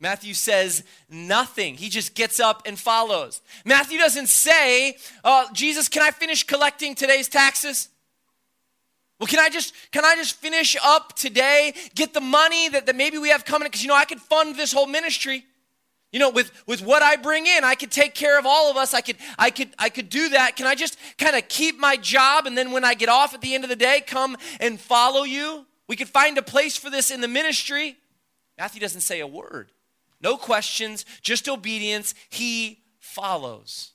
Matthew 0.00 0.32
says 0.32 0.82
nothing. 1.10 1.76
He 1.76 1.90
just 1.90 2.14
gets 2.14 2.40
up 2.40 2.62
and 2.64 2.78
follows. 2.78 3.42
Matthew 3.66 3.98
doesn't 3.98 4.28
say, 4.28 4.96
uh, 5.22 5.46
Jesus, 5.52 5.88
can 5.88 6.02
I 6.02 6.10
finish 6.10 6.42
collecting 6.42 6.94
today's 6.94 7.28
taxes? 7.28 7.88
Well, 9.18 9.26
can 9.26 9.38
I 9.38 9.50
just 9.50 9.74
can 9.92 10.02
I 10.02 10.16
just 10.16 10.36
finish 10.36 10.78
up 10.82 11.14
today, 11.14 11.74
get 11.94 12.14
the 12.14 12.22
money 12.22 12.70
that, 12.70 12.86
that 12.86 12.96
maybe 12.96 13.18
we 13.18 13.28
have 13.28 13.44
coming? 13.44 13.66
Because 13.66 13.82
you 13.82 13.88
know, 13.88 13.94
I 13.94 14.06
could 14.06 14.20
fund 14.20 14.56
this 14.56 14.72
whole 14.72 14.86
ministry. 14.86 15.44
You 16.12 16.18
know, 16.18 16.30
with, 16.30 16.50
with 16.66 16.82
what 16.82 17.02
I 17.02 17.14
bring 17.16 17.46
in, 17.46 17.62
I 17.62 17.76
could 17.76 17.92
take 17.92 18.14
care 18.14 18.36
of 18.36 18.44
all 18.44 18.68
of 18.68 18.76
us. 18.76 18.94
I 18.94 19.00
could, 19.00 19.16
I 19.38 19.50
could, 19.50 19.68
I 19.78 19.90
could 19.90 20.08
do 20.08 20.30
that. 20.30 20.56
Can 20.56 20.66
I 20.66 20.74
just 20.74 20.98
kind 21.18 21.36
of 21.36 21.46
keep 21.46 21.78
my 21.78 21.96
job 21.96 22.46
and 22.46 22.58
then 22.58 22.72
when 22.72 22.84
I 22.84 22.94
get 22.94 23.08
off 23.08 23.32
at 23.32 23.40
the 23.40 23.54
end 23.54 23.62
of 23.62 23.70
the 23.70 23.76
day, 23.76 24.02
come 24.04 24.36
and 24.58 24.80
follow 24.80 25.22
you? 25.22 25.66
We 25.86 25.94
could 25.94 26.08
find 26.08 26.36
a 26.36 26.42
place 26.42 26.76
for 26.76 26.90
this 26.90 27.12
in 27.12 27.20
the 27.20 27.28
ministry. 27.28 27.96
Matthew 28.58 28.80
doesn't 28.80 29.02
say 29.02 29.20
a 29.20 29.26
word. 29.26 29.70
No 30.20 30.36
questions, 30.36 31.04
just 31.22 31.48
obedience. 31.48 32.14
He 32.28 32.82
follows. 32.98 33.92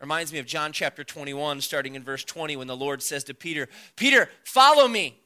Reminds 0.00 0.32
me 0.32 0.38
of 0.38 0.46
John 0.46 0.72
chapter 0.72 1.02
21, 1.02 1.60
starting 1.60 1.94
in 1.94 2.04
verse 2.04 2.24
20, 2.24 2.56
when 2.56 2.68
the 2.68 2.76
Lord 2.76 3.02
says 3.02 3.24
to 3.24 3.34
Peter, 3.34 3.68
Peter, 3.96 4.28
follow 4.44 4.86
me. 4.86 5.20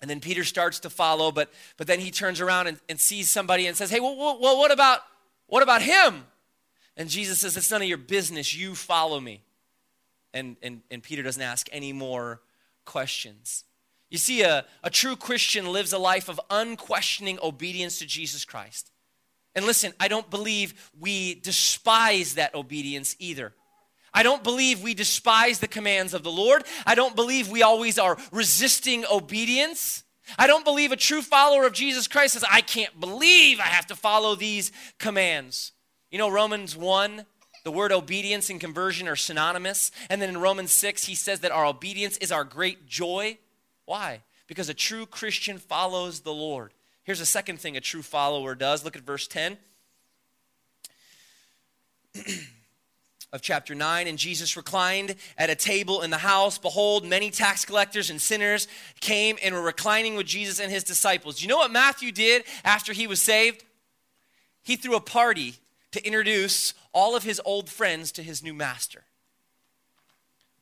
And 0.00 0.10
then 0.10 0.18
Peter 0.18 0.44
starts 0.44 0.80
to 0.80 0.90
follow, 0.90 1.30
but, 1.30 1.52
but 1.76 1.86
then 1.86 2.00
he 2.00 2.10
turns 2.10 2.40
around 2.40 2.66
and, 2.66 2.80
and 2.88 2.98
sees 2.98 3.28
somebody 3.28 3.66
and 3.66 3.76
says, 3.76 3.90
Hey, 3.90 4.00
well, 4.00 4.16
well, 4.16 4.58
what 4.58 4.72
about 4.72 5.00
what 5.46 5.62
about 5.62 5.82
him? 5.82 6.24
And 6.96 7.10
Jesus 7.10 7.40
says, 7.40 7.56
It's 7.56 7.70
none 7.70 7.82
of 7.82 7.88
your 7.88 7.98
business. 7.98 8.54
You 8.54 8.74
follow 8.74 9.20
me. 9.20 9.42
And, 10.32 10.56
and, 10.62 10.80
and 10.90 11.02
Peter 11.02 11.22
doesn't 11.22 11.42
ask 11.42 11.68
any 11.72 11.92
more 11.92 12.40
questions. 12.86 13.64
You 14.08 14.16
see, 14.16 14.42
a, 14.42 14.64
a 14.82 14.88
true 14.88 15.14
Christian 15.14 15.70
lives 15.70 15.92
a 15.92 15.98
life 15.98 16.30
of 16.30 16.40
unquestioning 16.48 17.38
obedience 17.42 17.98
to 17.98 18.06
Jesus 18.06 18.46
Christ. 18.46 18.91
And 19.54 19.66
listen, 19.66 19.92
I 20.00 20.08
don't 20.08 20.30
believe 20.30 20.90
we 20.98 21.34
despise 21.34 22.34
that 22.34 22.54
obedience 22.54 23.16
either. 23.18 23.52
I 24.14 24.22
don't 24.22 24.44
believe 24.44 24.82
we 24.82 24.94
despise 24.94 25.58
the 25.58 25.68
commands 25.68 26.14
of 26.14 26.22
the 26.22 26.30
Lord. 26.30 26.64
I 26.86 26.94
don't 26.94 27.16
believe 27.16 27.48
we 27.48 27.62
always 27.62 27.98
are 27.98 28.18
resisting 28.30 29.04
obedience. 29.10 30.04
I 30.38 30.46
don't 30.46 30.64
believe 30.64 30.92
a 30.92 30.96
true 30.96 31.22
follower 31.22 31.66
of 31.66 31.72
Jesus 31.72 32.08
Christ 32.08 32.34
says, 32.34 32.44
I 32.50 32.60
can't 32.60 32.98
believe 33.00 33.58
I 33.58 33.64
have 33.64 33.86
to 33.86 33.96
follow 33.96 34.34
these 34.34 34.70
commands. 34.98 35.72
You 36.10 36.18
know, 36.18 36.30
Romans 36.30 36.76
1, 36.76 37.24
the 37.64 37.72
word 37.72 37.92
obedience 37.92 38.50
and 38.50 38.60
conversion 38.60 39.08
are 39.08 39.16
synonymous. 39.16 39.90
And 40.10 40.20
then 40.20 40.28
in 40.28 40.38
Romans 40.38 40.72
6, 40.72 41.04
he 41.04 41.14
says 41.14 41.40
that 41.40 41.52
our 41.52 41.64
obedience 41.64 42.16
is 42.18 42.32
our 42.32 42.44
great 42.44 42.86
joy. 42.86 43.38
Why? 43.86 44.22
Because 44.46 44.68
a 44.68 44.74
true 44.74 45.06
Christian 45.06 45.58
follows 45.58 46.20
the 46.20 46.32
Lord. 46.32 46.72
Here's 47.04 47.20
a 47.20 47.26
second 47.26 47.58
thing 47.58 47.76
a 47.76 47.80
true 47.80 48.02
follower 48.02 48.54
does. 48.54 48.84
Look 48.84 48.96
at 48.96 49.02
verse 49.02 49.26
10. 49.26 49.56
of 53.32 53.40
chapter 53.40 53.74
9. 53.74 54.06
And 54.06 54.18
Jesus 54.18 54.56
reclined 54.56 55.16
at 55.38 55.50
a 55.50 55.54
table 55.54 56.02
in 56.02 56.10
the 56.10 56.18
house. 56.18 56.58
Behold, 56.58 57.04
many 57.04 57.30
tax 57.30 57.64
collectors 57.64 58.10
and 58.10 58.20
sinners 58.20 58.68
came 59.00 59.36
and 59.42 59.54
were 59.54 59.62
reclining 59.62 60.14
with 60.14 60.26
Jesus 60.26 60.60
and 60.60 60.70
his 60.70 60.84
disciples. 60.84 61.36
Do 61.36 61.42
you 61.42 61.48
know 61.48 61.56
what 61.58 61.72
Matthew 61.72 62.12
did 62.12 62.44
after 62.64 62.92
he 62.92 63.06
was 63.06 63.20
saved? 63.20 63.64
He 64.62 64.76
threw 64.76 64.94
a 64.94 65.00
party 65.00 65.56
to 65.92 66.06
introduce 66.06 66.74
all 66.92 67.16
of 67.16 67.22
his 67.22 67.40
old 67.44 67.68
friends 67.68 68.12
to 68.12 68.22
his 68.22 68.42
new 68.42 68.54
master. 68.54 69.04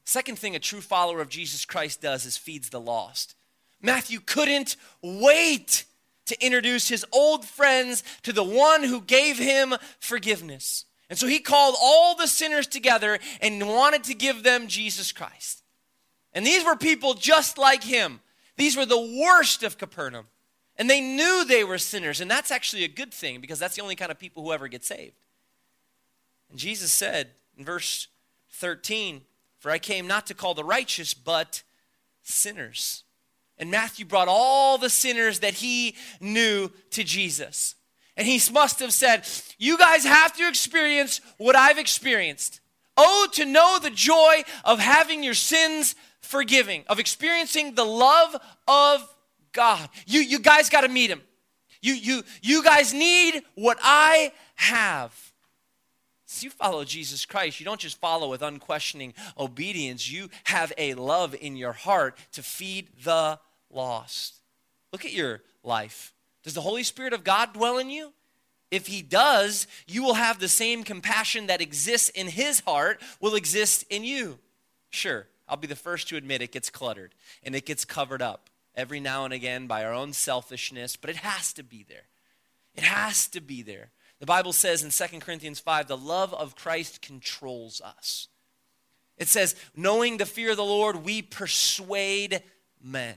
Second 0.05 0.39
thing 0.39 0.57
a 0.57 0.61
true 0.61 0.81
follower 0.81 1.21
of 1.21 1.29
Jesus 1.29 1.65
Christ 1.65 2.01
does 2.01 2.25
is 2.25 2.37
feeds 2.37 2.71
the 2.71 2.81
lost. 2.81 3.35
Matthew 3.83 4.21
couldn't 4.21 4.77
wait 5.03 5.85
to 6.31 6.45
introduce 6.45 6.89
his 6.89 7.05
old 7.13 7.45
friends 7.45 8.03
to 8.23 8.33
the 8.33 8.43
one 8.43 8.83
who 8.83 9.01
gave 9.01 9.39
him 9.39 9.75
forgiveness. 10.01 10.87
And 11.09 11.19
so 11.19 11.27
he 11.27 11.41
called 11.41 11.75
all 11.81 12.15
the 12.15 12.27
sinners 12.27 12.67
together 12.67 13.19
and 13.41 13.69
wanted 13.69 14.05
to 14.05 14.15
give 14.15 14.43
them 14.43 14.69
Jesus 14.69 15.13
Christ. 15.13 15.63
And 16.33 16.47
these 16.47 16.65
were 16.65 16.77
people 16.77 17.15
just 17.15 17.59
like 17.59 17.85
him. 17.85 18.21
These 18.57 18.77
were 18.77 18.87
the 18.87 19.21
worst 19.21 19.63
of 19.63 19.77
Capernaum. 19.77 20.27
And 20.77 20.89
they 20.89 21.01
knew 21.01 21.45
they 21.45 21.65
were 21.65 21.79
sinners. 21.79 22.21
And 22.21 22.31
that's 22.31 22.51
actually 22.51 22.85
a 22.85 22.89
good 22.89 23.13
thing 23.13 23.41
because 23.41 23.59
that's 23.59 23.75
the 23.75 23.83
only 23.83 23.97
kind 23.97 24.11
of 24.11 24.19
people 24.19 24.43
who 24.43 24.53
ever 24.53 24.69
get 24.69 24.85
saved. 24.85 25.17
And 26.49 26.59
Jesus 26.59 26.93
said 26.93 27.31
in 27.59 27.65
verse 27.65 28.09
13, 28.53 29.23
For 29.59 29.71
I 29.71 29.79
came 29.79 30.07
not 30.07 30.27
to 30.29 30.35
call 30.35 30.55
the 30.55 30.65
righteous, 30.65 31.13
but 31.13 31.63
sinners. 32.23 33.05
And 33.61 33.71
Matthew 33.71 34.07
brought 34.07 34.27
all 34.27 34.79
the 34.79 34.91
sinners 34.91 35.41
that 35.41 35.55
he 35.55 35.95
knew 36.19 36.71
to 36.93 37.05
Jesus. 37.05 37.77
And 38.17 38.27
he 38.27 38.41
must 38.53 38.81
have 38.81 38.93
said, 38.93 39.29
You 39.59 39.79
guys 39.79 40.05
have 40.05 40.35
to 40.39 40.49
experience 40.49 41.21
what 41.37 41.55
I've 41.55 41.79
experienced. 41.79 42.61
Oh, 42.97 43.29
to 43.33 43.45
know 43.45 43.79
the 43.79 43.91
joy 43.91 44.43
of 44.65 44.79
having 44.79 45.23
your 45.23 45.35
sins 45.35 45.95
forgiving, 46.21 46.85
of 46.89 46.99
experiencing 46.99 47.75
the 47.75 47.85
love 47.85 48.35
of 48.67 49.15
God. 49.53 49.89
You, 50.07 50.21
you 50.21 50.39
guys 50.39 50.71
got 50.71 50.83
to 50.83 50.89
meet 50.89 51.11
him. 51.11 51.21
You, 51.83 51.95
you, 51.95 52.23
you 52.43 52.65
guys 52.65 52.93
need 52.95 53.43
what 53.55 53.79
I 53.83 54.33
have. 54.57 55.15
So 56.27 56.45
you 56.45 56.51
follow 56.51 56.85
Jesus 56.85 57.27
Christ. 57.27 57.59
You 57.59 57.65
don't 57.67 57.81
just 57.81 57.99
follow 57.99 58.31
with 58.31 58.43
unquestioning 58.43 59.15
obedience, 59.37 60.11
you 60.11 60.31
have 60.45 60.73
a 60.79 60.95
love 60.95 61.35
in 61.39 61.57
your 61.57 61.73
heart 61.73 62.17
to 62.33 62.43
feed 62.43 62.89
the 63.03 63.39
lost. 63.71 64.37
Look 64.93 65.05
at 65.05 65.13
your 65.13 65.43
life. 65.63 66.15
Does 66.43 66.55
the 66.55 66.61
Holy 66.61 66.83
Spirit 66.83 67.13
of 67.13 67.25
God 67.25 67.53
dwell 67.53 67.79
in 67.79 67.91
you? 67.91 68.13
If 68.71 68.87
he 68.87 69.03
does, 69.03 69.67
you 69.87 70.03
will 70.05 70.15
have 70.15 70.39
the 70.39 70.49
same 70.49 70.85
compassion 70.85 71.49
that 71.49 71.61
exists 71.61 72.09
in 72.11 72.29
his 72.29 72.61
heart 72.61 73.01
will 73.21 73.35
exist 73.35 73.85
in 73.91 74.05
you. 74.05 74.39
Sure, 74.91 75.27
I'll 75.49 75.57
be 75.57 75.67
the 75.67 75.77
first 75.77 76.09
to 76.09 76.17
admit 76.17 76.43
it 76.43 76.53
gets 76.53 76.71
cluttered 76.71 77.15
and 77.43 77.55
it 77.55 77.67
gets 77.67 77.85
covered 77.85 78.23
up 78.23 78.49
every 78.77 79.01
now 79.01 79.25
and 79.25 79.35
again 79.35 79.67
by 79.67 79.85
our 79.85 79.93
own 79.93 80.13
selfishness, 80.13 80.97
but 80.97 81.11
it 81.11 81.17
has 81.17 81.53
to 81.55 81.65
be 81.65 81.85
there. 81.89 82.05
It 82.77 82.85
has 82.85 83.27
to 83.29 83.41
be 83.41 83.63
there. 83.63 83.91
The 84.21 84.27
Bible 84.27 84.53
says 84.53 84.85
in 84.85 84.91
2 84.91 85.19
Corinthians 85.19 85.59
5 85.59 85.89
the 85.89 85.97
love 85.97 86.33
of 86.33 86.55
Christ 86.55 87.03
controls 87.03 87.81
us. 87.81 88.29
It 89.17 89.29
says, 89.29 89.55
knowing 89.77 90.17
the 90.17 90.27
fear 90.27 90.53
of 90.53 90.57
the 90.57 90.65
Lord, 90.65 91.05
we 91.05 91.21
persuade 91.21 92.43
men. 92.83 93.17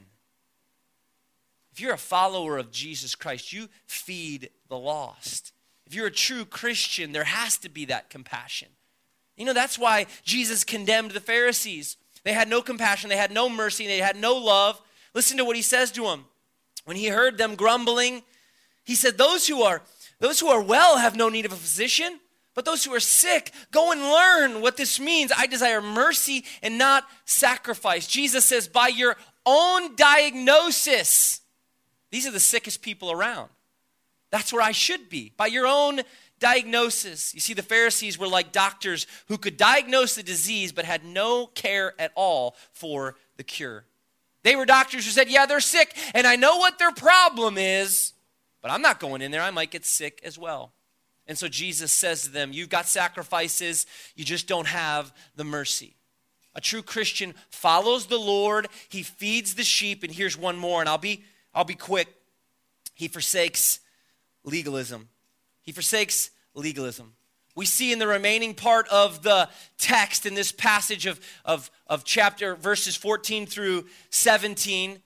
If 1.74 1.82
you're 1.82 1.94
a 1.94 1.98
follower 1.98 2.60
of 2.60 2.70
Jesus 2.72 3.16
Christ, 3.16 3.52
you 3.52 3.68
feed 3.88 4.52
the 4.70 4.78
lost. 4.78 5.54
If 5.88 5.96
you're 5.96 6.06
a 6.06 6.12
true 6.12 6.46
Christian, 6.46 7.14
there 7.14 7.24
has 7.24 7.58
to 7.58 7.70
be 7.70 7.86
that 7.86 8.12
compassion. 8.12 8.68
You 9.36 9.46
know, 9.46 9.54
that's 9.54 9.80
why 9.80 10.06
Jesus 10.24 10.64
condemned 10.64 11.12
the 11.12 11.20
Pharisees. 11.20 11.98
They 12.24 12.34
had 12.34 12.48
no 12.48 12.62
compassion, 12.62 13.10
they 13.10 13.18
had 13.18 13.32
no 13.32 13.50
mercy, 13.50 13.88
they 13.88 13.98
had 13.98 14.16
no 14.16 14.36
love. 14.36 14.80
Listen 15.16 15.36
to 15.38 15.46
what 15.46 15.56
he 15.56 15.64
says 15.64 15.92
to 15.94 16.04
them. 16.04 16.26
When 16.86 16.96
he 16.96 17.08
heard 17.08 17.40
them 17.40 17.56
grumbling, 17.56 18.22
he 18.84 18.94
said, 18.94 19.18
Those 19.18 19.48
who 19.48 19.64
are 19.64 19.82
those 20.20 20.40
who 20.40 20.50
are 20.50 20.62
well 20.62 21.00
have 21.00 21.16
no 21.16 21.28
need 21.28 21.46
of 21.46 21.54
a 21.54 21.56
physician, 21.56 22.20
but 22.54 22.66
those 22.66 22.86
who 22.86 22.94
are 22.94 23.00
sick, 23.00 23.52
go 23.72 23.92
and 23.92 24.00
learn 24.00 24.62
what 24.62 24.78
this 24.78 25.00
means. 25.00 25.32
I 25.36 25.48
desire 25.48 25.82
mercy 25.82 26.46
and 26.62 26.78
not 26.78 27.06
sacrifice. 27.26 28.08
Jesus 28.08 28.46
says, 28.46 28.68
by 28.68 28.88
your 28.88 29.18
own 29.46 29.96
diagnosis, 29.96 31.42
these 32.14 32.28
are 32.28 32.32
the 32.32 32.40
sickest 32.40 32.84
people 32.84 33.12
around. 33.12 33.50
That's 34.30 34.54
where 34.54 34.62
I 34.62 34.72
should 34.72 35.10
be, 35.10 35.32
by 35.36 35.48
your 35.48 35.66
own 35.66 36.02
diagnosis. 36.38 37.34
You 37.34 37.40
see, 37.40 37.56
the 37.56 37.64
Pharisees 37.64 38.20
were 38.20 38.28
like 38.28 38.52
doctors 38.52 39.08
who 39.30 39.40
could 39.40 39.58
diagnose 39.58 40.14
the 40.14 40.22
disease 40.22 40.72
but 40.72 40.86
had 40.86 41.04
no 41.04 41.48
care 41.48 41.96
at 41.98 42.12
all 42.14 42.56
for 42.72 43.16
the 43.38 43.44
cure. 43.44 43.86
They 44.44 44.56
were 44.56 44.68
doctors 44.68 45.06
who 45.06 45.12
said, 45.12 45.28
Yeah, 45.28 45.48
they're 45.48 45.60
sick, 45.60 45.98
and 46.14 46.28
I 46.28 46.36
know 46.36 46.58
what 46.58 46.78
their 46.78 46.92
problem 46.92 47.58
is, 47.58 48.14
but 48.62 48.70
I'm 48.70 48.84
not 48.84 49.00
going 49.00 49.24
in 49.24 49.32
there. 49.32 49.42
I 49.42 49.50
might 49.50 49.72
get 49.72 49.84
sick 49.84 50.22
as 50.24 50.38
well. 50.38 50.72
And 51.26 51.36
so 51.36 51.48
Jesus 51.48 51.92
says 51.92 52.22
to 52.26 52.30
them, 52.30 52.54
You've 52.54 52.70
got 52.70 52.86
sacrifices, 52.86 53.88
you 54.16 54.24
just 54.24 54.48
don't 54.48 54.68
have 54.68 55.12
the 55.36 55.44
mercy. 55.44 55.96
A 56.54 56.62
true 56.62 56.84
Christian 56.84 57.34
follows 57.50 58.06
the 58.06 58.20
Lord, 58.20 58.68
he 58.88 59.02
feeds 59.02 59.56
the 59.56 59.64
sheep, 59.64 60.04
and 60.04 60.14
here's 60.14 60.38
one 60.38 60.60
more, 60.60 60.80
and 60.80 60.88
I'll 60.88 61.00
be 61.00 61.24
I'll 61.54 61.64
be 61.64 61.76
quick. 61.76 62.08
He 62.94 63.08
forsakes 63.08 63.80
legalism. 64.44 65.10
He 65.62 65.72
forsakes 65.72 66.30
legalism. 66.54 67.14
We 67.56 67.66
see 67.66 67.92
in 67.92 68.00
the 68.00 68.08
remaining 68.08 68.56
part 68.56 68.88
of 68.88 69.22
the 69.22 69.48
text 69.78 70.26
in 70.26 70.34
this 70.34 70.52
passage 70.52 71.06
of, 71.06 71.20
of, 71.46 71.70
of 71.86 72.04
chapter 72.04 72.56
verses 72.56 72.96
14 72.96 73.46
through 73.46 73.86
17, 74.10 75.00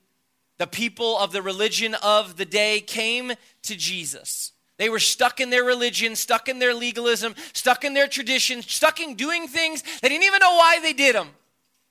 the 0.57 0.67
people 0.67 1.17
of 1.17 1.31
the 1.31 1.41
religion 1.41 1.95
of 2.01 2.37
the 2.37 2.45
day 2.45 2.79
came 2.79 3.33
to 3.63 3.75
Jesus. 3.75 4.53
They 4.77 4.89
were 4.89 4.99
stuck 4.99 5.39
in 5.41 5.49
their 5.49 5.63
religion, 5.63 6.15
stuck 6.15 6.47
in 6.47 6.59
their 6.59 6.73
legalism, 6.73 7.35
stuck 7.51 7.83
in 7.83 7.93
their 7.93 8.07
traditions, 8.07 8.71
stuck 8.71 8.99
in 8.99 9.15
doing 9.15 9.47
things 9.47 9.83
they 10.01 10.09
didn't 10.09 10.23
even 10.23 10.39
know 10.39 10.55
why 10.55 10.79
they 10.81 10.93
did 10.93 11.15
them. 11.15 11.29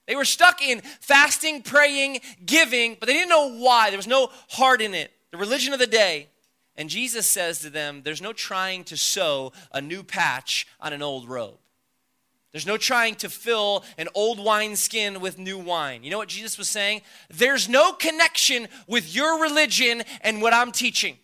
They 0.07 0.17
were 0.17 0.25
stuck 0.25 0.63
in 0.63 0.83
fasting, 1.01 1.63
praying, 1.63 2.21
giving, 2.45 2.97
but 2.99 3.07
they 3.07 3.13
didn't 3.13 3.29
know 3.29 3.57
why. 3.57 3.91
There 3.91 3.99
was 3.99 4.07
no 4.07 4.31
heart 4.51 4.81
in 4.81 4.95
it. 4.95 5.13
The 5.33 5.39
religion 5.39 5.73
of 5.73 5.79
the 5.79 5.87
day. 5.87 6.29
And 6.77 6.89
Jesus 6.89 7.27
says 7.27 7.61
to 7.61 7.71
them, 7.71 8.03
There's 8.05 8.23
no 8.23 8.33
trying 8.33 8.85
to 8.85 8.97
sew 8.97 9.53
a 9.73 9.81
new 9.81 10.03
patch 10.03 10.67
on 10.81 10.93
an 10.93 11.03
old 11.03 11.29
robe. 11.29 11.59
There's 12.53 12.67
no 12.67 12.77
trying 12.77 13.17
to 13.17 13.29
fill 13.29 13.85
an 13.99 14.09
old 14.15 14.43
wineskin 14.43 15.21
with 15.21 15.39
new 15.39 15.59
wine. 15.59 16.05
You 16.05 16.11
know 16.11 16.19
what 16.19 16.29
Jesus 16.29 16.57
was 16.57 16.69
saying? 16.69 17.03
There's 17.29 17.69
no 17.69 17.93
connection 17.93 18.69
with 18.87 19.15
your 19.15 19.43
religion 19.43 20.03
and 20.23 20.41
what 20.41 20.55
I'm 20.55 20.73
teaching. 20.73 21.19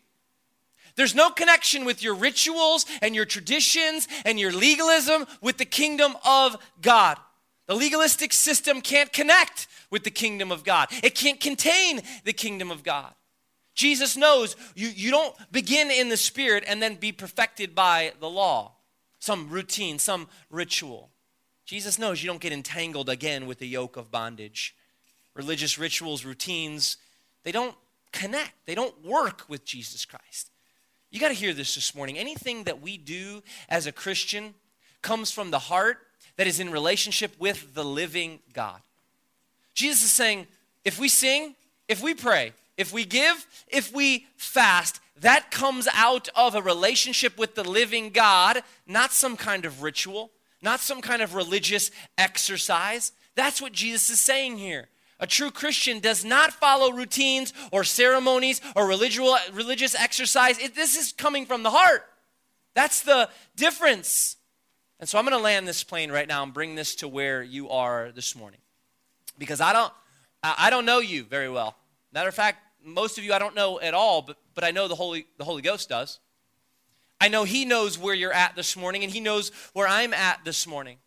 There's 0.94 1.14
no 1.14 1.30
connection 1.30 1.86
with 1.86 2.02
your 2.02 2.14
rituals 2.14 2.84
and 3.00 3.14
your 3.14 3.24
traditions 3.24 4.08
and 4.26 4.38
your 4.38 4.52
legalism 4.52 5.26
with 5.40 5.56
the 5.56 5.64
kingdom 5.64 6.16
of 6.24 6.56
God. 6.82 7.16
The 7.72 7.78
legalistic 7.78 8.34
system 8.34 8.82
can't 8.82 9.10
connect 9.10 9.66
with 9.88 10.04
the 10.04 10.10
kingdom 10.10 10.52
of 10.52 10.62
God, 10.62 10.90
it 11.02 11.14
can't 11.14 11.40
contain 11.40 12.02
the 12.22 12.34
kingdom 12.34 12.70
of 12.70 12.82
God. 12.82 13.14
Jesus 13.72 14.14
knows 14.14 14.56
you, 14.74 14.88
you 14.88 15.10
don't 15.10 15.34
begin 15.50 15.90
in 15.90 16.10
the 16.10 16.18
spirit 16.18 16.64
and 16.66 16.82
then 16.82 16.96
be 16.96 17.12
perfected 17.12 17.74
by 17.74 18.12
the 18.20 18.28
law, 18.28 18.72
some 19.20 19.48
routine, 19.48 19.98
some 19.98 20.28
ritual. 20.50 21.08
Jesus 21.64 21.98
knows 21.98 22.22
you 22.22 22.28
don't 22.28 22.42
get 22.42 22.52
entangled 22.52 23.08
again 23.08 23.46
with 23.46 23.58
the 23.58 23.68
yoke 23.68 23.96
of 23.96 24.10
bondage. 24.10 24.76
Religious 25.32 25.78
rituals, 25.78 26.26
routines, 26.26 26.98
they 27.42 27.52
don't 27.52 27.74
connect, 28.12 28.52
they 28.66 28.74
don't 28.74 29.02
work 29.02 29.48
with 29.48 29.64
Jesus 29.64 30.04
Christ. 30.04 30.50
You 31.10 31.18
got 31.18 31.28
to 31.28 31.34
hear 31.34 31.54
this 31.54 31.74
this 31.74 31.94
morning. 31.94 32.18
Anything 32.18 32.64
that 32.64 32.82
we 32.82 32.98
do 32.98 33.42
as 33.70 33.86
a 33.86 33.92
Christian 33.92 34.52
comes 35.00 35.30
from 35.30 35.50
the 35.50 35.58
heart 35.58 36.06
that 36.36 36.46
is 36.46 36.60
in 36.60 36.70
relationship 36.70 37.34
with 37.38 37.74
the 37.74 37.84
living 37.84 38.40
God. 38.52 38.80
Jesus 39.74 40.04
is 40.04 40.12
saying, 40.12 40.46
if 40.84 40.98
we 40.98 41.08
sing, 41.08 41.54
if 41.88 42.02
we 42.02 42.14
pray, 42.14 42.52
if 42.76 42.92
we 42.92 43.04
give, 43.04 43.46
if 43.68 43.92
we 43.92 44.26
fast, 44.36 45.00
that 45.20 45.50
comes 45.50 45.88
out 45.94 46.28
of 46.34 46.54
a 46.54 46.62
relationship 46.62 47.38
with 47.38 47.54
the 47.54 47.68
living 47.68 48.10
God, 48.10 48.62
not 48.86 49.12
some 49.12 49.36
kind 49.36 49.64
of 49.64 49.82
ritual, 49.82 50.30
not 50.62 50.80
some 50.80 51.00
kind 51.00 51.22
of 51.22 51.34
religious 51.34 51.90
exercise. 52.18 53.12
That's 53.34 53.60
what 53.60 53.72
Jesus 53.72 54.10
is 54.10 54.20
saying 54.20 54.58
here. 54.58 54.88
A 55.20 55.26
true 55.26 55.52
Christian 55.52 56.00
does 56.00 56.24
not 56.24 56.52
follow 56.52 56.90
routines 56.90 57.52
or 57.70 57.84
ceremonies 57.84 58.60
or 58.74 58.88
religious 58.88 59.94
exercise. 59.94 60.58
It, 60.58 60.74
this 60.74 60.96
is 60.96 61.12
coming 61.12 61.46
from 61.46 61.62
the 61.62 61.70
heart. 61.70 62.04
That's 62.74 63.02
the 63.02 63.28
difference. 63.54 64.36
And 65.02 65.08
so 65.08 65.18
I'm 65.18 65.24
going 65.24 65.36
to 65.36 65.42
land 65.42 65.66
this 65.66 65.82
plane 65.82 66.12
right 66.12 66.28
now 66.28 66.44
and 66.44 66.54
bring 66.54 66.76
this 66.76 66.94
to 66.96 67.08
where 67.08 67.42
you 67.42 67.70
are 67.70 68.12
this 68.14 68.36
morning. 68.36 68.60
Because 69.36 69.60
I 69.60 69.72
don't 69.72 69.92
I 70.44 70.70
don't 70.70 70.86
know 70.86 71.00
you 71.00 71.24
very 71.24 71.48
well. 71.48 71.74
Matter 72.12 72.28
of 72.28 72.36
fact, 72.36 72.60
most 72.84 73.18
of 73.18 73.24
you 73.24 73.32
I 73.32 73.40
don't 73.40 73.56
know 73.56 73.80
at 73.80 73.94
all, 73.94 74.22
but, 74.22 74.36
but 74.54 74.62
I 74.62 74.70
know 74.70 74.86
the 74.86 74.94
Holy, 74.94 75.26
the 75.38 75.44
Holy 75.44 75.60
Ghost 75.60 75.88
does. 75.88 76.20
I 77.20 77.26
know 77.26 77.42
He 77.42 77.64
knows 77.64 77.98
where 77.98 78.14
you're 78.14 78.32
at 78.32 78.54
this 78.54 78.76
morning, 78.76 79.02
and 79.02 79.12
He 79.12 79.18
knows 79.18 79.50
where 79.72 79.88
I'm 79.88 80.14
at 80.14 80.44
this 80.44 80.68
morning. 80.68 80.98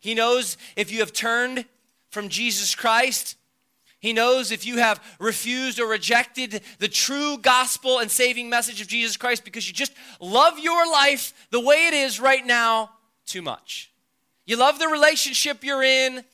He 0.00 0.14
knows 0.14 0.56
if 0.74 0.90
you 0.90 0.98
have 0.98 1.12
turned 1.12 1.64
from 2.10 2.30
Jesus 2.30 2.74
Christ. 2.74 3.36
He 4.00 4.12
knows 4.12 4.50
if 4.50 4.66
you 4.66 4.78
have 4.78 5.00
refused 5.20 5.78
or 5.78 5.86
rejected 5.86 6.60
the 6.80 6.88
true 6.88 7.38
gospel 7.38 8.00
and 8.00 8.10
saving 8.10 8.50
message 8.50 8.80
of 8.80 8.88
Jesus 8.88 9.16
Christ 9.16 9.44
because 9.44 9.68
you 9.68 9.74
just 9.74 9.92
love 10.20 10.58
your 10.58 10.90
life 10.90 11.32
the 11.52 11.60
way 11.60 11.86
it 11.86 11.94
is 11.94 12.18
right 12.18 12.44
now 12.44 12.90
too 13.28 13.42
much. 13.42 13.92
You 14.46 14.56
love 14.56 14.78
the 14.78 14.88
relationship 14.88 15.62
you're 15.62 15.82
in, 15.82 16.24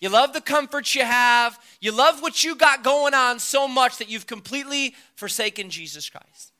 you 0.00 0.08
love 0.08 0.32
the 0.32 0.40
comforts 0.40 0.94
you 0.94 1.04
have. 1.04 1.58
You 1.80 1.92
love 1.92 2.22
what 2.22 2.42
you 2.42 2.56
got 2.56 2.82
going 2.82 3.14
on 3.14 3.38
so 3.38 3.68
much 3.68 3.98
that 3.98 4.08
you've 4.08 4.26
completely 4.26 4.94
forsaken 5.14 5.68
Jesus 5.68 6.08
Christ. 6.08 6.52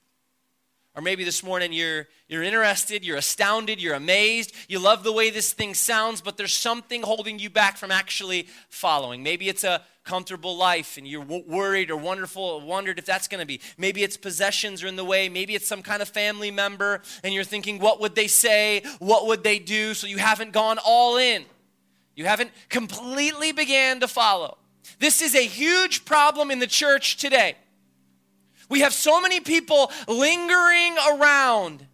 Or 0.97 1.03
maybe 1.03 1.23
this 1.23 1.45
morning 1.45 1.73
you're, 1.73 2.09
you're 2.29 2.43
interested, 2.43 3.05
you're 3.05 3.17
astounded, 3.17 3.81
you're 3.81 3.95
amazed, 3.95 4.53
you 4.69 4.81
love 4.81 5.05
the 5.05 5.13
way 5.13 5.31
this 5.31 5.53
thing 5.53 5.73
sounds, 5.73 6.21
but 6.21 6.37
there's 6.37 6.53
something 6.53 7.03
holding 7.03 7.39
you 7.39 7.49
back 7.49 7.77
from 7.77 7.93
actually 7.93 8.49
following. 8.69 9.23
Maybe 9.23 9.49
it's 9.49 9.63
a 9.63 9.83
comfortable 10.03 10.57
life 10.57 10.97
and 10.97 11.07
you're 11.07 11.23
worried 11.23 11.93
or 11.93 11.97
wonderful, 11.97 12.61
wondered 12.63 12.99
if 12.99 13.07
that's 13.07 13.29
going 13.29 13.39
to 13.39 13.47
be. 13.47 13.61
Maybe 13.79 14.03
it's 14.03 14.17
possessions 14.17 14.83
are 14.83 14.89
in 14.89 14.97
the 14.97 15.05
way. 15.05 15.29
Maybe 15.29 15.55
it's 15.55 15.69
some 15.69 15.83
kind 15.83 16.03
of 16.03 16.09
family 16.09 16.51
member 16.51 17.03
and 17.23 17.33
you're 17.33 17.45
thinking, 17.45 17.79
what 17.79 18.01
would 18.01 18.17
they 18.17 18.27
say? 18.27 18.83
What 18.99 19.29
would 19.29 19.45
they 19.45 19.61
do? 19.61 19.95
So 19.95 20.09
you 20.09 20.19
haven't 20.19 20.53
gone 20.53 20.79
all 20.85 21.19
in. 21.19 21.45
You 22.17 22.25
haven't 22.25 22.51
completely 22.69 23.53
began 23.53 24.01
to 24.01 24.09
follow. 24.09 24.59
This 24.99 25.23
is 25.23 25.37
a 25.37 25.47
huge 25.47 26.05
problem 26.05 26.51
in 26.51 26.59
the 26.59 26.67
church 26.67 27.17
today. 27.17 27.55
We 28.71 28.81
have 28.81 28.95
so 28.95 29.21
many 29.21 29.41
people 29.41 29.91
lingering 30.09 30.97
around. 31.13 31.87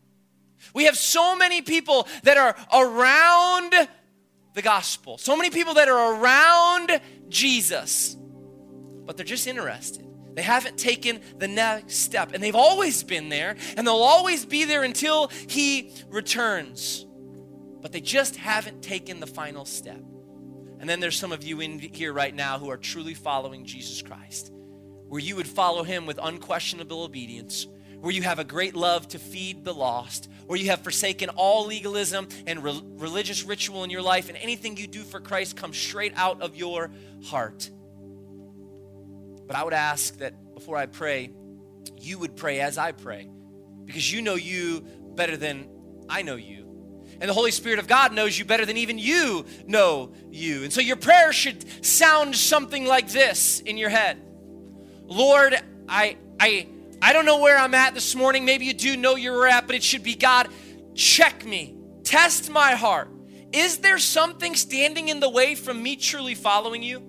We 0.74 0.84
have 0.84 0.96
so 0.96 1.34
many 1.34 1.62
people 1.62 2.06
that 2.22 2.36
are 2.36 2.54
around 2.72 3.74
the 4.54 4.62
gospel, 4.62 5.18
so 5.18 5.36
many 5.36 5.50
people 5.50 5.74
that 5.74 5.88
are 5.88 6.20
around 6.20 7.00
Jesus, 7.28 8.16
but 9.04 9.16
they're 9.16 9.26
just 9.26 9.46
interested. 9.46 10.06
They 10.34 10.42
haven't 10.42 10.76
taken 10.76 11.20
the 11.38 11.48
next 11.48 11.96
step, 11.96 12.32
and 12.34 12.42
they've 12.42 12.54
always 12.54 13.02
been 13.02 13.30
there, 13.30 13.56
and 13.76 13.86
they'll 13.86 13.94
always 13.94 14.44
be 14.44 14.64
there 14.64 14.82
until 14.82 15.28
He 15.28 15.94
returns. 16.08 17.06
But 17.80 17.92
they 17.92 18.02
just 18.02 18.36
haven't 18.36 18.82
taken 18.82 19.18
the 19.18 19.26
final 19.26 19.64
step. 19.64 20.02
And 20.78 20.88
then 20.88 21.00
there's 21.00 21.18
some 21.18 21.32
of 21.32 21.42
you 21.42 21.60
in 21.60 21.78
here 21.78 22.12
right 22.12 22.34
now 22.34 22.58
who 22.58 22.68
are 22.68 22.76
truly 22.76 23.14
following 23.14 23.64
Jesus 23.64 24.02
Christ, 24.02 24.52
where 25.08 25.20
you 25.20 25.36
would 25.36 25.46
follow 25.46 25.82
him 25.82 26.06
with 26.06 26.18
unquestionable 26.22 27.02
obedience, 27.02 27.66
where 28.00 28.12
you 28.12 28.22
have 28.22 28.38
a 28.38 28.44
great 28.44 28.74
love 28.74 29.08
to 29.08 29.18
feed 29.18 29.64
the 29.64 29.72
lost, 29.72 30.28
where 30.46 30.58
you 30.58 30.70
have 30.70 30.80
forsaken 30.80 31.28
all 31.30 31.66
legalism 31.66 32.28
and 32.46 32.62
re- 32.62 32.82
religious 32.96 33.44
ritual 33.44 33.84
in 33.84 33.90
your 33.90 34.02
life, 34.02 34.28
and 34.28 34.38
anything 34.38 34.76
you 34.76 34.86
do 34.86 35.02
for 35.02 35.20
Christ 35.20 35.56
comes 35.56 35.76
straight 35.76 36.12
out 36.16 36.42
of 36.42 36.56
your 36.56 36.90
heart. 37.24 37.70
But 39.46 39.56
I 39.56 39.64
would 39.64 39.74
ask 39.74 40.18
that 40.18 40.54
before 40.54 40.76
I 40.76 40.86
pray, 40.86 41.30
you 41.98 42.18
would 42.18 42.36
pray 42.36 42.60
as 42.60 42.78
I 42.78 42.92
pray, 42.92 43.28
because 43.84 44.12
you 44.12 44.22
know 44.22 44.34
you 44.34 44.84
better 45.14 45.36
than 45.36 45.68
I 46.08 46.22
know 46.22 46.36
you. 46.36 46.64
And 47.20 47.30
the 47.30 47.34
Holy 47.34 47.50
Spirit 47.50 47.78
of 47.78 47.86
God 47.86 48.12
knows 48.12 48.38
you 48.38 48.44
better 48.44 48.66
than 48.66 48.76
even 48.76 48.98
you 48.98 49.46
know 49.66 50.12
you. 50.30 50.64
And 50.64 50.72
so 50.72 50.80
your 50.80 50.96
prayer 50.96 51.32
should 51.32 51.84
sound 51.84 52.36
something 52.36 52.84
like 52.84 53.08
this 53.10 53.60
in 53.60 53.78
your 53.78 53.88
head. 53.88 54.20
Lord, 55.06 55.54
I 55.88 56.16
I 56.38 56.68
I 57.00 57.12
don't 57.12 57.24
know 57.24 57.40
where 57.40 57.56
I'm 57.56 57.74
at 57.74 57.94
this 57.94 58.14
morning. 58.14 58.44
Maybe 58.44 58.64
you 58.66 58.74
do 58.74 58.96
know 58.96 59.12
where 59.12 59.22
you're 59.22 59.46
at, 59.46 59.66
but 59.66 59.76
it 59.76 59.82
should 59.82 60.02
be 60.02 60.14
God, 60.14 60.48
check 60.94 61.44
me. 61.44 61.76
Test 62.04 62.50
my 62.50 62.72
heart. 62.72 63.08
is 63.52 63.78
there 63.78 63.98
something 63.98 64.54
standing 64.54 65.08
in 65.08 65.20
the 65.20 65.30
way 65.30 65.54
from 65.54 65.82
me 65.82 65.96
truly 65.96 66.34
following 66.34 66.82
you? 66.82 67.02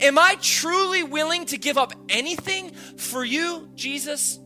Am 0.00 0.18
I 0.18 0.36
truly 0.40 1.02
willing 1.02 1.44
to 1.46 1.58
give 1.58 1.78
up 1.78 1.92
anything 2.08 2.70
for 2.96 3.24
you, 3.24 3.68
Jesus? 3.74 4.40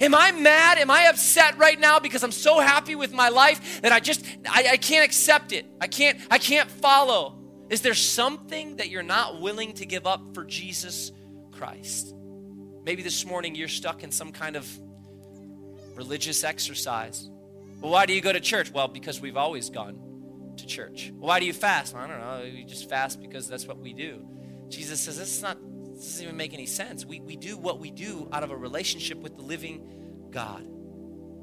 Am 0.00 0.14
I 0.14 0.32
mad? 0.32 0.78
Am 0.78 0.90
I 0.90 1.04
upset 1.04 1.56
right 1.56 1.78
now 1.78 1.98
because 1.98 2.22
I'm 2.22 2.32
so 2.32 2.60
happy 2.60 2.94
with 2.94 3.12
my 3.12 3.30
life 3.30 3.80
that 3.82 3.92
I 3.92 4.00
just 4.00 4.24
I, 4.48 4.68
I 4.72 4.76
can't 4.76 5.04
accept 5.04 5.52
it? 5.52 5.66
I 5.80 5.86
can't 5.86 6.18
I 6.30 6.38
can't 6.38 6.70
follow. 6.70 7.38
Is 7.70 7.80
there 7.80 7.94
something 7.94 8.76
that 8.76 8.88
you're 8.88 9.02
not 9.02 9.40
willing 9.40 9.72
to 9.74 9.86
give 9.86 10.06
up 10.06 10.34
for 10.34 10.44
Jesus 10.44 11.12
Christ? 11.52 12.14
Maybe 12.88 13.02
this 13.02 13.26
morning 13.26 13.54
you're 13.54 13.68
stuck 13.68 14.02
in 14.02 14.10
some 14.10 14.32
kind 14.32 14.56
of 14.56 14.66
religious 15.94 16.42
exercise. 16.42 17.28
Well, 17.82 17.92
why 17.92 18.06
do 18.06 18.14
you 18.14 18.22
go 18.22 18.32
to 18.32 18.40
church? 18.40 18.72
Well, 18.72 18.88
because 18.88 19.20
we've 19.20 19.36
always 19.36 19.68
gone 19.68 20.54
to 20.56 20.66
church. 20.66 21.12
Well, 21.14 21.28
why 21.28 21.38
do 21.38 21.44
you 21.44 21.52
fast? 21.52 21.92
Well, 21.92 22.04
I 22.04 22.06
don't 22.06 22.18
know. 22.18 22.50
We 22.50 22.64
just 22.64 22.88
fast 22.88 23.20
because 23.20 23.46
that's 23.46 23.66
what 23.66 23.76
we 23.76 23.92
do. 23.92 24.26
Jesus 24.70 25.02
says 25.02 25.18
this 25.18 25.36
is 25.36 25.42
not 25.42 25.58
this 25.96 26.12
doesn't 26.12 26.24
even 26.24 26.38
make 26.38 26.54
any 26.54 26.64
sense. 26.64 27.04
We, 27.04 27.20
we 27.20 27.36
do 27.36 27.58
what 27.58 27.78
we 27.78 27.90
do 27.90 28.26
out 28.32 28.42
of 28.42 28.52
a 28.52 28.56
relationship 28.56 29.18
with 29.18 29.36
the 29.36 29.42
living 29.42 30.30
God. 30.30 30.66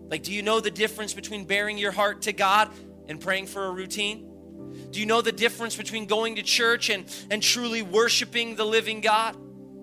Like, 0.09 0.23
do 0.23 0.33
you 0.33 0.41
know 0.41 0.59
the 0.61 0.71
difference 0.71 1.13
between 1.13 1.45
baring 1.45 1.77
your 1.77 1.91
heart 1.91 2.23
to 2.23 2.33
God 2.33 2.71
and 3.07 3.21
praying 3.21 3.45
for 3.45 3.67
a 3.67 3.71
routine? 3.71 4.87
Do 4.89 4.99
you 4.99 5.05
know 5.05 5.21
the 5.21 5.31
difference 5.31 5.75
between 5.75 6.07
going 6.07 6.37
to 6.37 6.41
church 6.41 6.89
and, 6.89 7.05
and 7.29 7.43
truly 7.43 7.83
worshiping 7.83 8.55
the 8.55 8.65
living 8.65 8.99
God? 8.99 9.37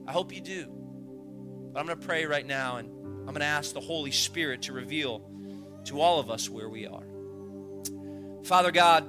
I 0.08 0.10
hope 0.10 0.34
you 0.34 0.40
do. 0.40 0.81
But 1.72 1.80
I'm 1.80 1.86
going 1.86 1.98
to 1.98 2.06
pray 2.06 2.26
right 2.26 2.46
now 2.46 2.76
and 2.76 2.88
I'm 3.20 3.26
going 3.26 3.40
to 3.40 3.44
ask 3.44 3.72
the 3.72 3.80
Holy 3.80 4.10
Spirit 4.10 4.62
to 4.62 4.72
reveal 4.72 5.22
to 5.84 6.00
all 6.00 6.20
of 6.20 6.30
us 6.30 6.48
where 6.50 6.68
we 6.68 6.86
are. 6.86 7.04
Father 8.44 8.70
God, 8.70 9.06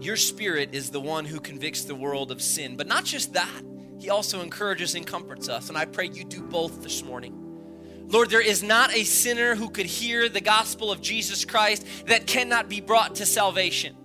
your 0.00 0.16
Spirit 0.16 0.70
is 0.72 0.90
the 0.90 1.00
one 1.00 1.24
who 1.24 1.40
convicts 1.40 1.84
the 1.84 1.94
world 1.94 2.30
of 2.30 2.40
sin, 2.40 2.76
but 2.76 2.86
not 2.86 3.04
just 3.04 3.32
that. 3.32 3.62
He 3.98 4.10
also 4.10 4.42
encourages 4.42 4.94
and 4.94 5.06
comforts 5.06 5.48
us. 5.48 5.68
And 5.68 5.78
I 5.78 5.86
pray 5.86 6.10
you 6.12 6.24
do 6.24 6.42
both 6.42 6.82
this 6.82 7.02
morning. 7.02 7.40
Lord, 8.06 8.28
there 8.28 8.42
is 8.42 8.62
not 8.62 8.94
a 8.94 9.02
sinner 9.04 9.54
who 9.54 9.70
could 9.70 9.86
hear 9.86 10.28
the 10.28 10.42
gospel 10.42 10.92
of 10.92 11.00
Jesus 11.00 11.44
Christ 11.44 11.86
that 12.06 12.26
cannot 12.26 12.68
be 12.68 12.80
brought 12.80 13.16
to 13.16 13.26
salvation. 13.26 13.96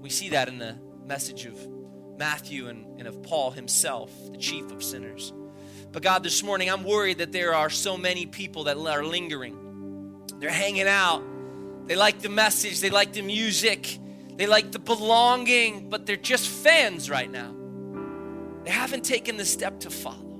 We 0.00 0.08
see 0.08 0.30
that 0.30 0.48
in 0.48 0.58
the 0.58 0.78
message 1.04 1.44
of 1.44 1.68
Matthew 2.16 2.68
and, 2.68 2.98
and 2.98 3.06
of 3.06 3.22
Paul 3.22 3.50
himself, 3.50 4.10
the 4.32 4.38
chief 4.38 4.70
of 4.70 4.82
sinners. 4.82 5.34
But 5.92 6.02
God, 6.02 6.22
this 6.22 6.42
morning 6.42 6.70
I'm 6.70 6.84
worried 6.84 7.18
that 7.18 7.32
there 7.32 7.54
are 7.54 7.70
so 7.70 7.96
many 7.96 8.26
people 8.26 8.64
that 8.64 8.76
are 8.76 9.04
lingering. 9.04 10.22
They're 10.38 10.50
hanging 10.50 10.86
out. 10.86 11.22
They 11.86 11.96
like 11.96 12.20
the 12.20 12.28
message, 12.28 12.80
they 12.80 12.90
like 12.90 13.12
the 13.12 13.22
music, 13.22 13.98
they 14.36 14.46
like 14.46 14.70
the 14.70 14.78
belonging, 14.78 15.90
but 15.90 16.06
they're 16.06 16.14
just 16.14 16.48
fans 16.48 17.10
right 17.10 17.28
now. 17.28 17.52
They 18.64 18.70
haven't 18.70 19.04
taken 19.04 19.36
the 19.36 19.44
step 19.44 19.80
to 19.80 19.90
follow. 19.90 20.30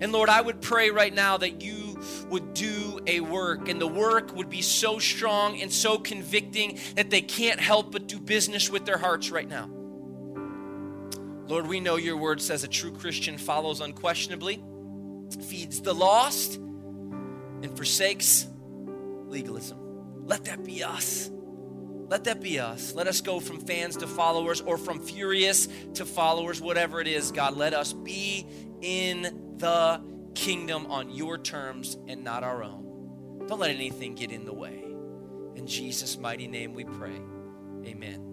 And 0.00 0.12
Lord, 0.12 0.30
I 0.30 0.40
would 0.40 0.62
pray 0.62 0.90
right 0.90 1.12
now 1.12 1.36
that 1.36 1.60
you 1.60 2.00
would 2.30 2.54
do 2.54 3.00
a 3.06 3.20
work, 3.20 3.68
and 3.68 3.80
the 3.80 3.86
work 3.86 4.34
would 4.34 4.48
be 4.48 4.62
so 4.62 4.98
strong 4.98 5.60
and 5.60 5.70
so 5.70 5.98
convicting 5.98 6.78
that 6.94 7.10
they 7.10 7.20
can't 7.20 7.60
help 7.60 7.92
but 7.92 8.06
do 8.06 8.18
business 8.18 8.70
with 8.70 8.86
their 8.86 8.98
hearts 8.98 9.30
right 9.30 9.48
now. 9.48 9.68
Lord, 11.48 11.66
we 11.66 11.80
know 11.80 11.96
your 11.96 12.16
word 12.16 12.40
says 12.40 12.64
a 12.64 12.68
true 12.68 12.92
Christian 12.92 13.38
follows 13.38 13.80
unquestionably, 13.80 14.62
feeds 15.30 15.80
the 15.80 15.94
lost, 15.94 16.56
and 16.56 17.76
forsakes 17.76 18.46
legalism. 19.26 19.78
Let 20.26 20.44
that 20.44 20.64
be 20.64 20.82
us. 20.82 21.30
Let 22.08 22.24
that 22.24 22.40
be 22.40 22.58
us. 22.58 22.94
Let 22.94 23.06
us 23.06 23.20
go 23.20 23.38
from 23.40 23.60
fans 23.60 23.96
to 23.98 24.06
followers 24.06 24.60
or 24.60 24.78
from 24.78 25.00
furious 25.00 25.68
to 25.94 26.04
followers, 26.04 26.60
whatever 26.60 27.00
it 27.00 27.06
is, 27.06 27.32
God. 27.32 27.56
Let 27.56 27.74
us 27.74 27.92
be 27.92 28.46
in 28.80 29.56
the 29.58 30.00
kingdom 30.34 30.86
on 30.86 31.10
your 31.10 31.36
terms 31.36 31.98
and 32.06 32.24
not 32.24 32.44
our 32.44 32.62
own. 32.62 33.44
Don't 33.46 33.60
let 33.60 33.70
anything 33.70 34.14
get 34.14 34.30
in 34.30 34.44
the 34.44 34.54
way. 34.54 34.84
In 35.56 35.66
Jesus' 35.66 36.16
mighty 36.16 36.46
name 36.46 36.74
we 36.74 36.84
pray. 36.84 37.20
Amen. 37.84 38.27